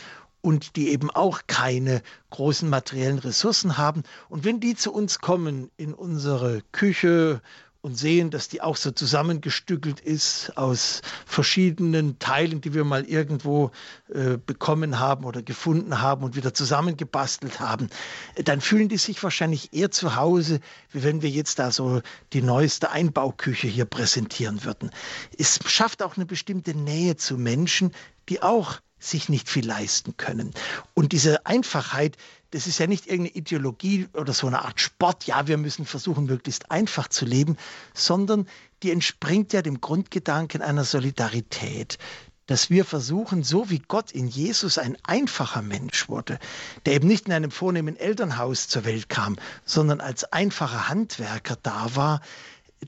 und 0.40 0.76
die 0.76 0.90
eben 0.90 1.10
auch 1.10 1.40
keine 1.48 2.00
großen 2.30 2.68
materiellen 2.68 3.18
Ressourcen 3.18 3.76
haben. 3.76 4.04
Und 4.28 4.44
wenn 4.44 4.60
die 4.60 4.76
zu 4.76 4.92
uns 4.92 5.18
kommen 5.18 5.68
in 5.76 5.94
unsere 5.94 6.62
Küche 6.70 7.42
und 7.82 7.96
sehen, 7.96 8.30
dass 8.30 8.48
die 8.48 8.62
auch 8.62 8.76
so 8.76 8.92
zusammengestückelt 8.92 9.98
ist 9.98 10.56
aus 10.56 11.02
verschiedenen 11.26 12.18
Teilen, 12.20 12.60
die 12.60 12.74
wir 12.74 12.84
mal 12.84 13.04
irgendwo 13.04 13.72
äh, 14.08 14.38
bekommen 14.38 15.00
haben 15.00 15.24
oder 15.24 15.42
gefunden 15.42 16.00
haben 16.00 16.22
und 16.22 16.36
wieder 16.36 16.54
zusammengebastelt 16.54 17.58
haben, 17.58 17.90
dann 18.36 18.60
fühlen 18.60 18.88
die 18.88 18.98
sich 18.98 19.20
wahrscheinlich 19.22 19.72
eher 19.72 19.90
zu 19.90 20.14
Hause, 20.14 20.60
wie 20.92 21.02
wenn 21.02 21.22
wir 21.22 21.30
jetzt 21.30 21.58
da 21.58 21.72
so 21.72 22.02
die 22.32 22.42
neueste 22.42 22.90
Einbauküche 22.90 23.66
hier 23.66 23.84
präsentieren 23.84 24.64
würden. 24.64 24.90
Es 25.36 25.58
schafft 25.66 26.04
auch 26.04 26.16
eine 26.16 26.26
bestimmte 26.26 26.74
Nähe 26.74 27.16
zu 27.16 27.36
Menschen, 27.36 27.90
die 28.28 28.42
auch 28.42 28.78
sich 29.00 29.28
nicht 29.28 29.48
viel 29.48 29.66
leisten 29.66 30.16
können. 30.16 30.54
Und 30.94 31.10
diese 31.10 31.46
Einfachheit, 31.46 32.16
das 32.52 32.66
ist 32.66 32.78
ja 32.78 32.86
nicht 32.86 33.06
irgendeine 33.06 33.36
Ideologie 33.36 34.08
oder 34.12 34.32
so 34.32 34.46
eine 34.46 34.64
Art 34.64 34.80
Sport, 34.80 35.24
ja, 35.24 35.48
wir 35.48 35.56
müssen 35.56 35.86
versuchen, 35.86 36.26
möglichst 36.26 36.70
einfach 36.70 37.08
zu 37.08 37.24
leben, 37.24 37.56
sondern 37.94 38.46
die 38.82 38.90
entspringt 38.90 39.52
ja 39.52 39.62
dem 39.62 39.80
Grundgedanken 39.80 40.60
einer 40.60 40.84
Solidarität, 40.84 41.98
dass 42.46 42.68
wir 42.68 42.84
versuchen, 42.84 43.42
so 43.42 43.70
wie 43.70 43.78
Gott 43.78 44.12
in 44.12 44.28
Jesus 44.28 44.76
ein 44.76 44.98
einfacher 45.04 45.62
Mensch 45.62 46.10
wurde, 46.10 46.38
der 46.84 46.94
eben 46.94 47.08
nicht 47.08 47.26
in 47.26 47.32
einem 47.32 47.50
vornehmen 47.50 47.96
Elternhaus 47.96 48.68
zur 48.68 48.84
Welt 48.84 49.08
kam, 49.08 49.36
sondern 49.64 50.02
als 50.02 50.24
einfacher 50.24 50.90
Handwerker 50.90 51.56
da 51.62 51.96
war, 51.96 52.20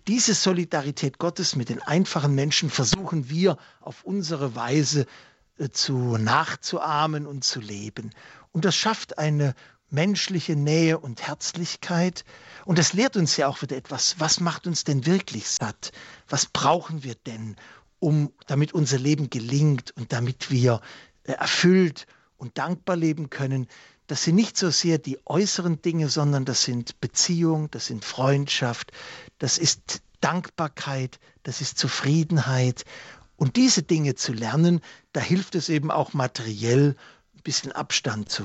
diese 0.09 0.35
Solidarität 0.35 1.19
Gottes 1.19 1.57
mit 1.57 1.71
den 1.71 1.81
einfachen 1.81 2.35
Menschen 2.35 2.69
versuchen 2.69 3.31
wir 3.31 3.57
auf 3.81 4.05
unsere 4.05 4.55
Weise 4.55 5.07
äh, 5.57 5.71
zu 5.71 6.19
nachzuahmen 6.19 7.27
und 7.27 7.45
zu 7.45 7.61
leben. 7.61 8.11
Und 8.55 8.65
das 8.65 8.77
schafft 8.77 9.19
eine 9.19 9.55
menschliche 9.91 10.55
Nähe 10.55 10.99
und 10.99 11.27
Herzlichkeit. 11.27 12.25
Und 12.65 12.79
das 12.79 12.93
lehrt 12.93 13.17
uns 13.17 13.37
ja 13.37 13.49
auch 13.49 13.63
wieder 13.63 13.77
etwas. 13.77 14.21
Was 14.21 14.39
macht 14.39 14.69
uns 14.69 14.85
denn 14.85 15.07
wirklich 15.07 15.49
satt? 15.49 15.91
Was 16.29 16.47
brauchen 16.47 17.03
wir 17.03 17.17
denn, 17.27 17.57
um, 17.99 18.33
damit 18.47 18.73
unser 18.73 18.99
Leben 18.99 19.29
gelingt 19.29 19.91
und 19.97 20.13
damit 20.13 20.53
wir 20.53 20.81
äh, 21.25 21.33
erfüllt 21.33 22.07
und 22.37 22.57
dankbar 22.57 22.95
leben 22.95 23.29
können? 23.29 23.67
Das 24.07 24.23
sind 24.23 24.37
nicht 24.37 24.57
so 24.57 24.71
sehr 24.71 24.99
die 24.99 25.19
äußeren 25.27 25.83
Dinge, 25.83 26.09
sondern 26.09 26.45
das 26.45 26.63
sind 26.63 27.01
Beziehung, 27.01 27.73
das 27.73 27.87
sind 27.87 28.05
Freundschaft, 28.05 28.93
das 29.39 29.59
ist 29.59 30.01
Dankbarkeit, 30.21 31.19
das 31.43 31.61
ist 31.61 31.77
Zufriedenheit. 31.77 32.85
Und 33.37 33.57
diese 33.57 33.83
Dinge 33.83 34.15
zu 34.15 34.33
lernen, 34.33 34.81
da 35.13 35.21
hilft 35.21 35.57
es 35.57 35.69
eben 35.69 35.91
auch 35.91 36.13
materiell 36.13 36.95
bisschen 37.45 37.73
Abstand 37.73 38.29
zu 38.29 38.45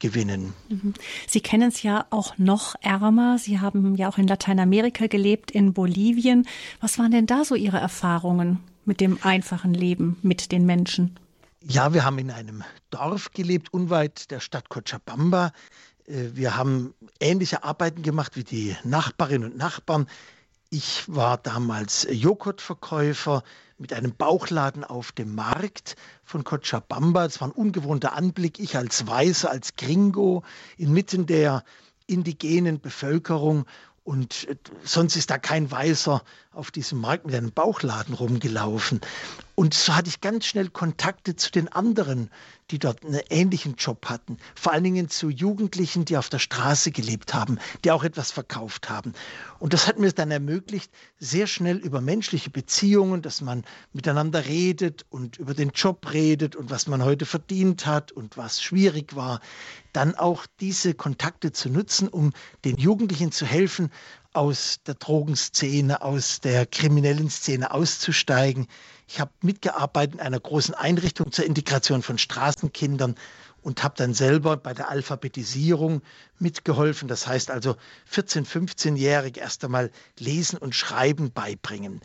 gewinnen. 0.00 0.54
Mhm. 0.68 0.94
Sie 1.28 1.40
kennen 1.40 1.68
es 1.68 1.82
ja 1.82 2.06
auch 2.10 2.36
noch 2.38 2.74
ärmer. 2.80 3.38
Sie 3.38 3.60
haben 3.60 3.94
ja 3.94 4.08
auch 4.08 4.18
in 4.18 4.26
Lateinamerika 4.26 5.06
gelebt, 5.06 5.50
in 5.52 5.72
Bolivien. 5.72 6.48
Was 6.80 6.98
waren 6.98 7.12
denn 7.12 7.26
da 7.26 7.44
so 7.44 7.54
Ihre 7.54 7.78
Erfahrungen 7.78 8.58
mit 8.84 9.00
dem 9.00 9.18
einfachen 9.22 9.74
Leben 9.74 10.16
mit 10.22 10.50
den 10.50 10.66
Menschen? 10.66 11.18
Ja, 11.62 11.92
wir 11.92 12.04
haben 12.04 12.18
in 12.18 12.30
einem 12.30 12.64
Dorf 12.88 13.32
gelebt, 13.32 13.72
unweit 13.72 14.30
der 14.30 14.40
Stadt 14.40 14.70
Cochabamba. 14.70 15.52
Äh, 16.06 16.30
wir 16.32 16.56
haben 16.56 16.94
ähnliche 17.20 17.62
Arbeiten 17.62 18.02
gemacht 18.02 18.36
wie 18.36 18.44
die 18.44 18.76
Nachbarinnen 18.82 19.52
und 19.52 19.58
Nachbarn. 19.58 20.06
Ich 20.70 21.04
war 21.06 21.36
damals 21.36 22.06
Joghurtverkäufer 22.10 23.42
mit 23.80 23.92
einem 23.94 24.14
Bauchladen 24.14 24.84
auf 24.84 25.10
dem 25.10 25.34
Markt 25.34 25.96
von 26.22 26.44
Cochabamba. 26.44 27.24
Es 27.24 27.40
war 27.40 27.48
ein 27.48 27.52
ungewohnter 27.52 28.12
Anblick. 28.12 28.60
Ich 28.60 28.76
als 28.76 29.06
Weißer, 29.06 29.50
als 29.50 29.74
Gringo 29.76 30.44
inmitten 30.76 31.26
der 31.26 31.64
indigenen 32.06 32.80
Bevölkerung 32.80 33.64
und 34.04 34.48
äh, 34.48 34.56
sonst 34.84 35.16
ist 35.16 35.30
da 35.30 35.38
kein 35.38 35.70
Weißer 35.70 36.22
auf 36.52 36.70
diesem 36.70 37.00
Markt 37.00 37.26
mit 37.26 37.34
einem 37.34 37.52
Bauchladen 37.52 38.14
rumgelaufen. 38.14 39.00
Und 39.60 39.74
so 39.74 39.94
hatte 39.94 40.08
ich 40.08 40.22
ganz 40.22 40.46
schnell 40.46 40.70
Kontakte 40.70 41.36
zu 41.36 41.50
den 41.50 41.68
anderen, 41.68 42.30
die 42.70 42.78
dort 42.78 43.04
einen 43.04 43.20
ähnlichen 43.28 43.74
Job 43.74 44.06
hatten. 44.06 44.38
Vor 44.54 44.72
allen 44.72 44.84
Dingen 44.84 45.10
zu 45.10 45.28
Jugendlichen, 45.28 46.06
die 46.06 46.16
auf 46.16 46.30
der 46.30 46.38
Straße 46.38 46.92
gelebt 46.92 47.34
haben, 47.34 47.58
die 47.84 47.90
auch 47.90 48.02
etwas 48.02 48.30
verkauft 48.30 48.88
haben. 48.88 49.12
Und 49.58 49.74
das 49.74 49.86
hat 49.86 49.98
mir 49.98 50.10
dann 50.12 50.30
ermöglicht, 50.30 50.90
sehr 51.18 51.46
schnell 51.46 51.76
über 51.76 52.00
menschliche 52.00 52.48
Beziehungen, 52.48 53.20
dass 53.20 53.42
man 53.42 53.66
miteinander 53.92 54.46
redet 54.46 55.04
und 55.10 55.36
über 55.36 55.52
den 55.52 55.72
Job 55.72 56.10
redet 56.10 56.56
und 56.56 56.70
was 56.70 56.86
man 56.86 57.04
heute 57.04 57.26
verdient 57.26 57.84
hat 57.84 58.12
und 58.12 58.38
was 58.38 58.62
schwierig 58.62 59.14
war, 59.14 59.40
dann 59.92 60.14
auch 60.14 60.46
diese 60.60 60.94
Kontakte 60.94 61.52
zu 61.52 61.68
nutzen, 61.68 62.08
um 62.08 62.32
den 62.64 62.78
Jugendlichen 62.78 63.30
zu 63.30 63.44
helfen, 63.44 63.90
aus 64.32 64.78
der 64.86 64.94
Drogenszene, 64.94 66.02
aus 66.02 66.40
der 66.40 66.64
kriminellen 66.64 67.30
Szene 67.30 67.72
auszusteigen. 67.72 68.68
Ich 69.12 69.18
habe 69.18 69.32
mitgearbeitet 69.42 70.14
in 70.14 70.20
einer 70.20 70.38
großen 70.38 70.72
Einrichtung 70.72 71.32
zur 71.32 71.44
Integration 71.44 72.00
von 72.00 72.16
Straßenkindern 72.16 73.16
und 73.60 73.82
habe 73.82 73.96
dann 73.96 74.14
selber 74.14 74.56
bei 74.56 74.72
der 74.72 74.88
Alphabetisierung 74.88 76.02
mitgeholfen. 76.38 77.08
Das 77.08 77.26
heißt 77.26 77.50
also 77.50 77.74
14-, 78.12 78.46
15-Jährige 78.46 79.40
erst 79.40 79.64
einmal 79.64 79.90
Lesen 80.16 80.58
und 80.58 80.76
Schreiben 80.76 81.32
beibringen. 81.32 82.00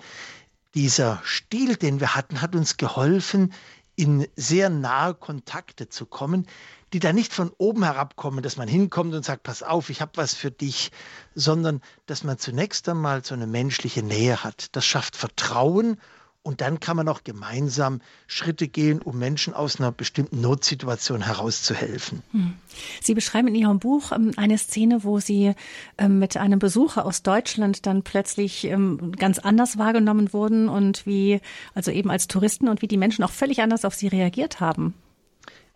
Dieser 0.74 1.22
Stil, 1.24 1.76
den 1.76 2.00
wir 2.00 2.16
hatten, 2.16 2.42
hat 2.42 2.56
uns 2.56 2.76
geholfen, 2.76 3.54
in 3.96 4.28
sehr 4.36 4.72
nahe 4.72 5.14
Kontakte 5.14 5.88
zu 5.88 6.08
kommen, 6.08 6.48
die 6.92 7.00
da 7.00 7.14
nicht 7.14 7.34
von 7.34 7.52
oben 7.60 7.84
herabkommen, 7.84 8.42
dass 8.42 8.58
man 8.58 8.68
hinkommt 8.68 9.14
und 9.14 9.24
sagt, 9.24 9.44
pass 9.44 9.62
auf, 9.62 9.92
ich 9.92 10.02
habe 10.02 10.14
was 10.16 10.34
für 10.34 10.50
dich, 10.50 10.92
sondern 11.36 11.82
dass 12.08 12.24
man 12.24 12.40
zunächst 12.40 12.90
einmal 12.90 13.24
so 13.24 13.36
eine 13.36 13.46
menschliche 13.46 14.02
Nähe 14.02 14.44
hat. 14.44 14.76
Das 14.76 14.88
schafft 14.88 15.16
Vertrauen 15.16 15.98
und 16.46 16.62
dann 16.62 16.80
kann 16.80 16.96
man 16.96 17.08
auch 17.08 17.24
gemeinsam 17.24 18.02
Schritte 18.28 18.68
gehen, 18.68 19.02
um 19.02 19.18
Menschen 19.18 19.56
aus 19.56 19.80
einer 19.80 19.92
bestimmten 19.92 20.42
Notsituation 20.42 21.22
herauszuhelfen. 21.22 22.22
Hm. 22.32 22.54
Sie 23.02 23.16
beschreiben 23.16 23.48
in 23.48 23.56
Ihrem 23.56 23.80
Buch 23.80 24.12
ähm, 24.12 24.32
eine 24.38 24.60
Szene, 24.60 25.04
wo 25.04 25.20
Sie 25.20 25.54
ähm, 25.98 26.20
mit 26.20 26.38
einem 26.38 26.60
Besucher 26.60 27.06
aus 27.06 27.24
Deutschland 27.24 27.88
dann 27.88 28.04
plötzlich 28.04 28.66
ähm, 28.66 29.14
ganz 29.14 29.40
anders 29.40 29.80
wahrgenommen 29.80 30.34
wurden 30.34 30.70
und 30.70 31.08
wie, 31.08 31.42
also 31.74 31.90
eben 31.90 32.12
als 32.12 32.28
Touristen 32.28 32.70
und 32.70 32.84
wie 32.84 32.88
die 32.88 32.98
Menschen 32.98 33.24
auch 33.24 33.32
völlig 33.32 33.62
anders 33.62 33.84
auf 33.84 33.96
Sie 33.96 34.08
reagiert 34.08 34.60
haben. 34.60 34.94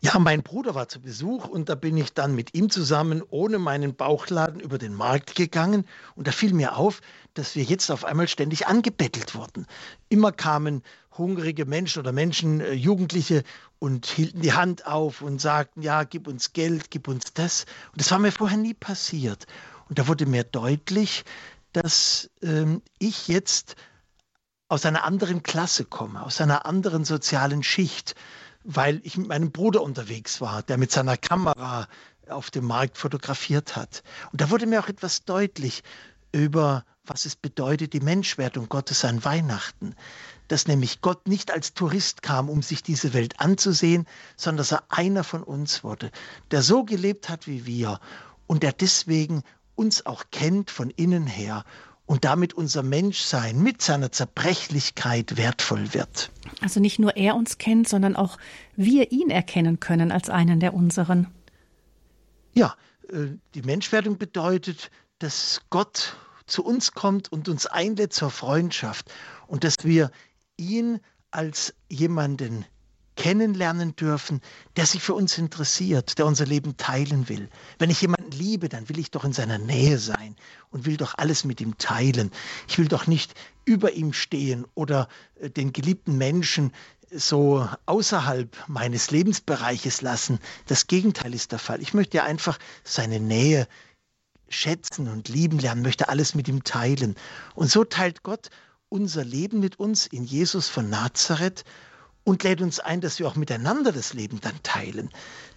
Ja, 0.02 0.18
mein 0.18 0.44
Bruder 0.44 0.76
war 0.76 0.88
zu 0.88 1.02
Besuch 1.02 1.50
und 1.50 1.68
da 1.68 1.76
bin 1.76 1.98
ich 1.98 2.14
dann 2.14 2.34
mit 2.34 2.54
ihm 2.54 2.70
zusammen 2.70 3.22
ohne 3.30 3.60
meinen 3.60 3.96
Bauchladen 3.96 4.62
über 4.62 4.78
den 4.78 4.94
Markt 4.94 5.36
gegangen 5.36 5.86
und 6.16 6.26
da 6.26 6.32
fiel 6.32 6.54
mir 6.54 6.78
auf, 6.78 7.02
dass 7.34 7.56
wir 7.56 7.64
jetzt 7.64 7.92
auf 7.92 8.06
einmal 8.06 8.30
ständig 8.30 8.68
angebettelt 8.68 9.36
wurden. 9.36 9.68
Immer 10.08 10.32
kamen 10.32 10.84
hungrige 11.18 11.66
Menschen 11.66 12.00
oder 12.00 12.14
Menschen, 12.14 12.62
äh, 12.62 12.72
Jugendliche 12.72 13.44
und 13.78 14.06
hielten 14.06 14.42
die 14.42 14.54
Hand 14.54 14.88
auf 14.88 15.22
und 15.22 15.42
sagten, 15.42 15.82
ja, 15.82 16.06
gib 16.06 16.28
uns 16.28 16.54
Geld, 16.54 16.92
gib 16.92 17.10
uns 17.10 17.34
das. 17.34 17.66
Und 17.92 18.00
das 18.00 18.10
war 18.10 18.20
mir 18.20 18.32
vorher 18.32 18.58
nie 18.58 18.74
passiert. 18.74 19.48
Und 19.90 20.00
da 20.00 20.08
wurde 20.08 20.26
mir 20.26 20.46
deutlich, 20.46 21.26
dass 21.74 22.30
ähm, 22.42 22.82
ich 23.00 23.28
jetzt 23.28 23.76
aus 24.70 24.86
einer 24.86 25.04
anderen 25.04 25.44
Klasse 25.44 25.84
komme, 25.84 26.24
aus 26.24 26.40
einer 26.40 26.66
anderen 26.66 27.04
sozialen 27.04 27.64
Schicht 27.64 28.16
weil 28.64 29.02
ich 29.04 29.18
mit 29.18 29.28
meinem 29.28 29.52
Bruder 29.52 29.82
unterwegs 29.82 30.42
war, 30.42 30.64
der 30.64 30.78
mit 30.78 30.92
seiner 30.92 31.18
Kamera 31.18 31.88
auf 32.30 32.52
dem 32.52 32.66
Markt 32.66 32.98
fotografiert 32.98 33.76
hat. 33.76 34.04
Und 34.32 34.42
da 34.42 34.50
wurde 34.50 34.66
mir 34.66 34.80
auch 34.80 34.90
etwas 34.90 35.24
deutlich 35.26 35.84
über, 36.32 36.86
was 37.06 37.26
es 37.26 37.36
bedeutet, 37.36 37.94
die 37.94 38.02
Menschwerdung 38.02 38.70
Gottes 38.70 39.04
an 39.06 39.24
Weihnachten. 39.24 39.96
Dass 40.48 40.68
nämlich 40.68 41.02
Gott 41.02 41.28
nicht 41.28 41.52
als 41.52 41.74
Tourist 41.74 42.22
kam, 42.22 42.50
um 42.50 42.62
sich 42.62 42.84
diese 42.84 43.14
Welt 43.14 43.40
anzusehen, 43.40 44.08
sondern 44.36 44.58
dass 44.58 44.72
er 44.72 44.84
einer 44.90 45.24
von 45.24 45.44
uns 45.44 45.84
wurde, 45.84 46.12
der 46.52 46.62
so 46.62 46.84
gelebt 46.84 47.30
hat 47.30 47.48
wie 47.48 47.66
wir 47.66 48.00
und 48.48 48.64
der 48.64 48.74
deswegen 48.74 49.44
uns 49.76 50.06
auch 50.06 50.26
kennt 50.32 50.72
von 50.72 50.90
innen 50.90 51.28
her 51.28 51.64
und 52.10 52.26
damit 52.26 52.56
unser 52.56 52.82
Menschsein 52.82 53.62
mit 53.62 53.84
seiner 53.84 54.12
Zerbrechlichkeit 54.12 55.38
wertvoll 55.38 55.94
wird. 55.94 56.32
Also 56.60 56.80
nicht 56.80 56.98
nur 56.98 57.16
er 57.16 57.36
uns 57.36 57.60
kennt, 57.60 57.88
sondern 57.88 58.16
auch 58.16 58.40
wir 58.76 59.12
ihn 59.12 59.30
erkennen 59.30 59.80
können 59.80 60.12
als 60.12 60.28
einen 60.28 60.60
der 60.60 60.74
unseren. 60.74 61.28
Ja, 62.54 62.76
äh, 63.10 63.38
die 63.54 63.62
Menschwerdung 63.62 64.18
bedeutet, 64.18 64.90
dass 65.20 65.62
Gott 65.70 66.18
zu 66.48 66.66
uns 66.66 66.94
kommt 66.94 67.32
und 67.32 67.48
uns 67.48 67.68
einlädt 67.68 68.12
zur 68.12 68.32
Freundschaft 68.32 69.14
und 69.46 69.64
dass 69.64 69.76
wir 69.84 70.10
ihn 70.58 71.02
als 71.30 71.76
jemanden 71.90 72.66
kennenlernen 73.20 73.98
dürfen, 73.98 74.40
der 74.78 74.86
sich 74.86 75.04
für 75.04 75.14
uns 75.14 75.38
interessiert, 75.38 76.18
der 76.18 76.26
unser 76.26 76.46
Leben 76.46 76.78
teilen 76.78 77.28
will. 77.28 77.50
Wenn 77.78 77.90
ich 77.90 78.02
jemanden 78.02 78.32
liebe, 78.32 78.70
dann 78.70 78.88
will 78.88 78.98
ich 78.98 79.12
doch 79.12 79.26
in 79.26 79.34
seiner 79.34 79.58
Nähe 79.58 79.98
sein 80.00 80.38
und 80.72 80.86
will 80.86 80.96
doch 80.96 81.16
alles 81.18 81.44
mit 81.44 81.60
ihm 81.60 81.78
teilen. 81.78 82.32
Ich 82.70 82.78
will 82.78 82.88
doch 82.88 83.08
nicht 83.08 83.36
über 83.66 83.92
ihm 83.92 84.14
stehen 84.14 84.66
oder 84.74 85.10
äh, 85.42 85.50
den 85.50 85.74
geliebten 85.74 86.18
Menschen 86.18 86.72
so 87.12 87.68
außerhalb 87.88 88.56
meines 88.68 89.12
Lebensbereiches 89.12 90.02
lassen. 90.02 90.40
Das 90.68 90.88
Gegenteil 90.88 91.34
ist 91.34 91.52
der 91.52 91.60
Fall. 91.60 91.82
Ich 91.82 91.94
möchte 91.94 92.18
ja 92.18 92.24
einfach 92.24 92.58
seine 92.86 93.20
Nähe 93.20 93.68
schätzen 94.48 95.10
und 95.10 95.28
lieben 95.28 95.60
lernen, 95.60 95.82
möchte 95.82 96.08
alles 96.08 96.36
mit 96.36 96.48
ihm 96.48 96.64
teilen. 96.64 97.16
Und 97.54 97.70
so 97.70 97.84
teilt 97.84 98.24
Gott 98.24 98.50
unser 98.88 99.26
Leben 99.26 99.60
mit 99.60 99.78
uns 99.78 100.08
in 100.08 100.24
Jesus 100.24 100.70
von 100.70 100.90
Nazareth 100.90 101.66
und 102.24 102.44
lädt 102.44 102.62
uns 102.62 102.80
ein, 102.80 103.02
dass 103.02 103.20
wir 103.20 103.28
auch 103.28 103.36
miteinander 103.36 103.92
das 103.92 104.14
Leben 104.14 104.40
dann 104.42 104.62
teilen, 104.64 105.10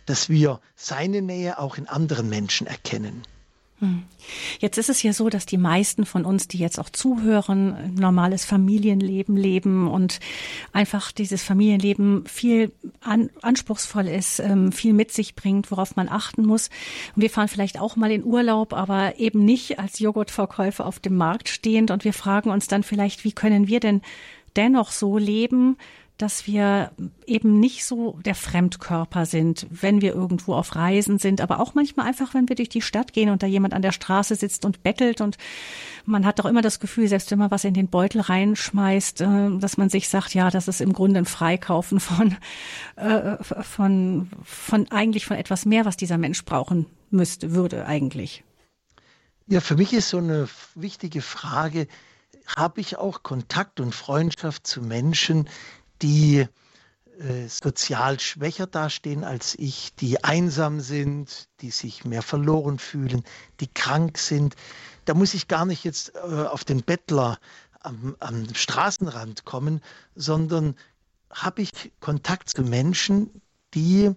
dass 0.07 0.29
wir 0.29 0.61
seine 0.75 1.23
Nähe 1.23 1.59
auch 1.59 1.77
in 1.77 1.89
anderen 1.89 2.29
Menschen 2.29 2.67
erkennen. 2.67 3.23
Hm. 3.83 4.05
Jetzt 4.61 4.79
ist 4.79 4.89
es 4.89 5.03
ja 5.03 5.13
so, 5.13 5.29
dass 5.29 5.45
die 5.45 5.59
meisten 5.59 6.07
von 6.07 6.25
uns, 6.25 6.47
die 6.47 6.59
jetzt 6.59 6.79
auch 6.79 6.89
zuhören, 6.89 7.75
ein 7.75 7.95
normales 7.95 8.45
Familienleben 8.45 9.37
leben 9.37 9.89
und 9.89 10.21
einfach 10.73 11.11
dieses 11.11 11.43
Familienleben 11.43 12.25
viel 12.27 12.71
an, 13.01 13.31
anspruchsvoll 13.43 14.07
ist, 14.07 14.39
ähm, 14.39 14.71
viel 14.71 14.93
mit 14.93 15.11
sich 15.11 15.35
bringt, 15.35 15.73
worauf 15.73 15.97
man 15.97 16.09
achten 16.09 16.47
muss. 16.47 16.71
Und 17.17 17.23
wir 17.23 17.31
fahren 17.31 17.49
vielleicht 17.49 17.81
auch 17.81 17.97
mal 17.97 18.13
in 18.13 18.23
Urlaub, 18.23 18.73
aber 18.73 19.19
eben 19.19 19.45
nicht 19.45 19.81
als 19.81 19.99
Joghurtverkäufer 19.99 20.87
auf 20.87 21.01
dem 21.01 21.17
Markt 21.17 21.49
stehend. 21.49 21.91
Und 21.91 22.05
wir 22.05 22.13
fragen 22.13 22.51
uns 22.51 22.69
dann 22.69 22.85
vielleicht, 22.85 23.25
wie 23.25 23.33
können 23.33 23.67
wir 23.67 23.81
denn 23.81 24.01
dennoch 24.55 24.93
so 24.93 25.19
leben, 25.19 25.77
dass 26.23 26.47
wir 26.47 26.93
eben 27.27 27.59
nicht 27.59 27.85
so 27.85 28.17
der 28.25 28.37
Fremdkörper 28.37 29.27
sind, 29.27 29.67
wenn 29.71 30.01
wir 30.01 30.15
irgendwo 30.15 30.55
auf 30.55 30.77
Reisen 30.77 31.19
sind, 31.19 31.41
aber 31.41 31.59
auch 31.59 31.75
manchmal 31.75 32.07
einfach, 32.07 32.33
wenn 32.33 32.49
wir 32.49 32.55
durch 32.55 32.69
die 32.69 32.81
Stadt 32.81 33.13
gehen 33.13 33.29
und 33.29 33.43
da 33.43 33.49
jemand 33.49 33.75
an 33.75 33.83
der 33.83 33.91
Straße 33.91 34.37
sitzt 34.37 34.65
und 34.65 34.85
bettelt 34.85 35.21
und 35.21 35.37
man 36.07 36.25
hat 36.25 36.39
doch 36.39 36.45
immer 36.45 36.63
das 36.63 36.79
Gefühl, 36.79 37.09
selbst 37.09 37.33
wenn 37.33 37.41
man 37.41 37.51
was 37.51 37.65
in 37.65 37.75
den 37.75 37.89
Beutel 37.89 38.21
reinschmeißt, 38.21 39.21
äh, 39.21 39.59
dass 39.59 39.77
man 39.79 39.91
sich 39.91 40.09
sagt, 40.09 40.33
ja, 40.33 40.49
das 40.49 40.69
ist 40.69 40.81
im 40.81 40.93
Grunde 40.93 41.19
ein 41.19 41.25
Freikaufen 41.25 41.99
von, 41.99 42.37
äh, 42.95 43.43
von, 43.43 44.31
von 44.45 44.89
eigentlich 44.93 45.27
von 45.27 45.37
etwas 45.37 45.67
mehr, 45.67 45.85
was 45.85 45.97
dieser 45.97 46.19
Mensch 46.19 46.45
brauchen 46.45 46.87
müsste, 47.11 47.53
würde 47.53 47.85
eigentlich. 47.87 48.45
Ja, 49.49 49.61
für 49.61 49.75
mich 49.75 49.93
ist 49.93 50.09
so 50.09 50.19
eine 50.19 50.49
wichtige 50.77 51.21
Frage, 51.21 51.89
habe 52.47 52.81
ich 52.81 52.97
auch 52.97 53.25
Kontakt 53.25 53.81
und 53.81 53.93
Freundschaft 53.93 54.69
zu 54.69 54.83
Menschen, 54.83 55.49
die 56.03 56.47
äh, 57.19 57.49
sozial 57.49 58.19
schwächer 58.21 58.67
dastehen 58.67 59.23
als 59.25 59.55
ich, 59.59 59.95
die 59.95 60.25
einsam 60.25 60.81
sind, 60.81 61.49
die 61.61 61.71
sich 61.71 62.05
mehr 62.05 62.23
verloren 62.23 62.79
fühlen, 62.79 63.23
die 63.61 63.69
krank 63.69 64.19
sind. 64.19 64.57
Da 65.05 65.15
muss 65.15 65.35
ich 65.35 65.49
gar 65.49 65.65
nicht 65.65 65.85
jetzt 65.85 66.15
äh, 66.15 66.19
auf 66.19 66.65
den 66.65 66.83
Bettler 66.83 67.39
am, 67.81 68.17
am 68.21 68.55
Straßenrand 68.55 69.45
kommen, 69.45 69.81
sondern 70.15 70.75
habe 71.31 71.63
ich 71.63 71.71
Kontakt 72.01 72.51
zu 72.51 72.63
Menschen, 72.63 73.43
die 73.75 74.11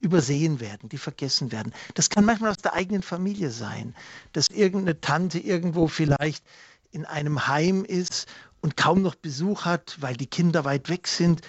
übersehen 0.00 0.60
werden, 0.60 0.88
die 0.88 0.98
vergessen 0.98 1.52
werden. 1.52 1.72
Das 1.94 2.10
kann 2.10 2.24
manchmal 2.24 2.50
aus 2.50 2.56
der 2.58 2.74
eigenen 2.74 3.02
Familie 3.02 3.50
sein, 3.50 3.94
dass 4.32 4.48
irgendeine 4.48 5.00
Tante 5.00 5.38
irgendwo 5.38 5.86
vielleicht 5.86 6.44
in 6.90 7.06
einem 7.06 7.46
Heim 7.46 7.84
ist 7.84 8.26
und 8.62 8.76
kaum 8.76 9.02
noch 9.02 9.14
Besuch 9.14 9.66
hat, 9.66 9.98
weil 10.00 10.16
die 10.16 10.26
Kinder 10.26 10.64
weit 10.64 10.88
weg 10.88 11.06
sind, 11.06 11.42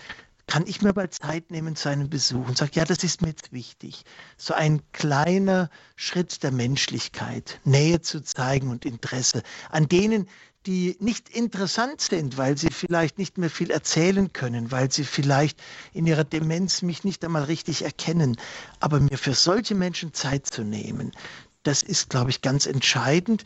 kann 0.47 0.67
ich 0.67 0.81
mir 0.81 0.93
mal 0.93 1.09
Zeit 1.09 1.51
nehmen 1.51 1.75
zu 1.75 1.89
einem 1.89 2.09
Besuch 2.09 2.47
und 2.47 2.57
sage, 2.57 2.71
ja, 2.73 2.83
das 2.83 3.03
ist 3.03 3.21
mir 3.21 3.29
jetzt 3.29 3.53
wichtig. 3.53 4.03
So 4.35 4.53
ein 4.53 4.81
kleiner 4.91 5.69
Schritt 5.95 6.43
der 6.43 6.51
Menschlichkeit, 6.51 7.61
Nähe 7.63 8.01
zu 8.01 8.21
zeigen 8.21 8.69
und 8.69 8.85
Interesse 8.85 9.41
an 9.69 9.87
denen, 9.87 10.27
die 10.65 10.97
nicht 10.99 11.29
interessant 11.29 12.01
sind, 12.01 12.37
weil 12.37 12.57
sie 12.57 12.69
vielleicht 12.69 13.17
nicht 13.17 13.37
mehr 13.37 13.49
viel 13.49 13.69
erzählen 13.69 14.31
können, 14.31 14.71
weil 14.71 14.91
sie 14.91 15.03
vielleicht 15.03 15.61
in 15.93 16.07
ihrer 16.07 16.23
Demenz 16.23 16.81
mich 16.81 17.03
nicht 17.03 17.23
einmal 17.23 17.43
richtig 17.43 17.83
erkennen. 17.83 18.37
Aber 18.79 18.99
mir 18.99 19.17
für 19.17 19.33
solche 19.33 19.75
Menschen 19.75 20.13
Zeit 20.13 20.47
zu 20.47 20.63
nehmen, 20.63 21.11
das 21.63 21.83
ist, 21.83 22.09
glaube 22.09 22.29
ich, 22.29 22.41
ganz 22.41 22.65
entscheidend. 22.65 23.43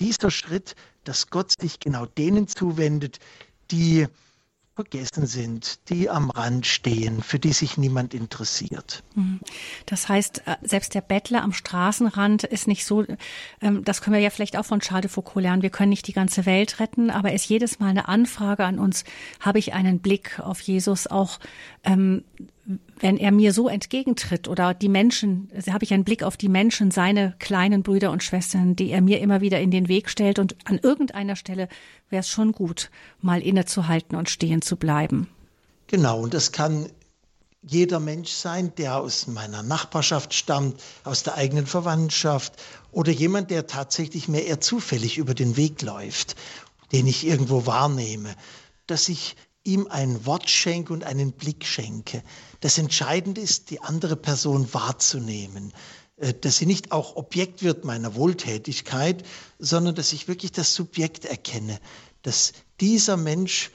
Dieser 0.00 0.30
Schritt, 0.30 0.74
dass 1.04 1.28
Gott 1.28 1.52
sich 1.60 1.80
genau 1.80 2.06
denen 2.06 2.48
zuwendet, 2.48 3.18
die 3.70 4.06
vergessen 4.74 5.26
sind, 5.26 5.88
die 5.88 6.10
am 6.10 6.30
Rand 6.30 6.66
stehen, 6.66 7.22
für 7.22 7.38
die 7.38 7.52
sich 7.52 7.78
niemand 7.78 8.12
interessiert. 8.12 9.04
Mhm. 9.14 9.38
Das 9.86 10.08
heißt, 10.08 10.42
äh, 10.46 10.56
selbst 10.62 10.94
der 10.94 11.00
Bettler 11.00 11.42
am 11.42 11.52
Straßenrand 11.52 12.42
ist 12.42 12.66
nicht 12.66 12.84
so, 12.84 13.04
ähm, 13.60 13.84
das 13.84 14.00
können 14.00 14.14
wir 14.14 14.20
ja 14.20 14.30
vielleicht 14.30 14.56
auch 14.56 14.64
von 14.64 14.80
Charles 14.80 15.02
de 15.02 15.10
Foucault 15.10 15.44
lernen, 15.44 15.62
wir 15.62 15.70
können 15.70 15.90
nicht 15.90 16.08
die 16.08 16.12
ganze 16.12 16.44
Welt 16.44 16.80
retten, 16.80 17.10
aber 17.10 17.32
es 17.32 17.42
ist 17.42 17.50
jedes 17.50 17.78
Mal 17.78 17.90
eine 17.90 18.08
Anfrage 18.08 18.64
an 18.64 18.80
uns, 18.80 19.04
habe 19.38 19.60
ich 19.60 19.74
einen 19.74 20.00
Blick 20.00 20.40
auf 20.40 20.60
Jesus 20.60 21.06
auch 21.06 21.38
ähm, 21.84 22.24
wenn 22.98 23.18
er 23.18 23.32
mir 23.32 23.52
so 23.52 23.68
entgegentritt 23.68 24.48
oder 24.48 24.72
die 24.72 24.88
Menschen, 24.88 25.50
habe 25.68 25.84
ich 25.84 25.92
einen 25.92 26.04
Blick 26.04 26.22
auf 26.22 26.36
die 26.36 26.48
Menschen, 26.48 26.90
seine 26.90 27.34
kleinen 27.38 27.82
Brüder 27.82 28.10
und 28.10 28.22
Schwestern, 28.22 28.76
die 28.76 28.90
er 28.90 29.02
mir 29.02 29.20
immer 29.20 29.40
wieder 29.40 29.60
in 29.60 29.70
den 29.70 29.88
Weg 29.88 30.08
stellt 30.08 30.38
und 30.38 30.56
an 30.64 30.78
irgendeiner 30.78 31.36
Stelle 31.36 31.68
wäre 32.08 32.20
es 32.20 32.28
schon 32.28 32.52
gut, 32.52 32.90
mal 33.20 33.42
innezuhalten 33.42 34.16
und 34.16 34.30
stehen 34.30 34.62
zu 34.62 34.76
bleiben. 34.76 35.28
Genau, 35.88 36.20
und 36.20 36.32
das 36.32 36.52
kann 36.52 36.86
jeder 37.66 38.00
Mensch 38.00 38.30
sein, 38.30 38.74
der 38.76 38.96
aus 38.96 39.26
meiner 39.26 39.62
Nachbarschaft 39.62 40.34
stammt, 40.34 40.82
aus 41.04 41.22
der 41.22 41.36
eigenen 41.36 41.66
Verwandtschaft 41.66 42.54
oder 42.92 43.10
jemand, 43.10 43.50
der 43.50 43.66
tatsächlich 43.66 44.28
mir 44.28 44.44
eher 44.44 44.60
zufällig 44.60 45.18
über 45.18 45.34
den 45.34 45.56
Weg 45.56 45.82
läuft, 45.82 46.36
den 46.92 47.06
ich 47.06 47.26
irgendwo 47.26 47.66
wahrnehme, 47.66 48.34
dass 48.86 49.08
ich 49.08 49.36
ihm 49.64 49.86
ein 49.88 50.26
Wort 50.26 50.50
schenke 50.50 50.92
und 50.92 51.04
einen 51.04 51.32
Blick 51.32 51.64
schenke. 51.64 52.22
Das 52.64 52.78
Entscheidende 52.78 53.42
ist, 53.42 53.68
die 53.68 53.82
andere 53.82 54.16
Person 54.16 54.72
wahrzunehmen, 54.72 55.74
äh, 56.16 56.32
dass 56.32 56.56
sie 56.56 56.64
nicht 56.64 56.92
auch 56.92 57.14
Objekt 57.14 57.62
wird 57.62 57.84
meiner 57.84 58.14
Wohltätigkeit, 58.14 59.22
sondern 59.58 59.94
dass 59.94 60.14
ich 60.14 60.28
wirklich 60.28 60.50
das 60.50 60.74
Subjekt 60.74 61.26
erkenne, 61.26 61.78
dass 62.22 62.54
dieser 62.80 63.18
Mensch 63.18 63.70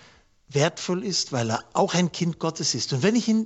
wertvoll 0.48 1.04
ist, 1.04 1.32
weil 1.32 1.52
er 1.52 1.64
auch 1.74 1.94
ein 1.94 2.12
Kind 2.12 2.40
Gottes 2.40 2.74
ist. 2.74 2.92
Und 2.92 3.04
wenn 3.04 3.16
ich 3.16 3.28
ihn 3.28 3.46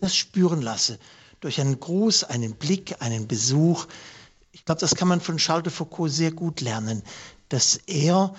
das 0.00 0.14
spüren 0.14 0.62
lasse, 0.62 1.00
durch 1.40 1.60
einen 1.60 1.80
Gruß, 1.80 2.22
einen 2.22 2.54
Blick, 2.54 3.02
einen 3.02 3.26
Besuch, 3.26 3.88
ich 4.52 4.64
glaube, 4.64 4.80
das 4.80 4.94
kann 4.94 5.08
man 5.08 5.20
von 5.20 5.38
Charles 5.38 5.64
de 5.64 5.72
Foucault 5.72 6.12
sehr 6.12 6.30
gut 6.30 6.60
lernen, 6.60 7.02
dass 7.48 7.80
er 7.88 8.32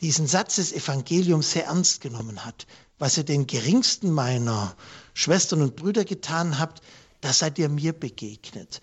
diesen 0.00 0.26
Satz 0.26 0.56
des 0.56 0.72
Evangeliums 0.72 1.52
sehr 1.52 1.66
ernst 1.66 2.00
genommen 2.00 2.46
hat. 2.46 2.66
Was 2.98 3.18
ihr 3.18 3.24
den 3.24 3.46
geringsten 3.46 4.12
meiner 4.12 4.74
Schwestern 5.14 5.62
und 5.62 5.76
Brüder 5.76 6.04
getan 6.04 6.58
habt, 6.58 6.82
da 7.20 7.32
seid 7.32 7.58
ihr 7.58 7.68
mir 7.68 7.92
begegnet. 7.92 8.80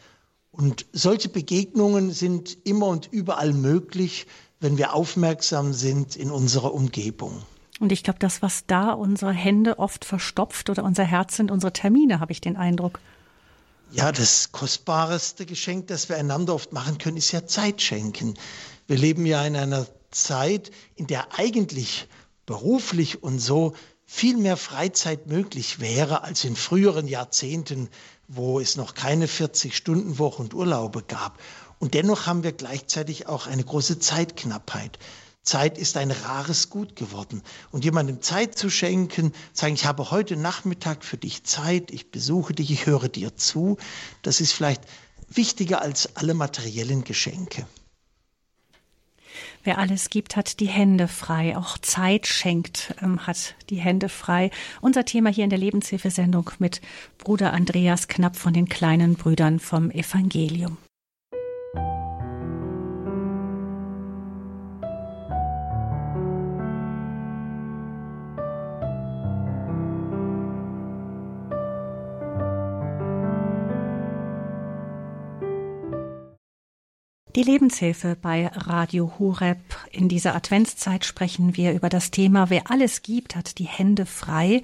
Und 0.51 0.85
solche 0.93 1.29
Begegnungen 1.29 2.11
sind 2.11 2.57
immer 2.65 2.87
und 2.87 3.07
überall 3.11 3.53
möglich, 3.53 4.27
wenn 4.59 4.77
wir 4.77 4.93
aufmerksam 4.93 5.73
sind 5.73 6.15
in 6.15 6.31
unserer 6.31 6.73
Umgebung. 6.73 7.43
Und 7.79 7.91
ich 7.91 8.03
glaube, 8.03 8.19
das, 8.19 8.41
was 8.41 8.65
da 8.65 8.91
unsere 8.91 9.31
Hände 9.31 9.79
oft 9.79 10.03
verstopft 10.03 10.69
oder 10.69 10.83
unser 10.83 11.05
Herz 11.05 11.37
sind, 11.37 11.49
unsere 11.49 11.71
Termine, 11.71 12.19
habe 12.19 12.33
ich 12.33 12.41
den 12.41 12.57
Eindruck. 12.57 12.99
Ja, 13.91 14.11
das 14.11 14.51
kostbarste 14.51 15.45
Geschenk, 15.45 15.87
das 15.87 16.09
wir 16.09 16.17
einander 16.17 16.53
oft 16.53 16.73
machen 16.73 16.97
können, 16.97 17.17
ist 17.17 17.31
ja 17.31 17.47
Zeit 17.47 17.81
schenken. 17.81 18.35
Wir 18.85 18.97
leben 18.97 19.25
ja 19.25 19.45
in 19.45 19.55
einer 19.55 19.87
Zeit, 20.11 20.71
in 20.95 21.07
der 21.07 21.39
eigentlich 21.39 22.07
beruflich 22.45 23.23
und 23.23 23.39
so 23.39 23.73
viel 24.11 24.37
mehr 24.37 24.57
Freizeit 24.57 25.27
möglich 25.27 25.79
wäre 25.79 26.23
als 26.23 26.43
in 26.43 26.55
früheren 26.55 27.07
Jahrzehnten, 27.07 27.89
wo 28.27 28.59
es 28.59 28.75
noch 28.75 28.95
keine 28.95 29.27
40-Stunden-Woche 29.27 30.41
und 30.41 30.55
Urlaube 30.55 31.03
gab. 31.03 31.39
Und 31.77 31.93
dennoch 31.93 32.25
haben 32.25 32.43
wir 32.43 32.51
gleichzeitig 32.51 33.27
auch 33.27 33.45
eine 33.45 33.63
große 33.63 33.99
Zeitknappheit. 33.99 34.97
Zeit 35.43 35.77
ist 35.77 35.95
ein 35.95 36.09
rares 36.09 36.71
Gut 36.71 36.95
geworden. 36.95 37.43
Und 37.69 37.85
jemandem 37.85 38.19
Zeit 38.19 38.57
zu 38.57 38.71
schenken, 38.71 39.31
sagen, 39.53 39.75
ich 39.75 39.85
habe 39.85 40.09
heute 40.09 40.35
Nachmittag 40.35 41.05
für 41.05 41.17
dich 41.17 41.43
Zeit, 41.43 41.91
ich 41.91 42.09
besuche 42.09 42.53
dich, 42.53 42.71
ich 42.71 42.87
höre 42.87 43.09
dir 43.09 43.37
zu, 43.37 43.77
das 44.23 44.41
ist 44.41 44.53
vielleicht 44.53 44.81
wichtiger 45.29 45.83
als 45.83 46.15
alle 46.15 46.33
materiellen 46.33 47.03
Geschenke. 47.03 47.67
Wer 49.63 49.77
alles 49.77 50.09
gibt, 50.09 50.35
hat 50.35 50.59
die 50.59 50.67
Hände 50.67 51.07
frei. 51.07 51.55
Auch 51.57 51.77
Zeit 51.77 52.27
schenkt, 52.27 52.95
ähm, 53.01 53.27
hat 53.27 53.55
die 53.69 53.77
Hände 53.77 54.09
frei. 54.09 54.51
Unser 54.81 55.05
Thema 55.05 55.29
hier 55.29 55.43
in 55.43 55.49
der 55.49 55.59
Lebenshilfesendung 55.59 56.51
mit 56.59 56.81
Bruder 57.17 57.53
Andreas 57.53 58.07
Knapp 58.07 58.35
von 58.35 58.53
den 58.53 58.67
kleinen 58.67 59.15
Brüdern 59.15 59.59
vom 59.59 59.91
Evangelium. 59.91 60.77
Die 77.39 77.45
Lebenshilfe 77.45 78.17
bei 78.21 78.47
Radio 78.47 79.13
Hureb. 79.17 79.59
In 79.93 80.09
dieser 80.09 80.35
Adventszeit 80.35 81.05
sprechen 81.05 81.55
wir 81.55 81.71
über 81.71 81.87
das 81.87 82.11
Thema 82.11 82.49
Wer 82.49 82.69
alles 82.69 83.01
gibt, 83.01 83.37
hat 83.37 83.59
die 83.59 83.65
Hände 83.65 84.05
frei. 84.05 84.61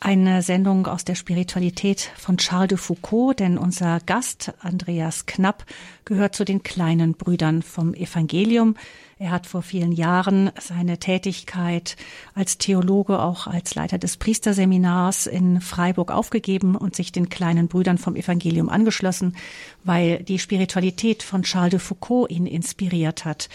Eine 0.00 0.42
Sendung 0.42 0.86
aus 0.86 1.06
der 1.06 1.14
Spiritualität 1.14 2.10
von 2.18 2.36
Charles 2.36 2.68
de 2.68 2.76
Foucault, 2.76 3.40
denn 3.40 3.56
unser 3.56 4.00
Gast 4.04 4.52
Andreas 4.60 5.24
Knapp 5.24 5.64
gehört 6.04 6.36
zu 6.36 6.44
den 6.44 6.62
kleinen 6.62 7.14
Brüdern 7.14 7.62
vom 7.62 7.94
Evangelium. 7.94 8.76
Er 9.18 9.30
hat 9.30 9.46
vor 9.46 9.62
vielen 9.62 9.92
Jahren 9.92 10.50
seine 10.60 10.98
Tätigkeit 10.98 11.96
als 12.34 12.58
Theologe, 12.58 13.20
auch 13.20 13.46
als 13.46 13.74
Leiter 13.74 13.98
des 13.98 14.16
Priesterseminars 14.16 15.26
in 15.26 15.60
Freiburg 15.60 16.10
aufgegeben 16.10 16.74
und 16.74 16.96
sich 16.96 17.12
den 17.12 17.28
kleinen 17.28 17.68
Brüdern 17.68 17.98
vom 17.98 18.16
Evangelium 18.16 18.68
angeschlossen, 18.68 19.36
weil 19.84 20.22
die 20.24 20.38
Spiritualität 20.38 21.22
von 21.22 21.42
Charles 21.42 21.70
de 21.70 21.78
Foucault 21.78 22.30
ihn 22.30 22.46
inspiriert 22.46 23.24
hat. 23.24 23.48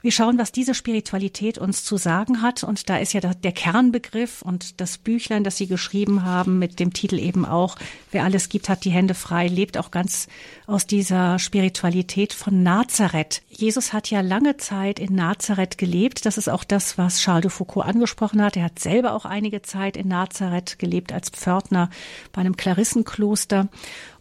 Wir 0.00 0.12
schauen, 0.12 0.38
was 0.38 0.52
diese 0.52 0.74
Spiritualität 0.74 1.58
uns 1.58 1.84
zu 1.84 1.96
sagen 1.96 2.42
hat. 2.42 2.64
Und 2.64 2.88
da 2.88 2.96
ist 2.98 3.12
ja 3.12 3.20
der 3.20 3.52
Kernbegriff 3.52 4.42
und 4.42 4.80
das 4.80 4.98
Büchlein, 4.98 5.44
das 5.44 5.56
Sie 5.56 5.66
geschrieben 5.66 6.24
haben, 6.24 6.58
mit 6.58 6.80
dem 6.80 6.92
Titel 6.92 7.18
eben 7.18 7.44
auch, 7.44 7.76
wer 8.10 8.24
alles 8.24 8.48
gibt, 8.48 8.68
hat 8.68 8.84
die 8.84 8.90
Hände 8.90 9.14
frei, 9.14 9.48
lebt 9.48 9.78
auch 9.78 9.90
ganz 9.90 10.28
aus 10.66 10.86
dieser 10.86 11.38
Spiritualität 11.38 12.32
von 12.32 12.62
Nazareth. 12.62 13.42
Jesus 13.48 13.92
hat 13.92 14.10
ja 14.10 14.20
lange 14.20 14.56
Zeit 14.56 14.93
in 14.98 15.14
Nazareth 15.14 15.78
gelebt. 15.78 16.26
Das 16.26 16.38
ist 16.38 16.48
auch 16.48 16.64
das, 16.64 16.98
was 16.98 17.20
Charles 17.20 17.42
de 17.42 17.50
Foucault 17.50 17.86
angesprochen 17.86 18.42
hat. 18.42 18.56
Er 18.56 18.64
hat 18.64 18.78
selber 18.78 19.12
auch 19.14 19.24
einige 19.24 19.62
Zeit 19.62 19.96
in 19.96 20.08
Nazareth 20.08 20.78
gelebt 20.78 21.12
als 21.12 21.30
Pförtner 21.30 21.90
bei 22.32 22.40
einem 22.40 22.56
Klarissenkloster. 22.56 23.68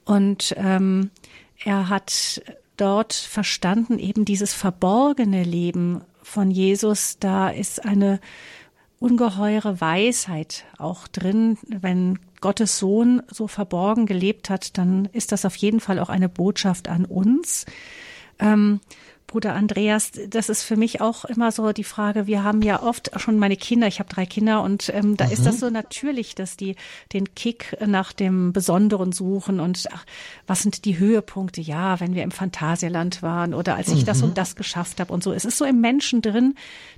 Und 0.05 0.53
ähm, 0.57 1.11
er 1.63 1.89
hat 1.89 2.41
dort 2.77 3.13
verstanden, 3.13 3.99
eben 3.99 4.25
dieses 4.25 4.53
verborgene 4.53 5.43
Leben 5.43 6.01
von 6.21 6.51
Jesus, 6.51 7.17
da 7.19 7.49
ist 7.49 7.85
eine 7.85 8.19
ungeheure 8.99 9.81
Weisheit 9.81 10.65
auch 10.77 11.07
drin. 11.07 11.57
Wenn 11.67 12.19
Gottes 12.39 12.79
Sohn 12.79 13.21
so 13.29 13.47
verborgen 13.47 14.05
gelebt 14.05 14.49
hat, 14.49 14.77
dann 14.77 15.05
ist 15.11 15.31
das 15.31 15.45
auf 15.45 15.55
jeden 15.57 15.79
Fall 15.79 15.99
auch 15.99 16.09
eine 16.09 16.29
Botschaft 16.29 16.87
an 16.87 17.05
uns. 17.05 17.65
Ähm, 18.39 18.79
Bruder 19.33 19.55
Andreas, 19.55 20.11
das 20.27 20.47
ist 20.47 20.61
für 20.61 20.75
mich 20.75 21.01
auch 21.01 21.25
immer 21.25 21.51
so 21.51 21.71
die 21.71 21.83
Frage, 21.83 22.27
wir 22.27 22.43
haben 22.43 22.61
ja 22.61 22.83
oft 22.83 23.09
schon 23.19 23.39
meine 23.39 23.57
Kinder, 23.57 23.87
ich 23.87 23.97
habe 23.97 24.07
drei 24.07 24.27
Kinder 24.27 24.61
und 24.61 24.93
ähm, 24.93 25.17
da 25.17 25.25
mhm. 25.25 25.31
ist 25.31 25.47
das 25.47 25.59
so 25.59 25.71
natürlich, 25.71 26.35
dass 26.35 26.55
die 26.55 26.75
den 27.13 27.33
Kick 27.33 27.75
nach 27.83 28.13
dem 28.13 28.53
Besonderen 28.53 29.11
suchen 29.11 29.59
und 29.59 29.87
ach, 29.91 30.05
was 30.45 30.61
sind 30.61 30.85
die 30.85 30.99
Höhepunkte? 30.99 31.61
Ja, 31.61 31.99
wenn 31.99 32.13
wir 32.13 32.21
im 32.21 32.29
Phantasialand 32.29 33.23
waren 33.23 33.55
oder 33.55 33.75
als 33.75 33.87
ich 33.87 34.01
mhm. 34.01 34.05
das 34.05 34.21
und 34.21 34.37
das 34.37 34.55
geschafft 34.55 34.99
habe 34.99 35.11
und 35.11 35.23
so. 35.23 35.33
Es 35.33 35.45
ist 35.45 35.57
so 35.57 35.65
im 35.65 35.81
Menschen 35.81 36.21
drin, 36.21 36.53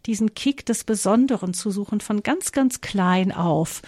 diesen 0.06 0.34
Kick 0.34 0.66
des 0.66 0.84
Besonderen 0.84 1.54
zu 1.54 1.72
suchen 1.72 2.02
von 2.02 2.22
ganz, 2.22 2.52
ganz 2.52 2.82
klein 2.82 3.32
auf. 3.32 3.82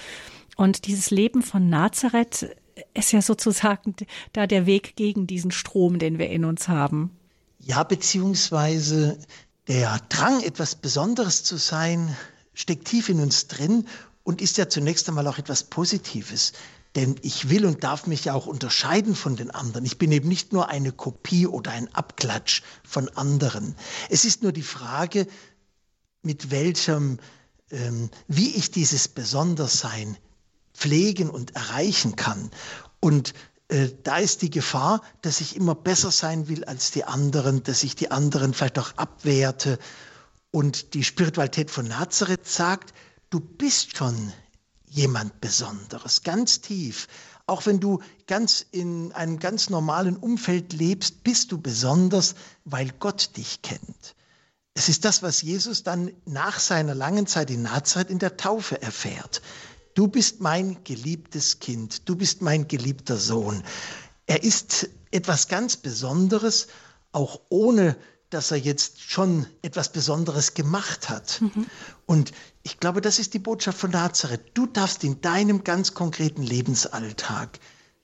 Und 0.55 0.87
dieses 0.87 1.11
Leben 1.11 1.41
von 1.41 1.67
Nazareth 1.67 2.55
ist 2.93 3.11
ja 3.11 3.21
sozusagen 3.21 3.93
da 4.31 4.47
der 4.47 4.65
Weg 4.65 4.95
gegen 4.95 5.27
diesen 5.27 5.51
Strom, 5.51 5.99
den 5.99 6.17
wir 6.17 6.29
in 6.29 6.45
uns 6.45 6.69
haben. 6.69 7.16
Ja, 7.67 7.83
beziehungsweise 7.83 9.19
der 9.67 9.99
Drang, 10.07 10.41
etwas 10.41 10.75
Besonderes 10.75 11.43
zu 11.43 11.57
sein, 11.57 12.15
steckt 12.53 12.87
tief 12.87 13.09
in 13.09 13.19
uns 13.19 13.47
drin 13.47 13.89
und 14.23 14.41
ist 14.41 14.55
ja 14.55 14.69
zunächst 14.69 15.09
einmal 15.09 15.27
auch 15.27 15.37
etwas 15.37 15.65
Positives. 15.65 16.53
Denn 16.95 17.17
ich 17.23 17.49
will 17.49 17.65
und 17.65 17.83
darf 17.83 18.07
mich 18.07 18.23
ja 18.23 18.33
auch 18.35 18.47
unterscheiden 18.47 19.15
von 19.15 19.35
den 19.35 19.51
anderen. 19.51 19.83
Ich 19.83 19.97
bin 19.97 20.13
eben 20.13 20.29
nicht 20.29 20.53
nur 20.53 20.69
eine 20.69 20.93
Kopie 20.93 21.45
oder 21.45 21.71
ein 21.71 21.93
Abklatsch 21.93 22.61
von 22.85 23.09
anderen. 23.09 23.75
Es 24.09 24.23
ist 24.23 24.43
nur 24.43 24.53
die 24.53 24.63
Frage, 24.63 25.27
mit 26.21 26.51
welchem, 26.51 27.19
ähm, 27.69 28.09
wie 28.29 28.51
ich 28.51 28.71
dieses 28.71 29.09
Besondersein 29.09 30.15
pflegen 30.73 31.29
und 31.29 31.53
erreichen 31.57 32.15
kann. 32.15 32.49
Und 33.01 33.33
da 34.03 34.17
ist 34.17 34.41
die 34.41 34.49
Gefahr, 34.49 35.01
dass 35.21 35.41
ich 35.41 35.55
immer 35.55 35.75
besser 35.75 36.11
sein 36.11 36.47
will 36.47 36.63
als 36.63 36.91
die 36.91 37.03
anderen, 37.03 37.63
dass 37.63 37.83
ich 37.83 37.95
die 37.95 38.11
anderen 38.11 38.53
vielleicht 38.53 38.79
auch 38.79 38.93
abwerte. 38.95 39.77
Und 40.51 40.93
die 40.93 41.03
Spiritualität 41.03 41.69
von 41.69 41.87
Nazareth 41.87 42.47
sagt, 42.47 42.93
du 43.29 43.39
bist 43.41 43.97
schon 43.97 44.31
jemand 44.85 45.41
Besonderes, 45.41 46.23
ganz 46.23 46.61
tief. 46.61 47.07
Auch 47.45 47.65
wenn 47.65 47.79
du 47.79 48.01
ganz 48.25 48.65
in 48.71 49.11
einem 49.11 49.39
ganz 49.39 49.69
normalen 49.69 50.17
Umfeld 50.17 50.73
lebst, 50.73 51.23
bist 51.23 51.51
du 51.51 51.59
besonders, 51.59 52.35
weil 52.63 52.91
Gott 52.99 53.35
dich 53.35 53.61
kennt. 53.61 54.15
Es 54.73 54.89
ist 54.89 55.05
das, 55.05 55.23
was 55.23 55.41
Jesus 55.41 55.83
dann 55.83 56.11
nach 56.25 56.59
seiner 56.59 56.93
langen 56.93 57.25
Zeit 57.25 57.49
in 57.49 57.63
Nazareth 57.63 58.09
in 58.09 58.19
der 58.19 58.37
Taufe 58.37 58.81
erfährt. 58.81 59.41
Du 59.97 60.07
bist 60.07 60.41
mein 60.41 60.83
geliebtes 60.83 61.57
Kind, 61.57 62.07
du 62.07 62.15
bist 62.15 62.43
mein 62.43 62.67
geliebter 62.67 63.17
Sohn. 63.17 63.63
Er 64.27 64.43
ist 64.43 64.89
etwas 65.09 65.47
ganz 65.47 65.75
Besonderes, 65.75 66.67
auch 67.13 67.41
ohne 67.49 67.97
dass 68.29 68.51
er 68.51 68.57
jetzt 68.57 69.01
schon 69.01 69.47
etwas 69.63 69.91
Besonderes 69.91 70.53
gemacht 70.53 71.09
hat. 71.09 71.41
Mhm. 71.41 71.65
Und 72.05 72.31
ich 72.61 72.79
glaube, 72.79 73.01
das 73.01 73.17
ist 73.17 73.33
die 73.33 73.39
Botschaft 73.39 73.79
von 73.79 73.89
Nazareth. 73.89 74.51
Du 74.53 74.67
darfst 74.67 75.03
in 75.03 75.19
deinem 75.21 75.63
ganz 75.63 75.95
konkreten 75.95 76.43
Lebensalltag, 76.43 77.59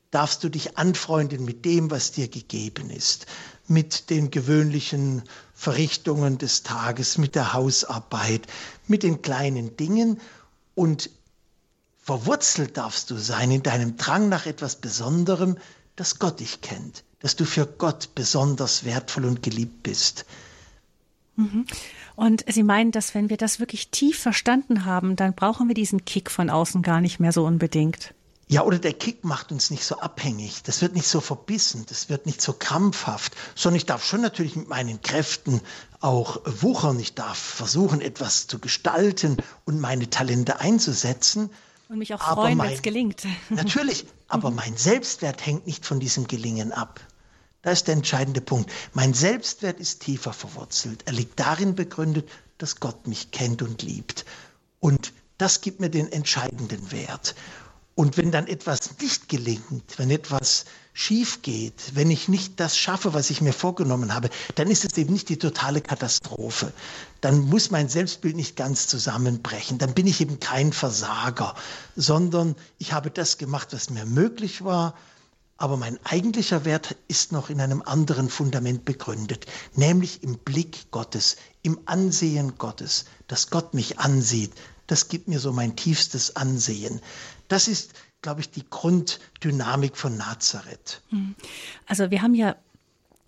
darfst 0.09 0.43
du 0.43 0.49
dich 0.49 0.79
anfreunden 0.79 1.45
mit 1.45 1.63
dem, 1.63 1.91
was 1.91 2.11
dir 2.11 2.27
gegeben 2.27 2.89
ist, 2.89 3.27
mit 3.67 4.09
den 4.09 4.31
gewöhnlichen 4.31 5.21
Verrichtungen 5.53 6.39
des 6.39 6.63
Tages, 6.63 7.19
mit 7.19 7.35
der 7.35 7.53
Hausarbeit, 7.53 8.47
mit 8.87 9.03
den 9.03 9.21
kleinen 9.21 9.77
Dingen 9.77 10.19
und 10.73 11.11
verwurzelt 12.03 12.77
darfst 12.77 13.09
du 13.09 13.17
sein 13.17 13.49
in 13.49 13.63
deinem 13.63 13.95
Drang 13.97 14.29
nach 14.29 14.45
etwas 14.45 14.75
Besonderem, 14.75 15.57
das 15.95 16.19
Gott 16.19 16.39
dich 16.41 16.61
kennt, 16.61 17.03
dass 17.19 17.35
du 17.35 17.45
für 17.45 17.65
Gott 17.65 18.09
besonders 18.13 18.83
wertvoll 18.83 19.25
und 19.25 19.41
geliebt 19.41 19.83
bist. 19.83 20.25
Mhm. 21.35 21.65
Und 22.15 22.43
Sie 22.47 22.61
meinen, 22.61 22.91
dass 22.91 23.15
wenn 23.15 23.29
wir 23.29 23.37
das 23.37 23.59
wirklich 23.59 23.89
tief 23.89 24.19
verstanden 24.19 24.85
haben, 24.85 25.15
dann 25.15 25.33
brauchen 25.33 25.67
wir 25.67 25.75
diesen 25.75 26.05
Kick 26.05 26.29
von 26.29 26.49
außen 26.49 26.81
gar 26.81 27.01
nicht 27.01 27.19
mehr 27.19 27.31
so 27.31 27.45
unbedingt. 27.45 28.13
Ja, 28.49 28.63
oder 28.63 28.77
der 28.77 28.93
Kick 28.93 29.23
macht 29.23 29.51
uns 29.51 29.71
nicht 29.71 29.85
so 29.85 29.97
abhängig. 29.99 30.61
Das 30.63 30.81
wird 30.81 30.93
nicht 30.93 31.07
so 31.07 31.21
verbissen, 31.21 31.85
das 31.87 32.09
wird 32.09 32.25
nicht 32.25 32.41
so 32.41 32.53
krampfhaft, 32.53 33.33
sondern 33.55 33.77
ich 33.77 33.85
darf 33.85 34.05
schon 34.05 34.21
natürlich 34.21 34.55
mit 34.55 34.67
meinen 34.67 35.01
Kräften 35.01 35.61
auch 36.01 36.41
wuchern. 36.45 36.99
Ich 36.99 37.15
darf 37.15 37.37
versuchen, 37.37 38.01
etwas 38.01 38.45
zu 38.45 38.59
gestalten 38.59 39.37
und 39.65 39.79
meine 39.79 40.09
Talente 40.09 40.59
einzusetzen. 40.59 41.49
Und 41.93 41.99
mich 41.99 42.11
auch 42.15 42.23
freuen, 42.23 42.57
wenn 42.57 42.73
es 42.73 42.81
gelingt. 42.81 43.27
Natürlich, 43.49 44.07
aber 44.27 44.49
mein 44.49 44.75
Selbstwert 44.75 45.45
hängt 45.45 45.67
nicht 45.67 45.85
von 45.85 45.99
diesem 45.99 46.27
Gelingen 46.27 46.71
ab. 46.71 46.99
Da 47.61 47.69
ist 47.69 47.85
der 47.85 47.93
entscheidende 47.93 48.41
Punkt. 48.41 48.71
Mein 48.93 49.13
Selbstwert 49.13 49.79
ist 49.79 50.01
tiefer 50.01 50.33
verwurzelt. 50.33 51.03
Er 51.05 51.13
liegt 51.13 51.39
darin 51.39 51.75
begründet, 51.75 52.27
dass 52.57 52.79
Gott 52.79 53.05
mich 53.05 53.29
kennt 53.29 53.61
und 53.61 53.83
liebt. 53.83 54.25
Und 54.79 55.13
das 55.37 55.61
gibt 55.61 55.81
mir 55.81 55.91
den 55.91 56.11
entscheidenden 56.11 56.91
Wert. 56.91 57.35
Und 57.93 58.17
wenn 58.17 58.31
dann 58.31 58.47
etwas 58.47 58.97
nicht 58.99 59.29
gelingt, 59.29 59.99
wenn 59.99 60.09
etwas 60.09 60.65
schief 60.93 61.43
geht, 61.43 61.91
wenn 61.93 62.09
ich 62.09 62.27
nicht 62.27 62.59
das 62.59 62.75
schaffe, 62.75 63.13
was 63.13 63.29
ich 63.29 63.39
mir 63.39 63.53
vorgenommen 63.53 64.15
habe, 64.15 64.31
dann 64.55 64.71
ist 64.71 64.83
es 64.83 64.97
eben 64.97 65.13
nicht 65.13 65.29
die 65.29 65.37
totale 65.37 65.79
Katastrophe. 65.79 66.73
Dann 67.23 67.39
muss 67.41 67.71
mein 67.71 67.87
Selbstbild 67.87 68.35
nicht 68.35 68.55
ganz 68.55 68.87
zusammenbrechen. 68.87 69.77
Dann 69.77 69.93
bin 69.93 70.07
ich 70.07 70.19
eben 70.19 70.39
kein 70.39 70.73
Versager, 70.73 71.55
sondern 71.95 72.55
ich 72.79 72.91
habe 72.91 73.11
das 73.11 73.37
gemacht, 73.37 73.69
was 73.71 73.89
mir 73.89 74.05
möglich 74.05 74.63
war 74.63 74.93
aber 75.63 75.77
mein 75.77 75.97
eigentlicher 76.03 76.65
Wert 76.65 76.97
ist 77.07 77.31
noch 77.31 77.49
in 77.49 77.61
einem 77.61 77.81
anderen 77.81 78.27
Fundament 78.27 78.83
begründet, 78.83 79.45
nämlich 79.75 80.21
im 80.21 80.37
Blick 80.39 80.91
Gottes, 80.91 81.37
im 81.61 81.79
Ansehen 81.85 82.57
Gottes, 82.57 83.05
dass 83.27 83.49
Gott 83.49 83.73
mich 83.73 83.97
ansieht. 83.97 84.51
Das 84.87 85.07
gibt 85.07 85.29
mir 85.29 85.39
so 85.39 85.53
mein 85.53 85.77
tiefstes 85.77 86.35
Ansehen. 86.35 86.99
Das 87.47 87.69
ist, 87.69 87.93
glaube 88.21 88.41
ich, 88.41 88.49
die 88.49 88.69
Grunddynamik 88.69 89.95
von 89.95 90.17
Nazareth. 90.17 91.01
Hm. 91.09 91.35
Also 91.87 92.11
wir 92.11 92.21
haben 92.21 92.35
ja 92.35 92.57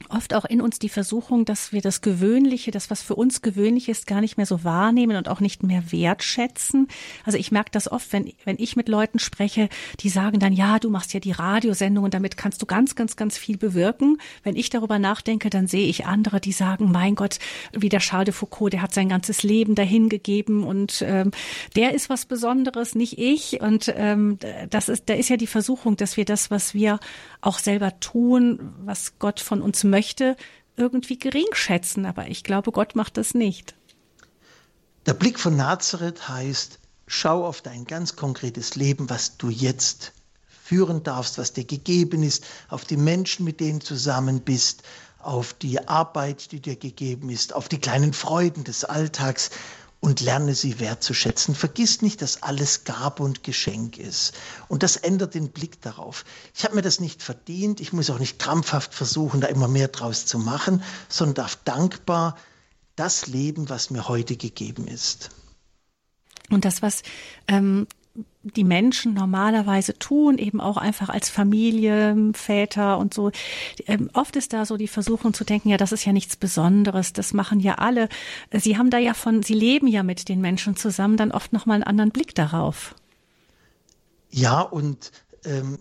oft 0.10 0.34
auch 0.34 0.44
in 0.44 0.60
uns 0.60 0.78
die 0.78 0.90
Versuchung, 0.90 1.46
dass 1.46 1.72
wir 1.72 1.82
das 1.82 2.02
Gewöhnliche, 2.02 2.70
das, 2.72 2.90
was 2.90 3.02
für 3.02 3.16
uns 3.16 3.42
gewöhnlich 3.42 3.88
ist, 3.88 4.08
gar 4.08 4.20
nicht 4.20 4.36
mehr 4.36 4.46
so 4.46 4.66
wahrnehmen 4.66 5.16
und 5.16 5.30
auch 5.30 5.40
nicht 5.40 5.64
mehr 5.64 5.92
wertschätzen. 5.92 6.90
Also 7.24 7.38
ich 7.38 7.52
merke 7.52 7.72
das 7.72 7.90
oft, 7.90 8.12
wenn, 8.12 8.32
wenn 8.44 8.58
ich 8.60 8.76
mit 8.76 8.90
Leuten 8.90 9.20
spreche, 9.20 9.70
die 10.02 10.10
sagen 10.10 10.40
dann, 10.40 10.52
ja, 10.52 10.80
du 10.80 10.90
machst 10.90 11.14
ja 11.14 11.22
die 11.22 11.32
Radiosendung 11.32 12.04
und 12.04 12.14
damit 12.14 12.36
kannst 12.36 12.62
du 12.62 12.66
ganz, 12.66 12.96
ganz, 12.96 13.16
ganz 13.16 13.38
viel 13.38 13.58
bewirken. 13.58 14.18
Wenn 14.44 14.58
ich 14.58 14.70
darüber 14.70 15.00
nachdenke, 15.00 15.50
dann 15.50 15.68
sehe 15.68 15.88
ich 15.88 16.06
andere, 16.06 16.42
die 16.42 16.52
sagen, 16.52 16.92
mein 16.92 17.16
Gott, 17.16 17.40
wie 17.72 17.90
der 17.90 18.02
Charles 18.02 18.26
de 18.26 18.34
Foucault, 18.34 18.74
der 18.74 18.82
hat 18.82 18.94
sein 18.94 19.08
ganzes 19.08 19.44
Leben 19.44 19.76
dahingegeben 19.76 20.64
und 20.64 21.04
ähm, 21.08 21.32
der 21.78 21.94
ist 21.94 22.10
was 22.10 22.26
Besonderes, 22.26 22.96
nicht 22.96 23.18
ich. 23.18 23.62
Und 23.62 23.94
ähm, 23.96 24.40
das 24.70 24.90
ist, 24.90 25.10
da 25.10 25.14
ist 25.14 25.30
ja 25.30 25.38
die 25.38 25.48
Versuchung, 25.48 25.96
dass 25.96 26.18
wir 26.18 26.26
das, 26.26 26.52
was 26.52 26.74
wir 26.74 27.00
auch 27.40 27.60
selber 27.60 28.00
tun, 28.02 28.74
was 28.84 29.20
Gott 29.20 29.40
von 29.40 29.62
uns 29.62 29.85
möchte, 29.86 30.36
irgendwie 30.76 31.18
gering 31.18 31.48
schätzen. 31.54 32.06
Aber 32.06 32.28
ich 32.28 32.44
glaube, 32.44 32.72
Gott 32.72 32.96
macht 32.96 33.18
das 33.18 33.34
nicht. 33.34 33.76
Der 35.06 35.14
Blick 35.14 35.40
von 35.40 35.56
Nazareth 35.56 36.28
heißt, 36.28 36.80
schau 37.08 37.46
auf 37.46 37.62
dein 37.62 37.86
ganz 37.86 38.16
konkretes 38.16 38.76
Leben, 38.76 39.10
was 39.10 39.38
du 39.38 39.50
jetzt 39.50 40.14
führen 40.48 41.04
darfst, 41.04 41.38
was 41.38 41.54
dir 41.54 41.66
gegeben 41.66 42.24
ist, 42.24 42.44
auf 42.70 42.86
die 42.86 42.98
Menschen, 42.98 43.46
mit 43.46 43.60
denen 43.60 43.80
du 43.80 43.86
zusammen 43.86 44.42
bist, 44.42 44.82
auf 45.20 45.54
die 45.54 45.88
Arbeit, 45.88 46.52
die 46.52 46.60
dir 46.60 46.76
gegeben 46.76 47.30
ist, 47.30 47.54
auf 47.54 47.70
die 47.70 47.80
kleinen 47.80 48.14
Freuden 48.14 48.64
des 48.64 48.84
Alltags 48.84 49.52
und 50.00 50.22
lerne 50.22 50.54
sie 50.54 50.80
wertzuschätzen. 50.80 51.56
Vergiss 51.56 52.02
nicht, 52.02 52.22
dass 52.22 52.44
alles 52.44 52.84
Gabe 52.84 53.24
und 53.24 53.44
Geschenk 53.44 53.98
ist. 53.98 54.34
Und 54.68 54.84
das 54.84 54.98
ändert 54.98 55.34
den 55.34 55.50
Blick 55.50 55.82
darauf. 55.82 56.26
Ich 56.54 56.64
habe 56.64 56.76
mir 56.76 56.82
das 56.82 57.00
nicht 57.00 57.24
verdient. 57.24 57.80
Ich 57.80 57.94
muss 57.94 58.10
auch 58.10 58.20
nicht 58.20 58.38
krampfhaft 58.38 58.94
versuchen, 58.94 59.42
da 59.42 59.48
immer 59.48 59.68
mehr 59.68 59.88
draus 59.88 60.26
zu 60.26 60.38
machen, 60.38 60.84
sondern 61.10 61.36
darf 61.36 61.56
dankbar 61.64 62.38
das 62.96 63.28
leben, 63.28 63.70
was 63.70 63.90
mir 63.90 64.08
heute 64.08 64.38
gegeben 64.38 64.88
ist. 64.88 65.32
Und 66.50 66.66
das, 66.66 66.82
was 66.82 67.02
ähm, 67.48 67.88
die 68.46 68.64
Menschen 68.64 69.14
normalerweise 69.14 69.98
tun, 69.98 70.38
eben 70.38 70.62
auch 70.62 70.78
einfach 70.78 71.10
als 71.10 71.30
Familie, 71.30 72.16
Väter 72.34 73.00
und 73.00 73.14
so. 73.14 73.32
Ähm, 73.88 74.10
oft 74.14 74.36
ist 74.36 74.54
da 74.54 74.66
so 74.66 74.78
die 74.78 74.88
Versuchung 74.88 75.34
zu 75.34 75.44
denken, 75.44 75.70
ja, 75.70 75.78
das 75.78 75.92
ist 75.92 76.06
ja 76.06 76.14
nichts 76.14 76.36
Besonderes, 76.36 77.12
das 77.14 77.34
machen 77.34 77.60
ja 77.60 77.76
alle. 77.76 78.08
Sie 78.52 78.78
haben 78.78 78.90
da 78.90 79.00
ja 79.00 79.14
von, 79.14 79.42
Sie 79.42 79.56
leben 79.56 79.88
ja 79.88 80.04
mit 80.04 80.30
den 80.30 80.42
Menschen 80.42 80.76
zusammen, 80.76 81.18
dann 81.18 81.32
oft 81.32 81.54
nochmal 81.54 81.76
einen 81.76 81.84
anderen 81.84 82.12
Blick 82.12 82.36
darauf. 82.36 82.96
Ja, 84.30 84.62
und 84.62 85.12
ähm, 85.44 85.80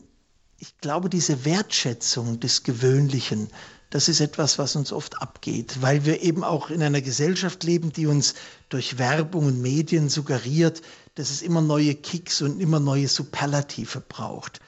ich 0.58 0.78
glaube, 0.78 1.10
diese 1.10 1.44
Wertschätzung 1.44 2.40
des 2.40 2.62
Gewöhnlichen, 2.62 3.48
das 3.94 4.08
ist 4.08 4.18
etwas, 4.18 4.58
was 4.58 4.74
uns 4.74 4.92
oft 4.92 5.22
abgeht, 5.22 5.80
weil 5.80 6.04
wir 6.04 6.20
eben 6.20 6.42
auch 6.42 6.68
in 6.68 6.82
einer 6.82 7.00
Gesellschaft 7.00 7.62
leben, 7.62 7.92
die 7.92 8.08
uns 8.08 8.34
durch 8.68 8.98
Werbung 8.98 9.46
und 9.46 9.62
Medien 9.62 10.08
suggeriert, 10.08 10.82
dass 11.14 11.30
es 11.30 11.42
immer 11.42 11.60
neue 11.60 11.94
Kicks 11.94 12.42
und 12.42 12.58
immer 12.58 12.80
neue 12.80 13.06
Superlative 13.06 14.00
braucht. 14.00 14.58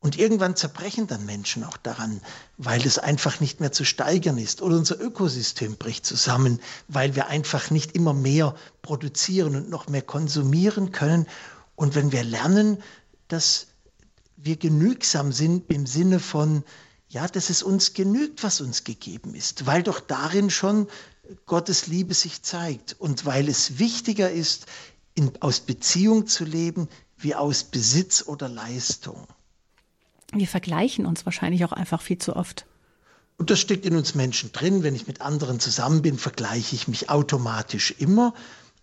Und 0.00 0.18
irgendwann 0.18 0.56
zerbrechen 0.56 1.06
dann 1.06 1.26
Menschen 1.26 1.62
auch 1.62 1.76
daran, 1.76 2.22
weil 2.56 2.80
es 2.86 2.98
einfach 2.98 3.38
nicht 3.38 3.60
mehr 3.60 3.70
zu 3.70 3.84
steigern 3.84 4.38
ist. 4.38 4.62
Oder 4.62 4.78
unser 4.78 4.98
Ökosystem 4.98 5.76
bricht 5.76 6.06
zusammen, 6.06 6.58
weil 6.88 7.14
wir 7.14 7.26
einfach 7.26 7.70
nicht 7.70 7.94
immer 7.94 8.14
mehr 8.14 8.54
produzieren 8.80 9.56
und 9.56 9.68
noch 9.68 9.88
mehr 9.88 10.00
konsumieren 10.00 10.90
können. 10.90 11.26
Und 11.76 11.94
wenn 11.96 12.12
wir 12.12 12.24
lernen, 12.24 12.78
dass 13.28 13.66
wir 14.38 14.56
genügsam 14.56 15.32
sind 15.32 15.70
im 15.70 15.84
Sinne 15.84 16.18
von, 16.18 16.64
ja, 17.10 17.26
dass 17.26 17.50
es 17.50 17.62
uns 17.62 17.92
genügt, 17.92 18.42
was 18.42 18.60
uns 18.60 18.84
gegeben 18.84 19.34
ist, 19.34 19.66
weil 19.66 19.82
doch 19.82 20.00
darin 20.00 20.48
schon 20.48 20.86
Gottes 21.44 21.88
Liebe 21.88 22.14
sich 22.14 22.42
zeigt 22.42 22.96
und 22.98 23.26
weil 23.26 23.48
es 23.48 23.78
wichtiger 23.78 24.30
ist, 24.30 24.66
in, 25.14 25.32
aus 25.40 25.60
Beziehung 25.60 26.28
zu 26.28 26.44
leben 26.44 26.88
wie 27.18 27.34
aus 27.34 27.64
Besitz 27.64 28.24
oder 28.26 28.48
Leistung. 28.48 29.26
Wir 30.32 30.46
vergleichen 30.46 31.04
uns 31.04 31.26
wahrscheinlich 31.26 31.64
auch 31.64 31.72
einfach 31.72 32.00
viel 32.00 32.18
zu 32.18 32.36
oft. 32.36 32.64
Und 33.36 33.50
das 33.50 33.58
steckt 33.58 33.86
in 33.86 33.96
uns 33.96 34.14
Menschen 34.14 34.52
drin. 34.52 34.84
Wenn 34.84 34.94
ich 34.94 35.08
mit 35.08 35.20
anderen 35.20 35.58
zusammen 35.58 36.02
bin, 36.02 36.16
vergleiche 36.16 36.76
ich 36.76 36.86
mich 36.86 37.10
automatisch 37.10 37.92
immer. 37.98 38.34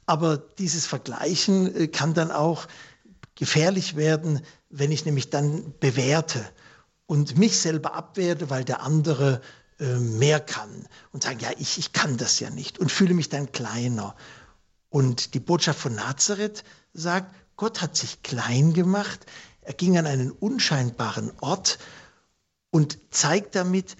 Aber 0.05 0.37
dieses 0.37 0.85
Vergleichen 0.85 1.73
äh, 1.75 1.87
kann 1.87 2.13
dann 2.13 2.31
auch 2.31 2.67
gefährlich 3.35 3.95
werden, 3.95 4.41
wenn 4.69 4.91
ich 4.91 5.05
nämlich 5.05 5.29
dann 5.29 5.73
bewerte 5.79 6.45
und 7.07 7.37
mich 7.37 7.57
selber 7.59 7.93
abwerte, 7.93 8.49
weil 8.49 8.63
der 8.63 8.83
andere 8.83 9.41
äh, 9.79 9.95
mehr 9.95 10.39
kann 10.39 10.87
und 11.11 11.23
sagen, 11.23 11.39
ja, 11.39 11.49
ich, 11.57 11.79
ich 11.79 11.93
kann 11.93 12.17
das 12.17 12.39
ja 12.39 12.49
nicht 12.49 12.77
und 12.77 12.91
fühle 12.91 13.13
mich 13.13 13.29
dann 13.29 13.51
kleiner. 13.51 14.15
Und 14.89 15.33
die 15.33 15.39
Botschaft 15.39 15.79
von 15.79 15.95
Nazareth 15.95 16.63
sagt, 16.93 17.33
Gott 17.55 17.81
hat 17.81 17.97
sich 17.97 18.21
klein 18.21 18.73
gemacht, 18.73 19.25
er 19.61 19.73
ging 19.73 19.97
an 19.97 20.05
einen 20.05 20.31
unscheinbaren 20.31 21.31
Ort 21.41 21.79
und 22.69 22.99
zeigt 23.09 23.55
damit, 23.55 23.97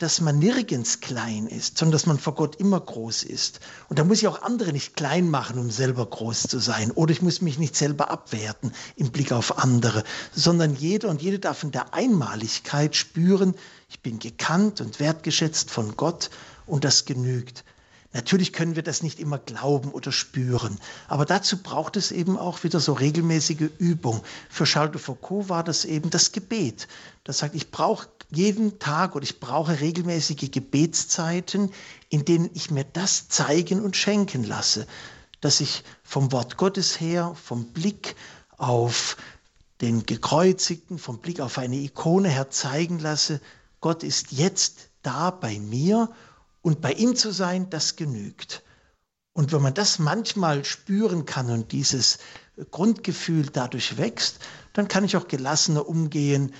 dass 0.00 0.22
man 0.22 0.38
nirgends 0.38 1.00
klein 1.00 1.46
ist, 1.46 1.76
sondern 1.76 1.92
dass 1.92 2.06
man 2.06 2.18
vor 2.18 2.34
Gott 2.34 2.56
immer 2.56 2.80
groß 2.80 3.22
ist. 3.22 3.60
Und 3.90 3.98
da 3.98 4.04
muss 4.04 4.22
ich 4.22 4.28
auch 4.28 4.40
andere 4.42 4.72
nicht 4.72 4.96
klein 4.96 5.28
machen, 5.28 5.58
um 5.58 5.70
selber 5.70 6.06
groß 6.06 6.44
zu 6.44 6.58
sein. 6.58 6.90
Oder 6.90 7.12
ich 7.12 7.20
muss 7.20 7.42
mich 7.42 7.58
nicht 7.58 7.76
selber 7.76 8.10
abwerten 8.10 8.72
im 8.96 9.10
Blick 9.10 9.30
auf 9.30 9.58
andere, 9.58 10.02
sondern 10.34 10.74
jeder 10.74 11.10
und 11.10 11.20
jede 11.20 11.38
darf 11.38 11.62
in 11.64 11.70
der 11.70 11.92
Einmaligkeit 11.92 12.96
spüren, 12.96 13.54
ich 13.90 14.00
bin 14.00 14.18
gekannt 14.18 14.80
und 14.80 15.00
wertgeschätzt 15.00 15.70
von 15.70 15.94
Gott 15.98 16.30
und 16.64 16.84
das 16.84 17.04
genügt. 17.04 17.62
Natürlich 18.12 18.52
können 18.52 18.74
wir 18.74 18.82
das 18.82 19.04
nicht 19.04 19.20
immer 19.20 19.38
glauben 19.38 19.92
oder 19.92 20.10
spüren, 20.10 20.78
aber 21.06 21.24
dazu 21.24 21.58
braucht 21.62 21.96
es 21.96 22.10
eben 22.10 22.36
auch 22.36 22.64
wieder 22.64 22.80
so 22.80 22.92
regelmäßige 22.92 23.70
Übung. 23.78 24.22
Für 24.48 24.64
Charles 24.64 24.92
de 24.92 25.00
Foucault 25.00 25.48
war 25.48 25.62
das 25.62 25.84
eben 25.84 26.10
das 26.10 26.32
Gebet. 26.32 26.88
Das 27.22 27.38
sagt, 27.38 27.54
ich 27.54 27.70
brauche 27.70 28.08
jeden 28.32 28.80
Tag 28.80 29.14
oder 29.14 29.22
ich 29.22 29.38
brauche 29.38 29.80
regelmäßige 29.80 30.50
Gebetszeiten, 30.50 31.70
in 32.08 32.24
denen 32.24 32.50
ich 32.54 32.72
mir 32.72 32.84
das 32.84 33.28
zeigen 33.28 33.80
und 33.80 33.96
schenken 33.96 34.42
lasse, 34.42 34.88
dass 35.40 35.60
ich 35.60 35.84
vom 36.02 36.32
Wort 36.32 36.56
Gottes 36.56 36.98
her, 36.98 37.36
vom 37.40 37.66
Blick 37.66 38.16
auf 38.56 39.16
den 39.80 40.04
Gekreuzigten, 40.04 40.98
vom 40.98 41.18
Blick 41.18 41.40
auf 41.40 41.58
eine 41.58 41.76
Ikone 41.76 42.28
her 42.28 42.50
zeigen 42.50 42.98
lasse, 42.98 43.40
Gott 43.80 44.02
ist 44.02 44.32
jetzt 44.32 44.90
da 45.02 45.30
bei 45.30 45.58
mir 45.58 46.10
und 46.62 46.80
bei 46.80 46.92
ihm 46.92 47.16
zu 47.16 47.32
sein, 47.32 47.70
das 47.70 47.96
genügt. 47.96 48.62
Und 49.32 49.52
wenn 49.52 49.62
man 49.62 49.74
das 49.74 49.98
manchmal 49.98 50.64
spüren 50.64 51.24
kann 51.24 51.50
und 51.50 51.72
dieses 51.72 52.18
Grundgefühl 52.70 53.46
dadurch 53.46 53.96
wächst, 53.96 54.40
dann 54.72 54.88
kann 54.88 55.04
ich 55.04 55.16
auch 55.16 55.28
gelassener 55.28 55.88
umgehen 55.88 56.52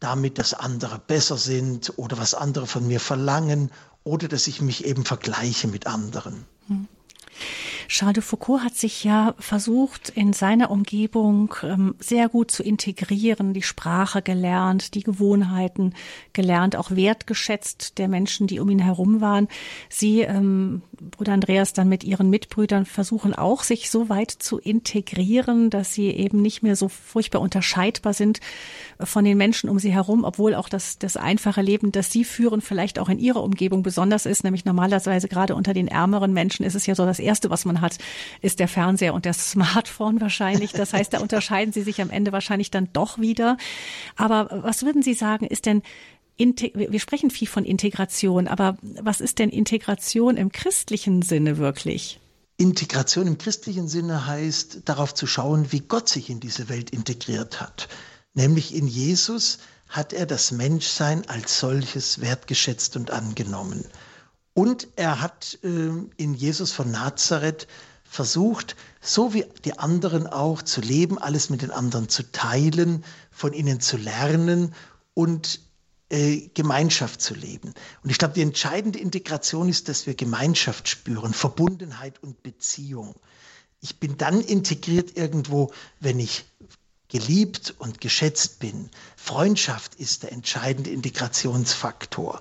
damit, 0.00 0.38
dass 0.38 0.52
andere 0.52 0.98
besser 0.98 1.38
sind 1.38 1.94
oder 1.96 2.18
was 2.18 2.34
andere 2.34 2.66
von 2.66 2.86
mir 2.86 3.00
verlangen 3.00 3.70
oder 4.04 4.28
dass 4.28 4.46
ich 4.46 4.60
mich 4.60 4.84
eben 4.84 5.04
vergleiche 5.04 5.68
mit 5.68 5.86
anderen. 5.86 6.44
Hm. 6.66 6.88
Charles 7.88 8.14
de 8.14 8.22
Foucault 8.22 8.62
hat 8.62 8.74
sich 8.74 9.04
ja 9.04 9.34
versucht, 9.38 10.10
in 10.10 10.32
seiner 10.32 10.70
Umgebung 10.70 11.54
ähm, 11.62 11.94
sehr 11.98 12.28
gut 12.28 12.50
zu 12.50 12.62
integrieren, 12.62 13.54
die 13.54 13.62
Sprache 13.62 14.22
gelernt, 14.22 14.94
die 14.94 15.02
Gewohnheiten 15.02 15.94
gelernt, 16.32 16.76
auch 16.76 16.90
wertgeschätzt 16.90 17.98
der 17.98 18.08
Menschen, 18.08 18.46
die 18.46 18.60
um 18.60 18.70
ihn 18.70 18.78
herum 18.78 19.20
waren. 19.20 19.48
Sie, 19.88 20.20
ähm, 20.20 20.82
Bruder 21.00 21.32
Andreas, 21.32 21.72
dann 21.72 21.88
mit 21.88 22.04
ihren 22.04 22.30
Mitbrüdern 22.30 22.86
versuchen 22.86 23.34
auch, 23.34 23.62
sich 23.62 23.90
so 23.90 24.08
weit 24.08 24.30
zu 24.30 24.58
integrieren, 24.58 25.70
dass 25.70 25.92
sie 25.92 26.08
eben 26.08 26.42
nicht 26.42 26.62
mehr 26.62 26.76
so 26.76 26.88
furchtbar 26.88 27.40
unterscheidbar 27.40 28.14
sind 28.14 28.40
von 29.00 29.24
den 29.24 29.36
Menschen 29.36 29.68
um 29.68 29.78
sie 29.78 29.92
herum, 29.92 30.24
obwohl 30.24 30.54
auch 30.54 30.68
das, 30.68 30.98
das 30.98 31.16
einfache 31.16 31.62
Leben, 31.62 31.92
das 31.92 32.10
sie 32.10 32.24
führen, 32.24 32.60
vielleicht 32.60 32.98
auch 32.98 33.08
in 33.08 33.18
ihrer 33.18 33.42
Umgebung 33.42 33.82
besonders 33.82 34.26
ist, 34.26 34.44
nämlich 34.44 34.64
normalerweise 34.64 35.28
gerade 35.28 35.54
unter 35.54 35.74
den 35.74 35.88
ärmeren 35.88 36.32
Menschen 36.32 36.64
ist 36.64 36.74
es 36.74 36.86
ja 36.86 36.94
so 36.94 37.04
das 37.04 37.18
Erste, 37.18 37.50
was 37.50 37.64
man 37.64 37.80
hat, 37.80 37.98
ist 38.40 38.60
der 38.60 38.68
Fernseher 38.68 39.14
und 39.14 39.26
das 39.26 39.50
Smartphone 39.50 40.20
wahrscheinlich. 40.20 40.72
Das 40.72 40.92
heißt, 40.92 41.12
da 41.12 41.18
unterscheiden 41.20 41.72
sie 41.72 41.82
sich 41.82 42.00
am 42.00 42.10
Ende 42.10 42.32
wahrscheinlich 42.32 42.70
dann 42.70 42.88
doch 42.92 43.18
wieder. 43.18 43.56
Aber 44.16 44.48
was 44.62 44.84
würden 44.84 45.02
Sie 45.02 45.14
sagen, 45.14 45.46
ist 45.46 45.66
denn 45.66 45.82
wir 46.38 47.00
sprechen 47.00 47.30
viel 47.30 47.48
von 47.48 47.64
Integration, 47.64 48.46
aber 48.46 48.76
was 48.82 49.20
ist 49.20 49.38
denn 49.38 49.50
Integration 49.50 50.36
im 50.36 50.52
christlichen 50.52 51.22
Sinne 51.22 51.58
wirklich? 51.58 52.20
Integration 52.58 53.26
im 53.26 53.38
christlichen 53.38 53.88
Sinne 53.88 54.26
heißt, 54.26 54.82
darauf 54.86 55.14
zu 55.14 55.26
schauen, 55.26 55.72
wie 55.72 55.80
Gott 55.80 56.08
sich 56.08 56.30
in 56.30 56.40
diese 56.40 56.68
Welt 56.68 56.90
integriert 56.90 57.60
hat. 57.60 57.88
Nämlich 58.34 58.74
in 58.74 58.86
Jesus 58.86 59.58
hat 59.88 60.12
er 60.12 60.26
das 60.26 60.52
Menschsein 60.52 61.28
als 61.28 61.58
solches 61.58 62.20
wertgeschätzt 62.20 62.96
und 62.96 63.10
angenommen. 63.10 63.84
Und 64.54 64.88
er 64.96 65.20
hat 65.20 65.58
äh, 65.62 65.90
in 66.16 66.34
Jesus 66.34 66.72
von 66.72 66.90
Nazareth 66.90 67.66
versucht, 68.04 68.76
so 69.00 69.34
wie 69.34 69.44
die 69.64 69.78
anderen 69.78 70.26
auch 70.26 70.62
zu 70.62 70.80
leben, 70.80 71.18
alles 71.18 71.50
mit 71.50 71.62
den 71.62 71.70
anderen 71.70 72.08
zu 72.08 72.30
teilen, 72.32 73.04
von 73.30 73.52
ihnen 73.52 73.80
zu 73.80 73.96
lernen 73.98 74.74
und 75.12 75.60
äh, 76.08 76.48
Gemeinschaft 76.54 77.20
zu 77.20 77.34
leben. 77.34 77.74
Und 78.02 78.10
ich 78.10 78.18
glaube, 78.18 78.34
die 78.34 78.42
entscheidende 78.42 78.98
Integration 78.98 79.68
ist, 79.68 79.88
dass 79.88 80.06
wir 80.06 80.14
Gemeinschaft 80.14 80.88
spüren, 80.88 81.34
Verbundenheit 81.34 82.22
und 82.22 82.42
Beziehung. 82.42 83.14
Ich 83.80 83.98
bin 83.98 84.16
dann 84.16 84.40
integriert 84.40 85.16
irgendwo, 85.16 85.72
wenn 86.00 86.18
ich 86.18 86.44
geliebt 87.08 87.74
und 87.78 88.00
geschätzt 88.00 88.58
bin. 88.58 88.90
Freundschaft 89.16 89.94
ist 89.96 90.22
der 90.22 90.32
entscheidende 90.32 90.90
Integrationsfaktor. 90.90 92.40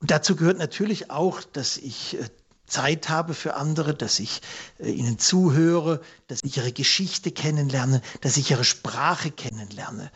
Und 0.00 0.10
dazu 0.10 0.36
gehört 0.36 0.58
natürlich 0.58 1.10
auch, 1.10 1.42
dass 1.42 1.76
ich 1.76 2.18
äh, 2.18 2.28
Zeit 2.66 3.08
habe 3.08 3.34
für 3.34 3.54
andere, 3.54 3.94
dass 3.94 4.18
ich 4.18 4.42
äh, 4.78 4.90
ihnen 4.90 5.18
zuhöre, 5.18 6.00
dass 6.26 6.40
ich 6.42 6.56
ihre 6.56 6.72
Geschichte 6.72 7.30
kennenlerne, 7.30 8.02
dass 8.20 8.36
ich 8.36 8.50
ihre 8.50 8.64
Sprache 8.64 9.30
kennenlerne. 9.30 10.10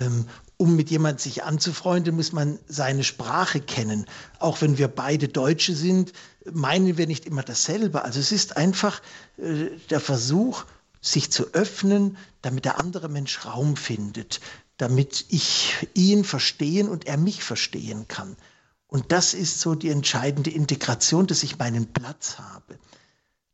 Ähm, 0.00 0.26
um 0.58 0.76
mit 0.76 0.90
jemandem 0.90 1.20
sich 1.20 1.44
anzufreunden, 1.44 2.16
muss 2.16 2.32
man 2.32 2.58
seine 2.66 3.04
Sprache 3.04 3.60
kennen. 3.60 4.06
Auch 4.40 4.60
wenn 4.60 4.76
wir 4.76 4.88
beide 4.88 5.28
Deutsche 5.28 5.74
sind, 5.74 6.12
meinen 6.52 6.98
wir 6.98 7.06
nicht 7.06 7.24
immer 7.24 7.42
dasselbe. 7.42 8.04
Also 8.04 8.20
es 8.20 8.32
ist 8.32 8.56
einfach 8.56 9.00
äh, 9.38 9.70
der 9.88 10.00
Versuch, 10.00 10.64
sich 11.00 11.30
zu 11.30 11.54
öffnen, 11.54 12.16
damit 12.42 12.64
der 12.64 12.80
andere 12.80 13.08
Mensch 13.08 13.44
Raum 13.44 13.76
findet, 13.76 14.40
damit 14.76 15.26
ich 15.28 15.74
ihn 15.94 16.24
verstehen 16.24 16.88
und 16.88 17.06
er 17.06 17.16
mich 17.16 17.44
verstehen 17.44 18.08
kann. 18.08 18.36
Und 18.88 19.12
das 19.12 19.34
ist 19.34 19.60
so 19.60 19.76
die 19.76 19.90
entscheidende 19.90 20.50
Integration, 20.50 21.28
dass 21.28 21.44
ich 21.44 21.58
meinen 21.58 21.92
Platz 21.92 22.38
habe. 22.38 22.78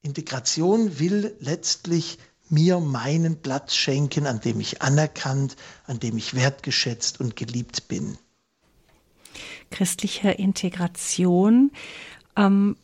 Integration 0.01 0.99
will 0.99 1.37
letztlich 1.41 2.19
mir 2.49 2.81
meinen 2.81 3.37
Platz 3.37 3.75
schenken, 3.75 4.27
an 4.27 4.41
dem 4.41 4.61
ich 4.61 4.83
anerkannt, 4.83 5.57
an 5.87 6.01
dem 6.01 6.17
ich 6.17 6.35
wertgeschätzt 6.35 7.21
und 7.21 7.37
geliebt 7.37 7.89
bin. 7.89 8.19
Christliche 9.71 10.31
Integration. 10.31 11.73
Ähm, 12.37 12.77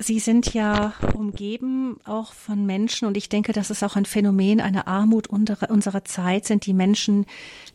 Sie 0.00 0.20
sind 0.20 0.54
ja 0.54 0.94
umgeben 1.14 1.98
auch 2.04 2.32
von 2.32 2.64
Menschen 2.64 3.08
und 3.08 3.16
ich 3.16 3.28
denke, 3.28 3.52
das 3.52 3.70
ist 3.70 3.82
auch 3.82 3.96
ein 3.96 4.04
Phänomen 4.04 4.60
einer 4.60 4.86
Armut 4.86 5.26
unserer 5.26 6.04
Zeit, 6.04 6.44
sind 6.44 6.66
die 6.66 6.72
Menschen, 6.72 7.26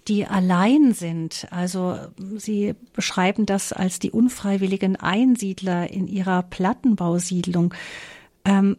die 0.08 0.26
allein 0.26 0.94
sind. 0.94 1.48
Also 1.52 2.00
Sie 2.38 2.76
beschreiben 2.94 3.46
das 3.46 3.74
als 3.74 4.00
die 4.00 4.12
unfreiwilligen 4.12 4.96
Einsiedler 4.96 5.90
in 5.90 6.08
ihrer 6.08 6.44
Plattenbausiedlung. 6.44 7.74
Ähm, 8.46 8.78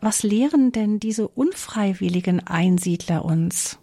was 0.00 0.22
lehren 0.22 0.72
denn 0.72 1.00
diese 1.00 1.28
unfreiwilligen 1.28 2.46
Einsiedler 2.46 3.24
uns? 3.24 3.78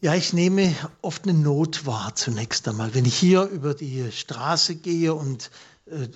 Ja, 0.00 0.14
ich 0.14 0.32
nehme 0.32 0.74
oft 1.02 1.24
eine 1.24 1.36
Not 1.36 1.84
wahr 1.84 2.14
zunächst 2.14 2.68
einmal. 2.68 2.94
Wenn 2.94 3.04
ich 3.04 3.16
hier 3.16 3.44
über 3.44 3.74
die 3.74 4.12
Straße 4.12 4.76
gehe 4.76 5.12
und 5.12 5.50
äh, 5.86 6.08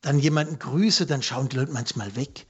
dann 0.00 0.20
jemanden 0.20 0.58
grüße, 0.58 1.06
dann 1.06 1.22
schauen 1.22 1.48
die 1.48 1.56
Leute 1.56 1.72
manchmal 1.72 2.14
weg. 2.14 2.46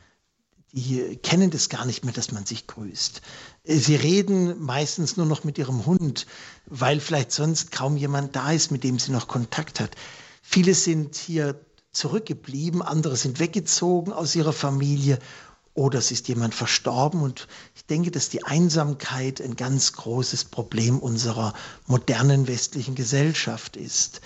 Die 0.73 1.17
kennen 1.23 1.51
das 1.51 1.69
gar 1.69 1.87
nicht 1.87 2.05
mehr, 2.05 2.13
dass 2.13 2.33
man 2.33 2.45
sich 2.45 2.67
grüßt. 2.67 3.23
Äh, 3.63 3.77
sie 3.77 3.97
reden 3.97 4.61
meistens 4.63 5.17
nur 5.17 5.25
noch 5.25 5.43
mit 5.45 5.57
ihrem 5.57 5.87
Hund, 5.87 6.27
weil 6.67 7.01
vielleicht 7.01 7.33
sonst 7.33 7.73
kaum 7.73 7.97
jemand 7.97 8.37
da 8.37 8.53
ist, 8.53 8.71
mit 8.71 8.85
dem 8.85 8.99
sie 8.99 9.13
noch 9.13 9.27
Kontakt 9.27 9.81
hat. 9.81 9.93
Viele 10.43 10.75
sind 10.75 11.17
hier 11.17 11.59
zurückgeblieben, 11.93 12.83
andere 12.83 13.17
sind 13.17 13.39
weggezogen 13.39 14.13
aus 14.13 14.35
ihrer 14.35 14.53
Familie 14.53 15.19
oder 15.75 15.99
es 15.99 16.13
ist 16.13 16.29
jemand 16.29 16.55
verstorben. 16.55 17.21
Und 17.21 17.49
ich 17.75 17.85
denke, 17.85 18.11
dass 18.11 18.29
die 18.29 18.45
Einsamkeit 18.45 19.41
ein 19.41 19.57
ganz 19.57 19.93
großes 19.93 20.47
Problem 20.47 20.99
unserer 21.01 21.53
modernen 21.87 22.47
westlichen 22.47 22.95
Gesellschaft 22.95 23.77
ist. 23.77 24.21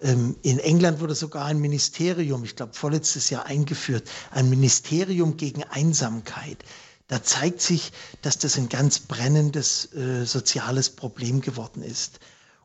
Ähm, 0.00 0.36
in 0.42 0.58
England 0.58 1.00
wurde 1.00 1.14
sogar 1.14 1.44
ein 1.44 1.60
Ministerium, 1.60 2.42
ich 2.44 2.56
glaube 2.56 2.72
vorletztes 2.72 3.30
Jahr 3.30 3.44
eingeführt, 3.46 4.08
ein 4.30 4.48
Ministerium 4.48 5.36
gegen 5.36 5.62
Einsamkeit. 5.64 6.64
Da 7.06 7.22
zeigt 7.22 7.60
sich, 7.60 7.92
dass 8.22 8.38
das 8.38 8.56
ein 8.56 8.70
ganz 8.70 8.98
brennendes 8.98 9.92
äh, 9.94 10.24
soziales 10.24 10.88
Problem 10.88 11.42
geworden 11.42 11.82
ist. 11.82 12.18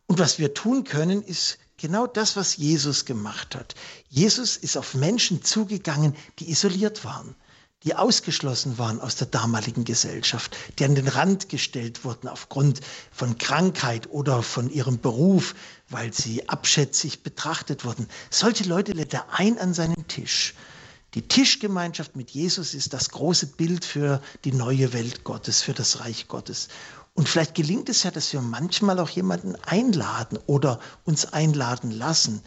Und 0.08 0.18
was 0.18 0.40
wir 0.40 0.54
tun 0.54 0.86
können, 0.86 1.22
ist 1.22 1.60
genau 1.76 2.08
das, 2.08 2.38
was 2.38 2.56
Jesus 2.56 3.04
gemacht 3.04 3.54
hat. 3.54 3.76
Jesus 4.08 4.56
ist 4.56 4.78
auf 4.78 4.96
Menschen 4.96 5.44
zugegangen, 5.44 6.16
die 6.40 6.50
isoliert 6.50 7.04
waren 7.04 7.36
die 7.84 7.95
ausgeschlossen 7.95 8.77
waren 8.77 8.99
aus 8.99 9.15
der 9.15 9.27
damaligen 9.27 9.86
Gesellschaft, 9.86 10.57
die 10.77 10.86
an 10.86 10.95
den 10.95 11.07
Rand 11.07 11.47
gestellt 11.47 12.03
wurden 12.03 12.27
aufgrund 12.27 12.82
von 13.11 13.38
Krankheit 13.38 14.09
oder 14.09 14.43
von 14.43 14.69
ihrem 14.69 14.99
Beruf, 14.99 15.55
weil 15.88 16.13
sie 16.13 16.49
abschätzig 16.49 17.23
betrachtet 17.23 17.86
wurden. 17.86 18.07
Solche 18.30 18.65
Leute 18.65 18.91
lädt 18.91 19.13
er 19.13 19.27
ein 19.32 19.57
an 19.57 19.73
seinen 19.73 20.07
Tisch. 20.07 20.55
Die 21.15 21.27
Tischgemeinschaft 21.27 22.15
mit 22.15 22.30
Jesus 22.32 22.73
ist 22.73 22.93
das 22.93 23.09
große 23.09 23.47
Bild 23.47 23.86
für 23.86 24.21
die 24.43 24.51
neue 24.51 24.93
Welt 24.93 25.23
Gottes, 25.23 25.61
für 25.61 25.73
das 25.73 26.01
Reich 26.01 26.27
Gottes. 26.27 26.67
Und 27.15 27.27
vielleicht 27.27 27.55
gelingt 27.55 27.89
es 27.89 28.03
ja, 28.03 28.11
dass 28.11 28.32
wir 28.34 28.41
manchmal 28.41 28.99
auch 28.99 29.09
jemanden 29.09 29.55
einladen 29.55 30.38
oder 30.45 30.80
uns 31.05 31.25
einladen 31.34 31.91
lassen. 31.91 32.43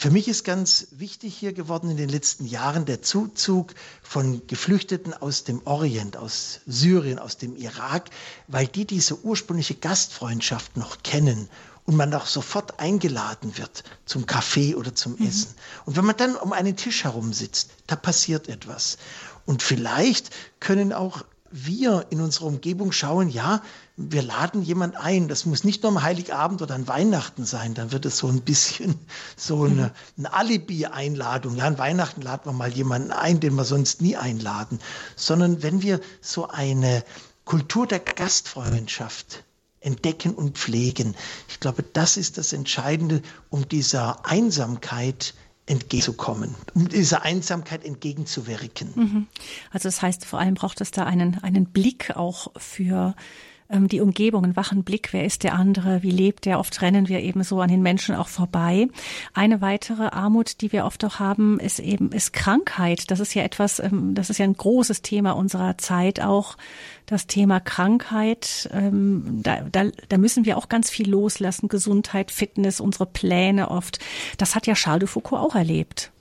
Für 0.00 0.10
mich 0.10 0.28
ist 0.28 0.44
ganz 0.44 0.86
wichtig 0.92 1.36
hier 1.36 1.52
geworden 1.52 1.90
in 1.90 1.98
den 1.98 2.08
letzten 2.08 2.46
Jahren 2.46 2.86
der 2.86 3.02
Zuzug 3.02 3.74
von 4.02 4.40
Geflüchteten 4.46 5.12
aus 5.12 5.44
dem 5.44 5.60
Orient, 5.66 6.16
aus 6.16 6.60
Syrien, 6.66 7.18
aus 7.18 7.36
dem 7.36 7.54
Irak, 7.54 8.08
weil 8.48 8.66
die 8.66 8.86
diese 8.86 9.22
ursprüngliche 9.22 9.74
Gastfreundschaft 9.74 10.78
noch 10.78 11.02
kennen 11.02 11.50
und 11.84 11.96
man 11.96 12.14
auch 12.14 12.24
sofort 12.24 12.80
eingeladen 12.80 13.58
wird 13.58 13.84
zum 14.06 14.24
Kaffee 14.24 14.74
oder 14.74 14.94
zum 14.94 15.16
mhm. 15.16 15.26
Essen. 15.26 15.54
Und 15.84 15.98
wenn 15.98 16.06
man 16.06 16.16
dann 16.16 16.34
um 16.34 16.54
einen 16.54 16.76
Tisch 16.76 17.04
herum 17.04 17.34
sitzt, 17.34 17.68
da 17.86 17.94
passiert 17.94 18.48
etwas. 18.48 18.96
Und 19.44 19.62
vielleicht 19.62 20.30
können 20.60 20.94
auch 20.94 21.26
wir 21.50 22.06
in 22.10 22.20
unserer 22.20 22.46
Umgebung 22.46 22.92
schauen, 22.92 23.28
ja, 23.28 23.62
wir 23.96 24.22
laden 24.22 24.62
jemand 24.62 24.96
ein. 24.96 25.28
Das 25.28 25.46
muss 25.46 25.64
nicht 25.64 25.82
nur 25.82 25.92
am 25.92 26.02
Heiligabend 26.02 26.62
oder 26.62 26.74
an 26.74 26.88
Weihnachten 26.88 27.44
sein. 27.44 27.74
Dann 27.74 27.92
wird 27.92 28.06
es 28.06 28.18
so 28.18 28.28
ein 28.28 28.42
bisschen 28.42 28.94
so 29.36 29.64
eine, 29.64 29.92
eine 30.16 30.32
Alibi-Einladung. 30.32 31.56
Ja, 31.56 31.66
an 31.66 31.78
Weihnachten 31.78 32.22
laden 32.22 32.46
wir 32.46 32.52
mal 32.52 32.72
jemanden 32.72 33.10
ein, 33.10 33.40
den 33.40 33.54
wir 33.54 33.64
sonst 33.64 34.00
nie 34.00 34.16
einladen. 34.16 34.78
Sondern 35.16 35.62
wenn 35.62 35.82
wir 35.82 36.00
so 36.20 36.48
eine 36.48 37.04
Kultur 37.44 37.86
der 37.86 38.00
Gastfreundschaft 38.00 39.44
entdecken 39.80 40.34
und 40.34 40.58
pflegen. 40.58 41.16
Ich 41.48 41.58
glaube, 41.58 41.82
das 41.82 42.16
ist 42.16 42.38
das 42.38 42.52
Entscheidende, 42.52 43.22
um 43.48 43.68
dieser 43.68 44.26
Einsamkeit 44.26 45.34
entgegenzukommen, 45.70 46.56
um 46.74 46.88
dieser 46.88 47.22
Einsamkeit 47.22 47.84
entgegenzuwirken. 47.84 48.92
Mhm. 48.94 49.26
Also 49.70 49.88
das 49.88 50.02
heißt, 50.02 50.24
vor 50.24 50.40
allem 50.40 50.54
braucht 50.54 50.80
es 50.80 50.90
da 50.90 51.04
einen, 51.04 51.38
einen 51.42 51.66
Blick 51.66 52.16
auch 52.16 52.48
für 52.56 53.14
die 53.72 54.00
Umgebung, 54.00 54.44
einen 54.44 54.56
wachen 54.56 54.82
Blick, 54.84 55.12
wer 55.12 55.24
ist 55.24 55.44
der 55.44 55.54
andere, 55.54 56.02
wie 56.02 56.10
lebt 56.10 56.44
der. 56.44 56.58
Oft 56.58 56.82
rennen 56.82 57.08
wir 57.08 57.20
eben 57.20 57.42
so 57.44 57.60
an 57.60 57.68
den 57.68 57.82
Menschen 57.82 58.14
auch 58.14 58.28
vorbei. 58.28 58.88
Eine 59.32 59.60
weitere 59.60 60.08
Armut, 60.08 60.60
die 60.60 60.72
wir 60.72 60.84
oft 60.84 61.04
auch 61.04 61.18
haben, 61.18 61.60
ist 61.60 61.78
eben 61.78 62.10
ist 62.12 62.32
Krankheit. 62.32 63.10
Das 63.10 63.20
ist 63.20 63.34
ja 63.34 63.42
etwas, 63.42 63.78
ähm, 63.78 64.14
das 64.14 64.30
ist 64.30 64.38
ja 64.38 64.44
ein 64.44 64.56
großes 64.56 65.02
Thema 65.02 65.32
unserer 65.32 65.78
Zeit 65.78 66.20
auch. 66.20 66.56
Das 67.06 67.26
Thema 67.26 67.60
Krankheit, 67.60 68.68
ähm, 68.72 69.40
da, 69.42 69.60
da, 69.70 69.84
da 70.08 70.18
müssen 70.18 70.44
wir 70.44 70.56
auch 70.58 70.68
ganz 70.68 70.90
viel 70.90 71.08
loslassen. 71.08 71.68
Gesundheit, 71.68 72.30
Fitness, 72.30 72.80
unsere 72.80 73.06
Pläne 73.06 73.70
oft. 73.70 73.98
Das 74.38 74.54
hat 74.54 74.66
ja 74.66 74.74
Charles 74.74 75.00
de 75.00 75.08
Foucault 75.08 75.42
auch 75.42 75.54
erlebt. 75.54 76.12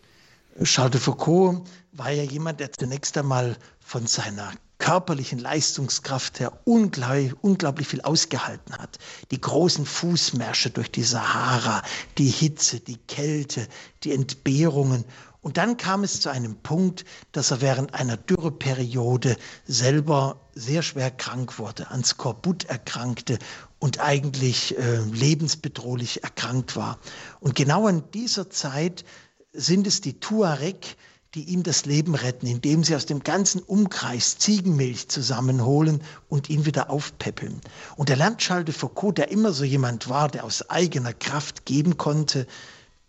Charles 0.63 0.91
de 0.91 1.01
Foucault 1.01 1.61
war 1.91 2.11
ja 2.11 2.23
jemand, 2.23 2.59
der 2.59 2.71
zunächst 2.71 3.17
einmal 3.17 3.55
von 3.79 4.05
seiner 4.07 4.51
körperlichen 4.79 5.39
Leistungskraft 5.39 6.39
her 6.39 6.53
unglaublich, 6.63 7.33
unglaublich 7.41 7.87
viel 7.87 8.01
ausgehalten 8.01 8.73
hat. 8.77 8.97
Die 9.29 9.39
großen 9.39 9.85
Fußmärsche 9.85 10.71
durch 10.71 10.89
die 10.89 11.03
Sahara, 11.03 11.83
die 12.17 12.29
Hitze, 12.29 12.79
die 12.79 12.97
Kälte, 12.97 13.67
die 14.03 14.13
Entbehrungen. 14.13 15.05
Und 15.41 15.57
dann 15.57 15.77
kam 15.77 16.03
es 16.03 16.19
zu 16.21 16.29
einem 16.29 16.55
Punkt, 16.55 17.05
dass 17.31 17.51
er 17.51 17.61
während 17.61 17.93
einer 17.93 18.17
Dürreperiode 18.17 19.37
selber 19.65 20.41
sehr 20.53 20.81
schwer 20.81 21.11
krank 21.11 21.59
wurde, 21.59 21.89
an 21.89 22.03
Skorbut 22.03 22.65
erkrankte 22.65 23.37
und 23.79 23.99
eigentlich 23.99 24.77
äh, 24.77 24.97
lebensbedrohlich 24.97 26.23
erkrankt 26.23 26.75
war. 26.75 26.99
Und 27.39 27.55
genau 27.55 27.87
in 27.87 28.03
dieser 28.11 28.49
Zeit 28.49 29.05
sind 29.53 29.87
es 29.87 30.01
die 30.01 30.19
Tuareg, 30.19 30.97
die 31.35 31.43
ihm 31.43 31.61
das 31.61 31.85
Leben 31.85 32.15
retten, 32.15 32.47
indem 32.47 32.83
sie 32.83 32.95
aus 32.95 33.05
dem 33.05 33.23
ganzen 33.23 33.61
Umkreis 33.61 34.39
Ziegenmilch 34.39 35.09
zusammenholen 35.09 36.01
und 36.27 36.49
ihn 36.49 36.65
wieder 36.65 36.89
aufpäppeln. 36.89 37.61
Und 37.97 38.09
der 38.09 38.15
lernt 38.15 38.39
Charles 38.39 38.65
de 38.65 38.73
Foucault, 38.73 39.17
der 39.19 39.29
immer 39.29 39.53
so 39.53 39.63
jemand 39.63 40.09
war, 40.09 40.27
der 40.27 40.43
aus 40.43 40.69
eigener 40.71 41.13
Kraft 41.13 41.65
geben 41.65 41.97
konnte, 41.97 42.47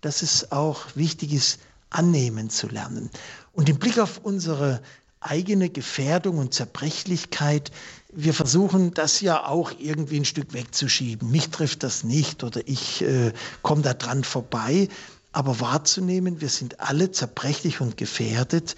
dass 0.02 0.20
es 0.20 0.52
auch 0.52 0.84
wichtig 0.96 1.32
ist, 1.32 1.60
annehmen 1.88 2.50
zu 2.50 2.68
lernen. 2.68 3.10
Und 3.52 3.68
im 3.68 3.78
Blick 3.78 3.98
auf 3.98 4.20
unsere 4.22 4.82
eigene 5.20 5.70
Gefährdung 5.70 6.38
und 6.38 6.54
Zerbrechlichkeit, 6.54 7.70
wir 8.12 8.34
versuchen 8.34 8.92
das 8.92 9.20
ja 9.20 9.46
auch 9.46 9.72
irgendwie 9.78 10.18
ein 10.18 10.24
Stück 10.24 10.52
wegzuschieben. 10.52 11.30
Mich 11.30 11.50
trifft 11.50 11.82
das 11.82 12.04
nicht 12.04 12.44
oder 12.44 12.60
ich 12.66 13.02
äh, 13.02 13.32
komme 13.62 13.82
da 13.82 13.94
dran 13.94 14.24
vorbei 14.24 14.88
aber 15.32 15.60
wahrzunehmen, 15.60 16.40
wir 16.40 16.48
sind 16.48 16.80
alle 16.80 17.10
zerbrechlich 17.10 17.80
und 17.80 17.96
gefährdet 17.96 18.76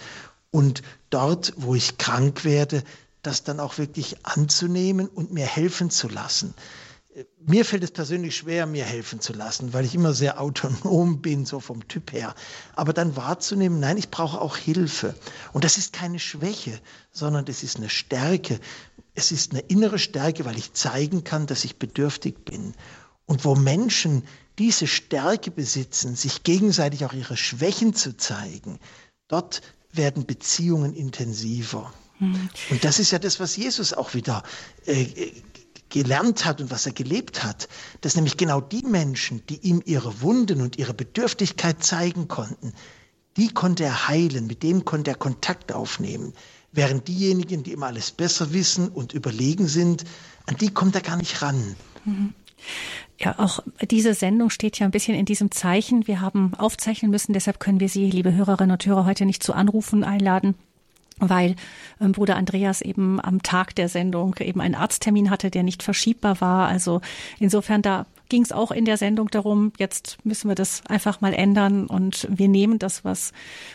und 0.51 0.83
dort, 1.11 1.55
wo 1.57 1.75
ich 1.75 1.99
krank 1.99 2.45
werde, 2.45 2.83
das 3.23 3.45
dann 3.45 3.61
auch 3.61 3.79
wirklich 3.79 4.25
anzunehmen 4.25 5.09
und 5.09 5.33
mir 5.33 5.47
helfen 5.47 5.91
zu 5.91 6.09
lassen. 6.09 6.55
Mir 7.45 7.65
fällt 7.65 7.85
es 7.85 7.91
persönlich 7.91 8.37
schwer, 8.37 8.65
mir 8.67 8.85
helfen 8.85 9.21
zu 9.21 9.35
lassen, 9.35 9.75
weil 9.75 9.85
ich 9.85 9.95
immer 9.95 10.15
sehr 10.15 10.41
autonom 10.41 11.21
bin, 11.23 11.45
so 11.45 11.61
vom 11.61 11.87
Typ 11.87 12.13
her. 12.13 12.35
Aber 12.75 12.95
dann 12.95 13.17
wahrzunehmen, 13.17 13.81
nein, 13.81 13.99
ich 13.99 14.11
brauche 14.11 14.41
auch 14.41 14.57
Hilfe. 14.57 15.15
Und 15.53 15.65
das 15.65 15.77
ist 15.77 15.93
keine 15.93 16.19
Schwäche, 16.19 16.81
sondern 17.11 17.45
das 17.45 17.63
ist 17.63 17.77
eine 17.77 17.91
Stärke. 17.91 18.59
Es 19.15 19.31
ist 19.31 19.53
eine 19.53 19.61
innere 19.61 19.99
Stärke, 19.99 20.47
weil 20.47 20.57
ich 20.57 20.73
zeigen 20.73 21.23
kann, 21.23 21.47
dass 21.47 21.65
ich 21.65 21.79
bedürftig 21.79 22.47
bin. 22.47 22.75
Und 23.27 23.45
wo 23.45 23.55
Menschen 23.55 24.25
diese 24.59 24.87
Stärke 24.87 25.51
besitzen, 25.51 26.17
sich 26.17 26.43
gegenseitig 26.43 27.05
auch 27.05 27.13
ihre 27.13 27.37
Schwächen 27.37 27.95
zu 27.95 28.17
zeigen, 28.17 28.79
dort 29.29 29.63
werden 29.93 30.27
Beziehungen 30.27 30.95
intensiver. 30.95 31.93
Mhm. 32.19 32.49
Und 32.71 32.85
das 32.85 32.99
ist 32.99 33.11
ja 33.11 33.19
das, 33.19 33.41
was 33.41 33.57
Jesus 33.57 33.93
auch 33.93 34.15
wieder 34.15 34.43
äh, 34.87 35.33
gelernt 35.89 36.45
hat 36.45 36.61
und 36.61 36.71
was 36.71 36.87
er 36.87 36.93
gelebt 36.93 37.45
hat, 37.45 37.69
dass 38.01 38.15
nämlich 38.17 38.37
genau 38.37 38.61
die 38.61 38.83
Menschen, 38.83 39.45
die 39.47 39.59
ihm 39.59 39.83
ihre 39.85 40.23
Wunden 40.23 40.63
und 40.63 40.79
ihre 40.79 40.95
Bedürftigkeit 40.95 41.85
zeigen 41.85 42.29
konnten, 42.29 42.73
die 43.37 43.49
konnte 43.49 43.85
er 43.85 44.09
heilen, 44.09 44.47
mit 44.47 44.63
denen 44.63 44.85
konnte 44.85 45.11
er 45.11 45.17
Kontakt 45.17 45.73
aufnehmen. 45.73 46.33
Während 46.73 47.09
diejenigen, 47.09 47.63
die 47.63 47.73
immer 47.73 47.87
alles 47.87 48.11
besser 48.11 48.53
wissen 48.53 48.89
und 48.89 49.13
überlegen 49.13 49.69
sind, 49.69 50.05
an 50.47 50.57
die 50.57 50.73
kommt 50.73 50.95
er 50.95 51.03
gar 51.03 51.17
nicht 51.17 51.43
ran. 51.43 51.77
Mhm. 52.05 52.35
Ja, 53.23 53.37
auch 53.39 53.61
diese 53.81 54.15
Sendung 54.15 54.51
steht 54.51 54.79
ja 54.79 54.87
ein 54.87 54.91
bisschen 54.91 55.15
in 55.15 55.25
diesem 55.25 55.53
Zeichen. 55.53 56.07
Wir 56.09 56.21
haben 56.21 56.55
aufzeichnen 56.59 57.11
müssen, 57.11 57.33
deshalb 57.33 57.61
können 57.61 57.79
wir 57.79 57.89
Sie, 57.89 58.11
liebe 58.11 58.35
Hörerinnen 58.35 58.73
und 58.73 58.85
Hörer, 58.85 59.05
heute 59.05 59.27
nicht 59.27 59.43
zu 59.43 59.53
Anrufen 59.53 60.05
einladen 60.05 60.55
weil 61.19 61.55
ähm, 62.01 62.13
Bruder 62.13 62.37
Andreas 62.37 62.81
eben 62.81 63.21
am 63.21 63.43
Tag 63.43 63.75
der 63.77 63.89
Sendung 63.89 64.35
eben 64.41 64.61
einen 64.61 64.75
Arzttermin 64.75 65.31
hatte, 65.31 65.51
der 65.51 65.63
nicht 65.63 65.83
verschiebbar 65.83 66.41
war. 66.41 66.69
Also 66.69 67.01
insofern 67.39 67.83
da 67.83 68.07
ging 68.29 68.43
es 68.43 68.53
auch 68.53 68.71
in 68.71 68.85
der 68.85 68.97
Sendung 68.97 69.29
darum, 69.29 69.73
jetzt 69.79 70.19
müssen 70.25 70.49
wir 70.49 70.55
das 70.55 70.83
einfach 70.89 71.21
mal 71.21 71.35
ändern 71.35 71.87
und 71.87 72.27
wir 72.31 72.49
nehmen 72.49 72.79
das, 72.79 73.05
was, 73.05 73.33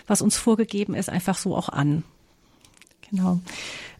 was 0.07 0.21
uns 0.21 0.35
vorgegeben 0.37 0.93
ist, 0.93 1.09
einfach 1.09 1.37
so 1.37 1.55
auch 1.55 1.69
an. 1.69 2.03
Genau. 3.09 3.39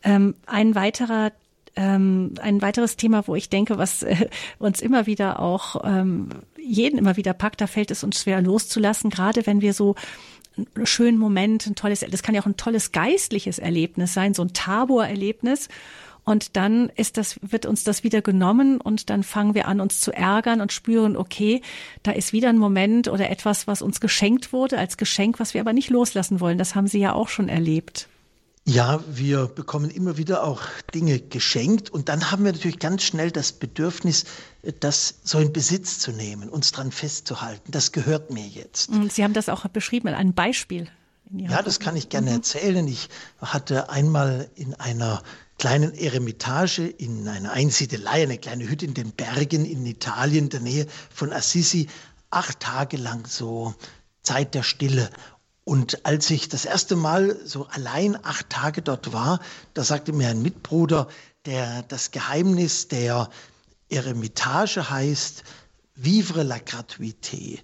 Ähm, 0.04 0.36
ein 0.46 0.76
weiterer 0.76 1.32
ähm, 1.78 2.34
ein 2.42 2.62
weiteres 2.62 2.98
Thema, 2.98 3.28
wo 3.28 3.36
ich 3.36 3.50
denke, 3.50 3.78
was 3.78 4.04
äh, 4.04 4.28
uns 4.60 4.82
immer 4.82 5.06
wieder 5.06 5.40
auch 5.40 5.82
ähm, 5.86 6.30
jeden 6.58 6.98
immer 6.98 7.16
wieder 7.16 7.34
packt, 7.34 7.62
da 7.62 7.68
fällt 7.68 7.92
es 7.92 8.04
uns 8.04 8.22
schwer 8.22 8.42
loszulassen, 8.42 9.10
gerade 9.10 9.46
wenn 9.46 9.62
wir 9.62 9.74
so 9.74 9.96
einen 10.58 10.88
schönen 10.88 11.20
Moment, 11.20 11.68
ein 11.68 11.76
tolles, 11.76 12.04
das 12.10 12.24
kann 12.24 12.34
ja 12.34 12.42
auch 12.42 12.48
ein 12.48 12.58
tolles 12.58 12.92
geistliches 12.92 13.60
Erlebnis 13.60 14.14
sein, 14.14 14.34
so 14.34 14.42
ein 14.42 14.54
Tabor-Erlebnis. 14.54 15.70
Und 16.24 16.58
dann 16.58 16.90
ist 16.96 17.16
das, 17.16 17.40
wird 17.42 17.66
uns 17.66 17.86
das 17.86 18.04
wieder 18.04 18.22
genommen 18.22 18.82
und 18.82 19.10
dann 19.10 19.24
fangen 19.24 19.54
wir 19.54 19.66
an, 19.66 19.80
uns 19.80 20.02
zu 20.02 20.12
ärgern 20.12 20.60
und 20.60 20.74
spüren, 20.74 21.16
okay, 21.16 21.62
da 22.04 22.12
ist 22.12 22.34
wieder 22.34 22.50
ein 22.50 22.58
Moment 22.58 23.08
oder 23.08 23.30
etwas, 23.30 23.66
was 23.66 23.82
uns 23.82 24.02
geschenkt 24.02 24.52
wurde 24.52 24.78
als 24.78 24.98
Geschenk, 24.98 25.40
was 25.40 25.54
wir 25.54 25.62
aber 25.62 25.72
nicht 25.72 25.90
loslassen 25.90 26.42
wollen. 26.42 26.58
Das 26.58 26.76
haben 26.76 26.88
Sie 26.88 27.00
ja 27.00 27.14
auch 27.14 27.30
schon 27.30 27.48
erlebt. 27.48 28.10
Ja, 28.70 29.02
wir 29.08 29.46
bekommen 29.48 29.90
immer 29.90 30.18
wieder 30.18 30.44
auch 30.44 30.62
Dinge 30.94 31.22
geschenkt 31.22 31.90
und 31.90 32.10
dann 32.10 32.32
haben 32.32 32.44
wir 32.44 32.52
natürlich 32.52 32.80
ganz 32.80 33.04
schnell 33.04 33.32
das 33.32 33.54
Bedürfnis, 33.54 34.26
das 34.82 35.20
so 35.24 35.40
in 35.40 35.54
Besitz 35.54 36.00
zu 36.00 36.12
nehmen, 36.12 36.50
uns 36.50 36.74
dran 36.74 36.92
festzuhalten. 36.92 37.72
Das 37.72 37.94
gehört 37.94 38.30
mir 38.30 38.46
jetzt. 38.46 38.92
Sie 39.10 39.24
haben 39.24 39.32
das 39.32 39.48
auch 39.48 39.66
beschrieben 39.70 40.10
in 40.10 40.16
einem 40.16 40.34
Beispiel. 40.34 40.90
ja, 41.32 41.62
das 41.62 41.80
kann 41.80 41.96
ich 41.96 42.10
gerne 42.10 42.32
mhm. 42.32 42.36
erzählen. 42.36 42.86
Ich 42.90 43.08
hatte 43.40 43.90
einmal 43.90 44.50
in 44.56 44.74
einer 44.74 45.24
kleinen 45.58 45.94
Eremitage 45.94 46.88
in 46.88 47.26
einer 47.26 47.54
Einsiedelei, 47.54 48.24
eine 48.24 48.38
kleine 48.38 48.68
Hütte 48.68 48.86
in 48.86 48.94
den 48.94 49.12
Bergen 49.14 49.64
in 49.64 49.86
Italien, 49.86 50.46
in 50.46 50.50
der 50.50 50.60
Nähe 50.60 50.88
von 51.10 51.32
Assisi, 51.32 51.88
acht 52.32 52.60
Tage 52.60 52.98
lang 52.98 53.28
so 53.28 53.74
Zeit 54.24 54.56
der 54.56 54.64
Stille. 54.64 55.10
Und 55.68 56.06
als 56.06 56.30
ich 56.30 56.48
das 56.48 56.64
erste 56.64 56.96
Mal 56.96 57.42
so 57.44 57.68
allein 57.68 58.18
acht 58.24 58.50
Tage 58.50 58.82
dort 58.82 59.12
war, 59.12 59.42
da 59.74 59.84
sagte 59.84 60.14
mir 60.14 60.30
ein 60.30 60.42
Mitbruder, 60.42 61.10
der 61.46 61.84
das 61.84 62.12
Geheimnis 62.12 62.88
der 62.88 63.30
Eremitage 63.90 64.90
heißt, 64.90 65.44
vivre 65.94 66.44
la 66.44 66.56
gratuité. 66.56 67.60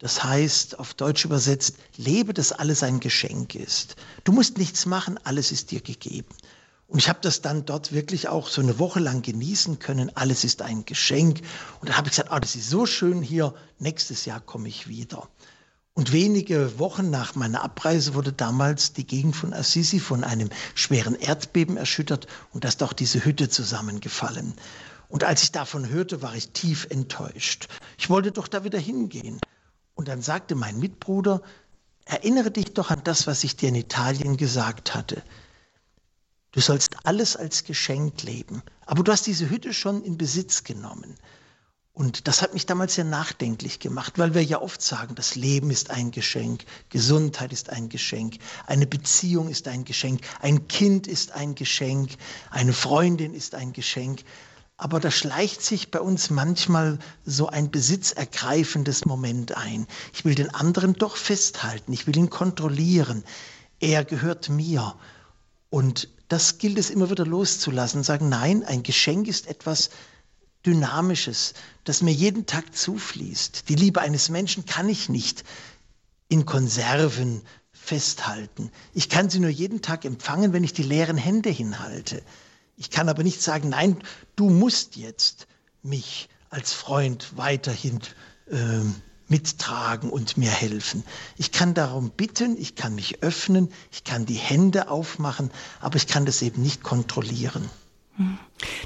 Das 0.00 0.24
heißt, 0.24 0.80
auf 0.80 0.94
Deutsch 0.94 1.24
übersetzt, 1.24 1.76
lebe, 1.96 2.34
dass 2.34 2.50
alles 2.50 2.82
ein 2.82 2.98
Geschenk 2.98 3.54
ist. 3.54 3.94
Du 4.24 4.32
musst 4.32 4.58
nichts 4.58 4.84
machen, 4.84 5.16
alles 5.22 5.52
ist 5.52 5.70
dir 5.70 5.80
gegeben. 5.80 6.34
Und 6.88 6.98
ich 6.98 7.08
habe 7.08 7.20
das 7.22 7.40
dann 7.40 7.64
dort 7.64 7.92
wirklich 7.92 8.26
auch 8.26 8.48
so 8.48 8.60
eine 8.60 8.80
Woche 8.80 8.98
lang 8.98 9.22
genießen 9.22 9.78
können. 9.78 10.10
Alles 10.16 10.42
ist 10.42 10.60
ein 10.60 10.86
Geschenk. 10.86 11.42
Und 11.80 11.88
dann 11.88 11.98
habe 11.98 12.08
ich 12.08 12.16
gesagt, 12.16 12.30
oh, 12.32 12.38
das 12.40 12.56
ist 12.56 12.68
so 12.68 12.84
schön 12.84 13.22
hier. 13.22 13.54
Nächstes 13.78 14.24
Jahr 14.24 14.40
komme 14.40 14.68
ich 14.68 14.88
wieder. 14.88 15.28
Und 15.98 16.12
wenige 16.12 16.78
Wochen 16.78 17.10
nach 17.10 17.34
meiner 17.34 17.64
Abreise 17.64 18.14
wurde 18.14 18.32
damals 18.32 18.92
die 18.92 19.04
Gegend 19.04 19.34
von 19.34 19.52
Assisi 19.52 19.98
von 19.98 20.22
einem 20.22 20.48
schweren 20.76 21.16
Erdbeben 21.16 21.76
erschüttert 21.76 22.28
und 22.52 22.62
da 22.62 22.68
ist 22.68 22.84
auch 22.84 22.92
diese 22.92 23.24
Hütte 23.24 23.48
zusammengefallen. 23.48 24.54
Und 25.08 25.24
als 25.24 25.42
ich 25.42 25.50
davon 25.50 25.88
hörte, 25.88 26.22
war 26.22 26.36
ich 26.36 26.50
tief 26.50 26.86
enttäuscht. 26.88 27.66
Ich 27.98 28.08
wollte 28.10 28.30
doch 28.30 28.46
da 28.46 28.62
wieder 28.62 28.78
hingehen. 28.78 29.40
Und 29.96 30.06
dann 30.06 30.22
sagte 30.22 30.54
mein 30.54 30.78
Mitbruder, 30.78 31.42
erinnere 32.04 32.52
dich 32.52 32.74
doch 32.74 32.92
an 32.92 33.00
das, 33.02 33.26
was 33.26 33.42
ich 33.42 33.56
dir 33.56 33.70
in 33.70 33.74
Italien 33.74 34.36
gesagt 34.36 34.94
hatte. 34.94 35.20
Du 36.52 36.60
sollst 36.60 36.90
alles 37.02 37.34
als 37.34 37.64
Geschenk 37.64 38.22
leben. 38.22 38.62
Aber 38.86 39.02
du 39.02 39.10
hast 39.10 39.26
diese 39.26 39.50
Hütte 39.50 39.74
schon 39.74 40.04
in 40.04 40.16
Besitz 40.16 40.62
genommen. 40.62 41.16
Und 41.98 42.28
das 42.28 42.42
hat 42.42 42.54
mich 42.54 42.64
damals 42.64 42.94
sehr 42.94 43.02
nachdenklich 43.02 43.80
gemacht, 43.80 44.18
weil 44.18 44.32
wir 44.32 44.44
ja 44.44 44.62
oft 44.62 44.80
sagen, 44.80 45.16
das 45.16 45.34
Leben 45.34 45.68
ist 45.72 45.90
ein 45.90 46.12
Geschenk, 46.12 46.64
Gesundheit 46.90 47.52
ist 47.52 47.70
ein 47.70 47.88
Geschenk, 47.88 48.36
eine 48.68 48.86
Beziehung 48.86 49.48
ist 49.48 49.66
ein 49.66 49.84
Geschenk, 49.84 50.20
ein 50.40 50.68
Kind 50.68 51.08
ist 51.08 51.32
ein 51.32 51.56
Geschenk, 51.56 52.12
eine 52.52 52.72
Freundin 52.72 53.34
ist 53.34 53.56
ein 53.56 53.72
Geschenk. 53.72 54.22
Aber 54.76 55.00
da 55.00 55.10
schleicht 55.10 55.60
sich 55.60 55.90
bei 55.90 56.00
uns 56.00 56.30
manchmal 56.30 57.00
so 57.24 57.48
ein 57.48 57.72
besitzergreifendes 57.72 59.04
Moment 59.04 59.56
ein. 59.56 59.88
Ich 60.14 60.24
will 60.24 60.36
den 60.36 60.54
anderen 60.54 60.92
doch 60.92 61.16
festhalten, 61.16 61.92
ich 61.92 62.06
will 62.06 62.16
ihn 62.16 62.30
kontrollieren. 62.30 63.24
Er 63.80 64.04
gehört 64.04 64.50
mir. 64.50 64.94
Und 65.68 66.08
das 66.28 66.58
gilt 66.58 66.78
es 66.78 66.90
immer 66.90 67.10
wieder 67.10 67.26
loszulassen, 67.26 68.04
sagen, 68.04 68.28
nein, 68.28 68.62
ein 68.62 68.84
Geschenk 68.84 69.26
ist 69.26 69.48
etwas 69.48 69.90
Dynamisches, 70.66 71.54
das 71.84 72.02
mir 72.02 72.12
jeden 72.12 72.46
Tag 72.46 72.74
zufließt. 72.74 73.68
Die 73.68 73.74
Liebe 73.74 74.00
eines 74.00 74.28
Menschen 74.28 74.66
kann 74.66 74.88
ich 74.88 75.08
nicht 75.08 75.44
in 76.28 76.44
Konserven 76.46 77.42
festhalten. 77.72 78.70
Ich 78.92 79.08
kann 79.08 79.30
sie 79.30 79.40
nur 79.40 79.50
jeden 79.50 79.80
Tag 79.82 80.04
empfangen, 80.04 80.52
wenn 80.52 80.64
ich 80.64 80.72
die 80.72 80.82
leeren 80.82 81.16
Hände 81.16 81.48
hinhalte. 81.48 82.22
Ich 82.76 82.90
kann 82.90 83.08
aber 83.08 83.22
nicht 83.22 83.40
sagen, 83.40 83.70
nein, 83.70 83.96
du 84.36 84.50
musst 84.50 84.96
jetzt 84.96 85.46
mich 85.82 86.28
als 86.50 86.72
Freund 86.72 87.36
weiterhin 87.36 88.00
äh, 88.50 88.80
mittragen 89.28 90.10
und 90.10 90.36
mir 90.36 90.50
helfen. 90.50 91.04
Ich 91.36 91.52
kann 91.52 91.74
darum 91.74 92.10
bitten, 92.10 92.56
ich 92.58 92.74
kann 92.74 92.94
mich 92.94 93.22
öffnen, 93.22 93.70
ich 93.92 94.04
kann 94.04 94.26
die 94.26 94.34
Hände 94.34 94.90
aufmachen, 94.90 95.50
aber 95.80 95.96
ich 95.96 96.06
kann 96.06 96.26
das 96.26 96.42
eben 96.42 96.62
nicht 96.62 96.82
kontrollieren. 96.82 97.68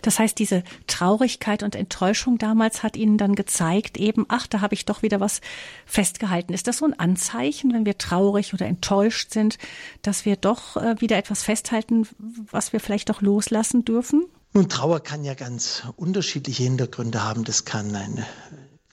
Das 0.02 0.18
heißt, 0.18 0.38
diese 0.38 0.62
Traurigkeit 0.86 1.62
und 1.62 1.74
Enttäuschung 1.74 2.38
damals 2.38 2.82
hat 2.82 2.96
Ihnen 2.96 3.18
dann 3.18 3.34
gezeigt, 3.34 3.96
eben, 3.96 4.26
ach, 4.28 4.46
da 4.46 4.60
habe 4.60 4.74
ich 4.74 4.84
doch 4.84 5.02
wieder 5.02 5.20
was 5.20 5.40
festgehalten. 5.86 6.52
Ist 6.52 6.66
das 6.66 6.78
so 6.78 6.84
ein 6.84 6.98
Anzeichen, 6.98 7.72
wenn 7.72 7.86
wir 7.86 7.98
traurig 7.98 8.52
oder 8.52 8.66
enttäuscht 8.66 9.32
sind, 9.32 9.58
dass 10.02 10.24
wir 10.24 10.36
doch 10.36 10.76
äh, 10.76 11.00
wieder 11.00 11.16
etwas 11.16 11.42
festhalten, 11.42 12.06
was 12.50 12.72
wir 12.72 12.80
vielleicht 12.80 13.08
doch 13.08 13.22
loslassen 13.22 13.84
dürfen? 13.84 14.26
Nun, 14.52 14.68
Trauer 14.68 15.00
kann 15.00 15.24
ja 15.24 15.34
ganz 15.34 15.84
unterschiedliche 15.96 16.64
Hintergründe 16.64 17.24
haben. 17.24 17.44
Das 17.44 17.64
kann 17.64 17.96
eine 17.96 18.26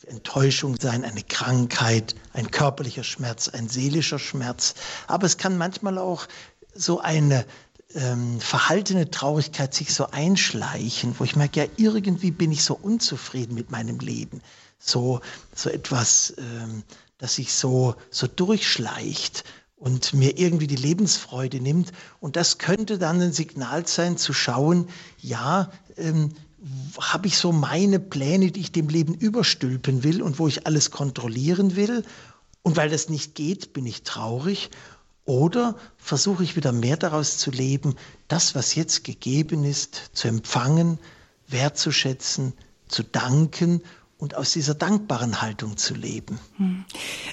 Enttäuschung 0.08 0.78
sein, 0.80 1.04
eine 1.04 1.22
Krankheit, 1.22 2.16
ein 2.34 2.50
körperlicher 2.50 3.04
Schmerz, 3.04 3.50
ein 3.50 3.68
seelischer 3.68 4.20
Schmerz. 4.20 4.76
Aber 5.08 5.26
es 5.26 5.38
kann 5.38 5.58
manchmal 5.58 5.98
auch 5.98 6.28
so 6.74 7.02
eine 7.02 7.46
ähm, 7.96 8.40
verhaltene 8.40 9.10
Traurigkeit 9.10 9.74
sich 9.74 9.94
so 9.94 10.08
einschleichen, 10.12 11.16
wo 11.18 11.24
ich 11.24 11.36
merke, 11.36 11.62
ja, 11.62 11.68
irgendwie 11.78 12.32
bin 12.32 12.52
ich 12.52 12.64
so 12.64 12.76
unzufrieden 12.76 13.56
mit 13.56 13.72
meinem 13.72 14.00
Leben. 14.00 14.42
So, 14.78 15.22
so 15.56 15.70
etwas, 15.70 16.34
ähm, 16.38 16.84
das 17.18 17.36
sich 17.36 17.54
so, 17.54 17.96
so 18.12 18.28
durchschleicht 18.28 19.44
und 19.76 20.14
mir 20.14 20.38
irgendwie 20.38 20.68
die 20.68 20.76
Lebensfreude 20.76 21.60
nimmt. 21.60 21.92
Und 22.20 22.36
das 22.36 22.58
könnte 22.58 22.98
dann 22.98 23.22
ein 23.22 23.34
Signal 23.34 23.88
sein, 23.88 24.18
zu 24.18 24.34
schauen, 24.34 24.88
ja, 25.20 25.72
ähm, 25.98 26.34
habe 27.00 27.28
ich 27.28 27.38
so 27.38 27.52
meine 27.52 28.00
Pläne, 28.00 28.52
die 28.52 28.60
ich 28.60 28.72
dem 28.72 28.90
Leben 28.90 29.14
überstülpen 29.14 30.04
will 30.04 30.22
und 30.22 30.40
wo 30.40 30.48
ich 30.48 30.68
alles 30.68 30.92
kontrollieren 30.92 31.76
will. 31.76 32.04
Und 32.62 32.76
weil 32.76 32.90
das 32.90 33.10
nicht 33.10 33.36
geht, 33.36 33.72
bin 33.74 33.86
ich 33.86 34.04
traurig. 34.04 34.70
Oder 35.30 35.76
versuche 36.00 36.44
ich 36.44 36.56
wieder 36.56 36.72
mehr 36.72 36.98
daraus 36.98 37.38
zu 37.38 37.52
leben, 37.52 37.94
das, 38.28 38.56
was 38.56 38.74
jetzt 38.74 39.04
gegeben 39.04 39.64
ist, 39.64 40.10
zu 40.14 40.28
empfangen, 40.28 40.98
wertzuschätzen, 41.48 42.54
zu 42.88 43.04
danken 43.04 43.84
und 44.18 44.36
aus 44.36 44.54
dieser 44.54 44.74
dankbaren 44.74 45.40
Haltung 45.40 45.78
zu 45.78 45.94
leben. 45.94 46.40
Hm. 46.58 46.84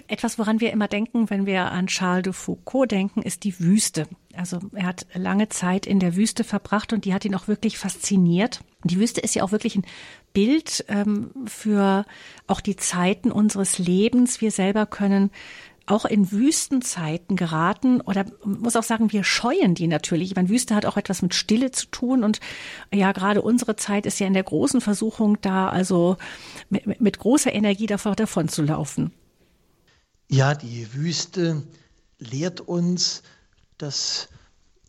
Etwas, 0.08 0.38
woran 0.38 0.60
wir 0.60 0.72
immer 0.72 0.88
denken, 0.88 1.30
wenn 1.30 1.46
wir 1.46 1.72
an 1.72 1.86
Charles 1.86 2.24
de 2.24 2.32
Foucault 2.34 2.90
denken, 2.90 3.22
ist 3.22 3.44
die 3.44 3.58
Wüste. 3.60 4.06
Also 4.34 4.60
er 4.74 4.84
hat 4.84 5.06
lange 5.14 5.48
Zeit 5.48 5.86
in 5.86 5.98
der 5.98 6.16
Wüste 6.16 6.44
verbracht 6.44 6.92
und 6.92 7.06
die 7.06 7.14
hat 7.14 7.24
ihn 7.24 7.34
auch 7.34 7.48
wirklich 7.48 7.78
fasziniert. 7.78 8.60
Die 8.84 9.00
Wüste 9.00 9.22
ist 9.22 9.34
ja 9.34 9.42
auch 9.42 9.52
wirklich 9.52 9.74
ein 9.74 9.86
Bild 10.34 10.84
ähm, 10.88 11.30
für 11.46 12.04
auch 12.46 12.60
die 12.60 12.76
Zeiten 12.76 13.32
unseres 13.32 13.78
Lebens. 13.78 14.42
Wir 14.42 14.50
selber 14.50 14.84
können 14.84 15.30
auch 15.86 16.04
in 16.04 16.32
Wüstenzeiten 16.32 17.36
geraten 17.36 18.00
oder 18.00 18.26
muss 18.44 18.76
auch 18.76 18.82
sagen, 18.82 19.12
wir 19.12 19.24
scheuen 19.24 19.74
die 19.74 19.86
natürlich. 19.86 20.30
Ich 20.30 20.36
meine, 20.36 20.48
Wüste 20.48 20.74
hat 20.74 20.84
auch 20.84 20.96
etwas 20.96 21.22
mit 21.22 21.34
Stille 21.34 21.70
zu 21.70 21.86
tun 21.86 22.24
und 22.24 22.40
ja, 22.92 23.12
gerade 23.12 23.42
unsere 23.42 23.76
Zeit 23.76 24.04
ist 24.04 24.18
ja 24.18 24.26
in 24.26 24.34
der 24.34 24.42
großen 24.42 24.80
Versuchung 24.80 25.38
da, 25.40 25.68
also 25.68 26.16
mit, 26.68 27.00
mit 27.00 27.18
großer 27.18 27.52
Energie 27.52 27.86
davor 27.86 28.16
davon 28.16 28.48
zu 28.48 28.62
laufen. 28.62 29.12
Ja, 30.28 30.54
die 30.54 30.92
Wüste 30.92 31.62
lehrt 32.18 32.60
uns, 32.60 33.22
das 33.78 34.28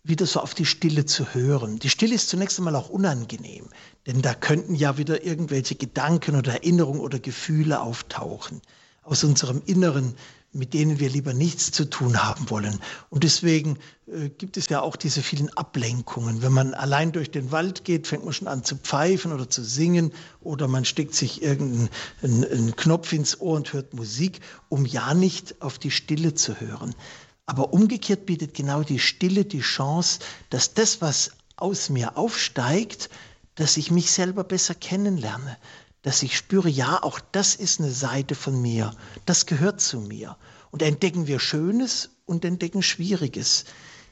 wieder 0.04 0.26
so 0.26 0.40
auf 0.40 0.54
die 0.54 0.66
Stille 0.66 1.06
zu 1.06 1.34
hören. 1.34 1.80
Die 1.80 1.90
Stille 1.90 2.16
ist 2.16 2.30
zunächst 2.30 2.58
einmal 2.58 2.76
auch 2.76 2.90
unangenehm, 2.90 3.70
denn 4.08 4.22
da 4.22 4.34
könnten 4.34 4.74
ja 4.74 4.98
wieder 4.98 5.24
irgendwelche 5.24 5.76
Gedanken 5.76 6.36
oder 6.36 6.54
Erinnerungen 6.54 7.02
oder 7.02 7.20
Gefühle 7.20 7.82
auftauchen 7.82 8.62
aus 9.04 9.24
unserem 9.24 9.62
Inneren, 9.66 10.16
mit 10.54 10.74
denen 10.74 11.00
wir 11.00 11.10
lieber 11.10 11.34
nichts 11.34 11.72
zu 11.72 11.90
tun 11.90 12.24
haben 12.24 12.50
wollen. 12.50 12.80
Und 13.10 13.24
deswegen 13.24 13.78
äh, 14.08 14.30
gibt 14.30 14.58
es 14.58 14.70
ja 14.70 14.82
auch 14.82 14.96
diese 14.96 15.22
vielen 15.22 15.56
Ablenkungen. 15.56 16.42
Wenn 16.42 16.54
man 16.54 16.74
allein 16.74 17.12
durch 17.12 17.32
den 17.32 17.52
Wald 17.52 17.84
geht, 17.84 18.08
fängt 18.08 18.26
man 18.26 18.34
schon 18.34 18.48
an 18.48 18.64
zu 18.64 18.76
pfeifen 18.78 19.34
oder 19.34 19.50
zu 19.50 19.64
singen 19.64 20.14
oder 20.42 20.68
man 20.68 20.86
steckt 20.86 21.14
sich 21.14 21.42
irgendeinen 21.42 22.76
Knopf 22.76 23.14
ins 23.14 23.40
Ohr 23.40 23.56
und 23.56 23.74
hört 23.74 23.94
Musik, 23.94 24.40
um 24.70 24.86
ja 24.86 25.14
nicht 25.14 25.62
auf 25.62 25.78
die 25.78 25.92
Stille 25.92 26.34
zu 26.34 26.60
hören. 26.60 26.96
Aber 27.46 27.74
umgekehrt 27.74 28.26
bietet 28.26 28.54
genau 28.54 28.84
die 28.84 29.00
Stille 29.00 29.46
die 29.46 29.62
Chance, 29.62 30.20
dass 30.50 30.74
das, 30.74 31.02
was 31.02 31.32
aus 31.56 31.90
mir 31.90 32.18
aufsteigt, 32.18 33.10
dass 33.56 33.78
ich 33.78 33.90
mich 33.90 34.12
selber 34.12 34.44
besser 34.44 34.76
kennenlerne, 34.76 35.58
dass 36.08 36.24
ich 36.24 36.38
spüre, 36.38 36.70
ja, 36.70 37.04
auch 37.04 37.20
das 37.34 37.54
ist 37.54 37.82
eine 37.82 37.92
Seite 37.92 38.34
von 38.34 38.62
mir, 38.62 38.96
das 39.26 39.46
gehört 39.46 39.82
zu 39.82 40.00
mir. 40.00 40.38
Und 40.72 40.82
entdecken 40.82 41.28
wir 41.28 41.38
Schönes 41.38 42.12
und 42.26 42.46
entdecken 42.46 42.82
Schwieriges. 42.82 43.66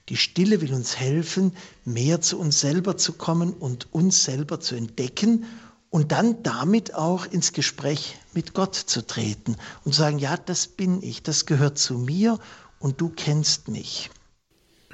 Die 0.09 0.17
Stille 0.17 0.59
will 0.59 0.73
uns 0.73 0.97
helfen, 0.97 1.55
mehr 1.85 2.19
zu 2.19 2.37
uns 2.37 2.59
selber 2.59 2.97
zu 2.97 3.13
kommen 3.13 3.53
und 3.53 3.93
uns 3.93 4.25
selber 4.25 4.59
zu 4.59 4.75
entdecken 4.75 5.45
und 5.89 6.11
dann 6.11 6.43
damit 6.43 6.95
auch 6.95 7.27
ins 7.27 7.53
Gespräch 7.53 8.17
mit 8.33 8.53
Gott 8.53 8.75
zu 8.75 9.07
treten 9.07 9.55
und 9.85 9.93
zu 9.93 9.99
sagen, 10.01 10.19
ja, 10.19 10.35
das 10.35 10.67
bin 10.67 11.01
ich, 11.01 11.23
das 11.23 11.45
gehört 11.45 11.77
zu 11.77 11.97
mir 11.97 12.39
und 12.77 12.99
du 12.99 13.07
kennst 13.07 13.69
mich. 13.69 14.09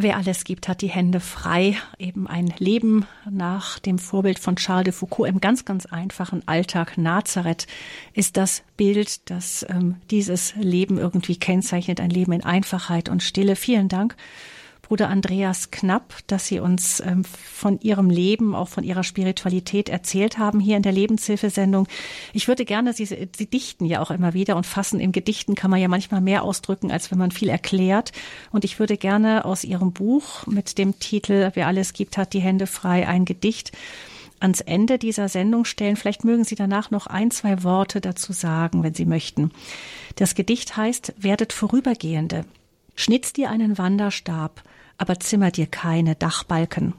Wer 0.02 0.18
alles 0.18 0.46
gibt, 0.46 0.68
hat 0.68 0.82
die 0.82 0.90
Hände 0.90 1.20
frei. 1.20 1.78
Eben 2.00 2.26
ein 2.26 2.52
Leben 2.58 3.06
nach 3.30 3.78
dem 3.78 4.00
Vorbild 4.00 4.40
von 4.40 4.56
Charles 4.56 4.86
de 4.86 4.94
Foucault 4.94 5.30
im 5.30 5.40
ganz, 5.40 5.64
ganz 5.64 5.86
einfachen 5.86 6.42
Alltag. 6.48 6.98
Nazareth 6.98 7.68
ist 8.14 8.36
das 8.36 8.64
Bild, 8.78 9.30
das 9.30 9.64
ähm, 9.70 9.98
dieses 10.10 10.56
Leben 10.56 10.98
irgendwie 10.98 11.38
kennzeichnet. 11.38 12.02
Ein 12.02 12.10
Leben 12.10 12.32
in 12.32 12.44
Einfachheit 12.44 13.10
und 13.10 13.22
Stille. 13.22 13.56
Vielen 13.56 13.90
Dank. 13.90 14.16
Bruder 14.92 15.08
Andreas 15.08 15.72
Knapp, 15.72 16.16
dass 16.28 16.48
Sie 16.48 16.60
uns 16.60 17.00
ähm, 17.00 17.24
von 17.24 17.80
Ihrem 17.80 18.10
Leben, 18.10 18.54
auch 18.54 18.68
von 18.68 18.84
Ihrer 18.84 19.06
Spiritualität 19.06 19.88
erzählt 19.88 20.38
haben 20.38 20.60
hier 20.60 20.76
in 20.76 20.84
der 20.84 20.92
Lebenshilfesendung. 20.92 21.88
Ich 22.34 22.50
würde 22.50 22.66
gerne, 22.66 22.92
Sie, 22.92 23.06
Sie 23.06 23.46
dichten 23.46 23.86
ja 23.86 24.02
auch 24.02 24.12
immer 24.12 24.34
wieder 24.34 24.58
und 24.58 24.66
fassen. 24.66 25.00
In 25.00 25.14
Gedichten 25.14 25.56
kann 25.56 25.72
man 25.72 25.80
ja 25.80 25.88
manchmal 25.88 26.20
mehr 26.20 26.44
ausdrücken, 26.44 26.92
als 26.92 27.10
wenn 27.10 27.18
man 27.18 27.32
viel 27.32 27.48
erklärt. 27.48 28.12
Und 28.52 28.66
ich 28.66 28.80
würde 28.80 28.98
gerne 28.98 29.46
aus 29.46 29.64
Ihrem 29.64 29.94
Buch 29.94 30.46
mit 30.46 30.78
dem 30.78 31.00
Titel 31.00 31.52
Wer 31.54 31.68
alles 31.68 31.94
gibt, 31.94 32.18
hat 32.18 32.34
die 32.34 32.42
Hände 32.42 32.68
frei, 32.68 33.08
ein 33.08 33.24
Gedicht 33.24 33.72
ans 34.42 34.60
Ende 34.60 34.98
dieser 34.98 35.30
Sendung 35.30 35.64
stellen. 35.64 35.96
Vielleicht 35.96 36.26
mögen 36.26 36.44
Sie 36.44 36.56
danach 36.56 36.92
noch 36.92 37.08
ein, 37.08 37.32
zwei 37.32 37.64
Worte 37.64 38.02
dazu 38.02 38.34
sagen, 38.34 38.84
wenn 38.84 38.94
Sie 38.94 39.06
möchten. 39.06 39.52
Das 40.18 40.36
Gedicht 40.36 40.76
heißt 40.76 41.14
Werdet 41.18 41.54
Vorübergehende. 41.54 42.44
Schnitz 42.98 43.32
dir 43.32 43.50
einen 43.50 43.78
Wanderstab, 43.78 44.62
aber 45.02 45.20
zimmer 45.20 45.50
dir 45.50 45.66
keine 45.66 46.14
Dachbalken. 46.14 46.94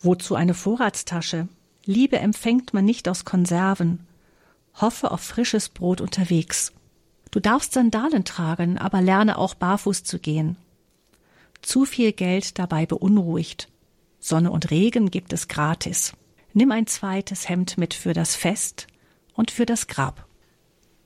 Wozu 0.00 0.34
eine 0.34 0.54
Vorratstasche? 0.54 1.46
Liebe 1.84 2.18
empfängt 2.18 2.72
man 2.72 2.86
nicht 2.86 3.06
aus 3.06 3.26
Konserven. 3.26 4.06
Hoffe 4.80 5.10
auf 5.10 5.20
frisches 5.20 5.68
Brot 5.68 6.00
unterwegs. 6.00 6.72
Du 7.30 7.38
darfst 7.38 7.74
Sandalen 7.74 8.24
tragen, 8.24 8.78
aber 8.78 9.02
lerne 9.02 9.36
auch 9.36 9.52
barfuß 9.52 10.04
zu 10.04 10.18
gehen. 10.18 10.56
Zu 11.60 11.84
viel 11.84 12.12
Geld 12.12 12.58
dabei 12.58 12.86
beunruhigt. 12.86 13.68
Sonne 14.18 14.50
und 14.50 14.70
Regen 14.70 15.10
gibt 15.10 15.34
es 15.34 15.48
gratis. 15.48 16.14
Nimm 16.54 16.72
ein 16.72 16.86
zweites 16.86 17.46
Hemd 17.46 17.76
mit 17.76 17.92
für 17.92 18.14
das 18.14 18.36
Fest 18.36 18.86
und 19.34 19.50
für 19.50 19.66
das 19.66 19.86
Grab. 19.86 20.26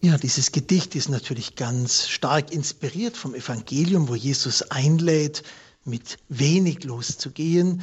Ja, 0.03 0.19
dieses 0.19 0.53
Gedicht 0.53 0.95
ist 0.95 1.09
natürlich 1.09 1.57
ganz 1.57 2.07
stark 2.07 2.53
inspiriert 2.53 3.17
vom 3.17 3.35
Evangelium, 3.35 4.09
wo 4.09 4.15
Jesus 4.15 4.63
einlädt, 4.71 5.43
mit 5.87 6.19
wenig 6.29 6.85
loszugehen, 6.85 7.83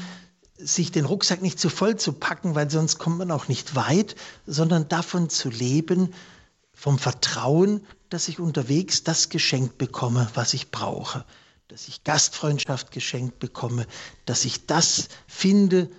sich 0.57 0.91
den 0.91 1.05
Rucksack 1.05 1.41
nicht 1.41 1.59
zu 1.59 1.69
voll 1.69 1.97
zu 1.97 2.13
packen, 2.13 2.55
weil 2.55 2.69
sonst 2.69 2.99
kommt 2.99 3.17
man 3.17 3.31
auch 3.31 3.47
nicht 3.47 3.75
weit, 3.75 4.15
sondern 4.45 4.87
davon 4.87 5.29
zu 5.29 5.49
leben, 5.49 6.13
vom 6.73 6.99
Vertrauen, 6.99 7.85
dass 8.09 8.27
ich 8.27 8.39
unterwegs 8.39 9.03
das 9.03 9.29
geschenkt 9.29 9.77
bekomme, 9.77 10.29
was 10.33 10.53
ich 10.53 10.71
brauche, 10.71 11.25
dass 11.67 11.87
ich 11.87 12.03
Gastfreundschaft 12.03 12.91
geschenkt 12.91 13.39
bekomme, 13.39 13.87
dass 14.25 14.45
ich 14.45 14.65
das 14.65 15.07
finde, 15.27 15.89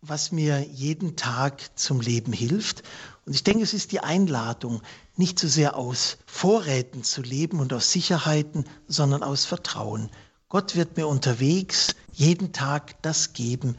was 0.00 0.32
mir 0.32 0.60
jeden 0.60 1.16
Tag 1.16 1.78
zum 1.78 2.00
Leben 2.00 2.32
hilft. 2.32 2.82
Und 3.24 3.34
ich 3.34 3.44
denke, 3.44 3.62
es 3.62 3.72
ist 3.72 3.92
die 3.92 4.00
Einladung, 4.00 4.82
nicht 5.16 5.38
so 5.38 5.48
sehr 5.48 5.76
aus 5.76 6.18
Vorräten 6.26 7.04
zu 7.04 7.22
leben 7.22 7.60
und 7.60 7.72
aus 7.72 7.92
Sicherheiten, 7.92 8.64
sondern 8.86 9.22
aus 9.22 9.44
Vertrauen. 9.46 10.10
Gott 10.54 10.76
wird 10.76 10.96
mir 10.96 11.08
unterwegs 11.08 11.96
jeden 12.12 12.52
Tag 12.52 12.94
das 13.02 13.32
geben, 13.32 13.74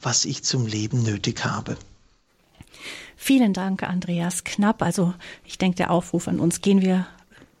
was 0.00 0.24
ich 0.24 0.42
zum 0.42 0.66
Leben 0.66 1.04
nötig 1.04 1.44
habe. 1.44 1.76
Vielen 3.16 3.52
Dank, 3.52 3.84
Andreas 3.84 4.42
Knapp. 4.42 4.82
Also 4.82 5.14
ich 5.44 5.56
denke, 5.56 5.76
der 5.76 5.92
Aufruf 5.92 6.26
an 6.26 6.40
uns, 6.40 6.62
gehen 6.62 6.80
wir 6.80 7.06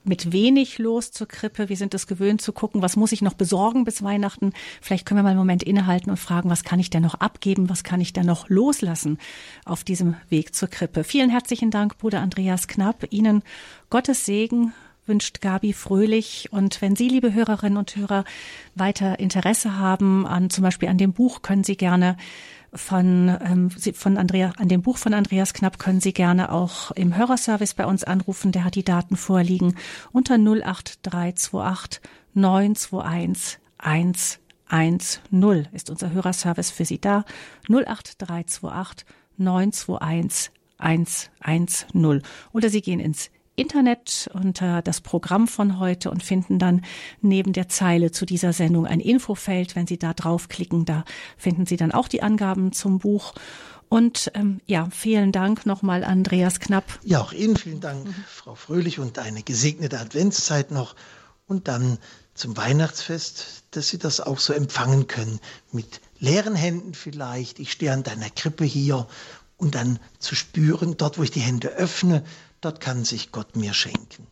mit 0.02 0.32
wenig 0.32 0.78
los 0.78 1.12
zur 1.12 1.28
Krippe. 1.28 1.68
Wir 1.68 1.76
sind 1.76 1.94
es 1.94 2.08
gewöhnt 2.08 2.42
zu 2.42 2.52
gucken, 2.52 2.82
was 2.82 2.96
muss 2.96 3.12
ich 3.12 3.22
noch 3.22 3.34
besorgen 3.34 3.84
bis 3.84 4.02
Weihnachten. 4.02 4.52
Vielleicht 4.80 5.06
können 5.06 5.18
wir 5.20 5.22
mal 5.22 5.28
einen 5.28 5.38
Moment 5.38 5.62
innehalten 5.62 6.10
und 6.10 6.16
fragen, 6.16 6.50
was 6.50 6.64
kann 6.64 6.80
ich 6.80 6.90
denn 6.90 7.04
noch 7.04 7.14
abgeben, 7.14 7.70
was 7.70 7.84
kann 7.84 8.00
ich 8.00 8.14
denn 8.14 8.26
noch 8.26 8.48
loslassen 8.48 9.18
auf 9.64 9.84
diesem 9.84 10.16
Weg 10.28 10.56
zur 10.56 10.66
Krippe. 10.66 11.04
Vielen 11.04 11.30
herzlichen 11.30 11.70
Dank, 11.70 11.98
Bruder 11.98 12.20
Andreas 12.20 12.66
Knapp. 12.66 13.06
Ihnen 13.12 13.44
Gottes 13.90 14.26
Segen 14.26 14.72
wünscht 15.06 15.40
Gabi 15.40 15.72
Fröhlich. 15.72 16.48
Und 16.50 16.82
wenn 16.82 16.96
Sie, 16.96 17.08
liebe 17.08 17.32
Hörerinnen 17.32 17.78
und 17.78 17.96
Hörer, 17.96 18.24
weiter 18.74 19.18
Interesse 19.18 19.78
haben 19.78 20.26
an 20.26 20.50
zum 20.50 20.62
Beispiel 20.62 20.88
an 20.88 20.98
dem 20.98 21.12
Buch, 21.12 21.42
können 21.42 21.64
Sie 21.64 21.76
gerne 21.76 22.16
von, 22.72 23.36
ähm, 23.42 23.70
von 23.70 24.18
Andrea, 24.18 24.52
an 24.58 24.68
dem 24.68 24.82
Buch 24.82 24.98
von 24.98 25.14
Andreas 25.14 25.54
Knapp 25.54 25.78
können 25.78 26.00
Sie 26.00 26.12
gerne 26.12 26.52
auch 26.52 26.90
im 26.92 27.16
Hörerservice 27.16 27.74
bei 27.74 27.86
uns 27.86 28.04
anrufen. 28.04 28.52
Der 28.52 28.64
hat 28.64 28.74
die 28.74 28.84
Daten 28.84 29.16
vorliegen 29.16 29.76
unter 30.12 30.34
08328 30.34 32.00
921 32.34 33.58
110 34.68 35.68
ist 35.72 35.90
unser 35.90 36.10
Hörerservice 36.12 36.70
für 36.70 36.84
Sie 36.84 37.00
da. 37.00 37.24
08328 37.68 39.06
921 39.36 40.50
110. 40.78 42.22
Oder 42.52 42.68
Sie 42.68 42.80
gehen 42.80 43.00
ins 43.00 43.30
Internet 43.56 44.30
unter 44.34 44.82
das 44.82 45.00
Programm 45.00 45.48
von 45.48 45.78
heute 45.78 46.10
und 46.10 46.22
finden 46.22 46.58
dann 46.58 46.84
neben 47.22 47.52
der 47.52 47.68
Zeile 47.68 48.10
zu 48.10 48.26
dieser 48.26 48.52
Sendung 48.52 48.86
ein 48.86 49.00
Infofeld. 49.00 49.74
Wenn 49.74 49.86
Sie 49.86 49.98
da 49.98 50.12
draufklicken, 50.12 50.84
da 50.84 51.04
finden 51.36 51.66
Sie 51.66 51.76
dann 51.76 51.90
auch 51.90 52.08
die 52.08 52.22
Angaben 52.22 52.72
zum 52.72 52.98
Buch. 52.98 53.34
Und 53.88 54.30
ähm, 54.34 54.60
ja, 54.66 54.88
vielen 54.90 55.32
Dank 55.32 55.64
nochmal, 55.64 56.04
Andreas 56.04 56.60
Knapp. 56.60 56.84
Ja, 57.02 57.20
auch 57.20 57.32
Ihnen 57.32 57.56
vielen 57.56 57.80
Dank, 57.80 58.04
mhm. 58.04 58.14
Frau 58.28 58.54
Fröhlich, 58.54 58.98
und 58.98 59.18
eine 59.18 59.42
gesegnete 59.42 59.98
Adventszeit 59.98 60.70
noch. 60.70 60.94
Und 61.46 61.68
dann 61.68 61.98
zum 62.34 62.56
Weihnachtsfest, 62.56 63.64
dass 63.70 63.88
Sie 63.88 63.98
das 63.98 64.20
auch 64.20 64.38
so 64.38 64.52
empfangen 64.52 65.06
können. 65.06 65.40
Mit 65.72 66.00
leeren 66.18 66.56
Händen 66.56 66.94
vielleicht. 66.94 67.58
Ich 67.60 67.72
stehe 67.72 67.92
an 67.92 68.02
deiner 68.02 68.28
Krippe 68.28 68.64
hier 68.64 69.06
und 69.56 69.74
dann 69.74 69.98
zu 70.18 70.34
spüren, 70.34 70.96
dort 70.96 71.18
wo 71.18 71.22
ich 71.22 71.30
die 71.30 71.40
Hände 71.40 71.68
öffne, 71.68 72.24
dort 72.66 72.80
kann 72.80 73.04
sich 73.04 73.30
Gott 73.30 73.54
mir 73.54 73.74
schenken. 73.74 74.26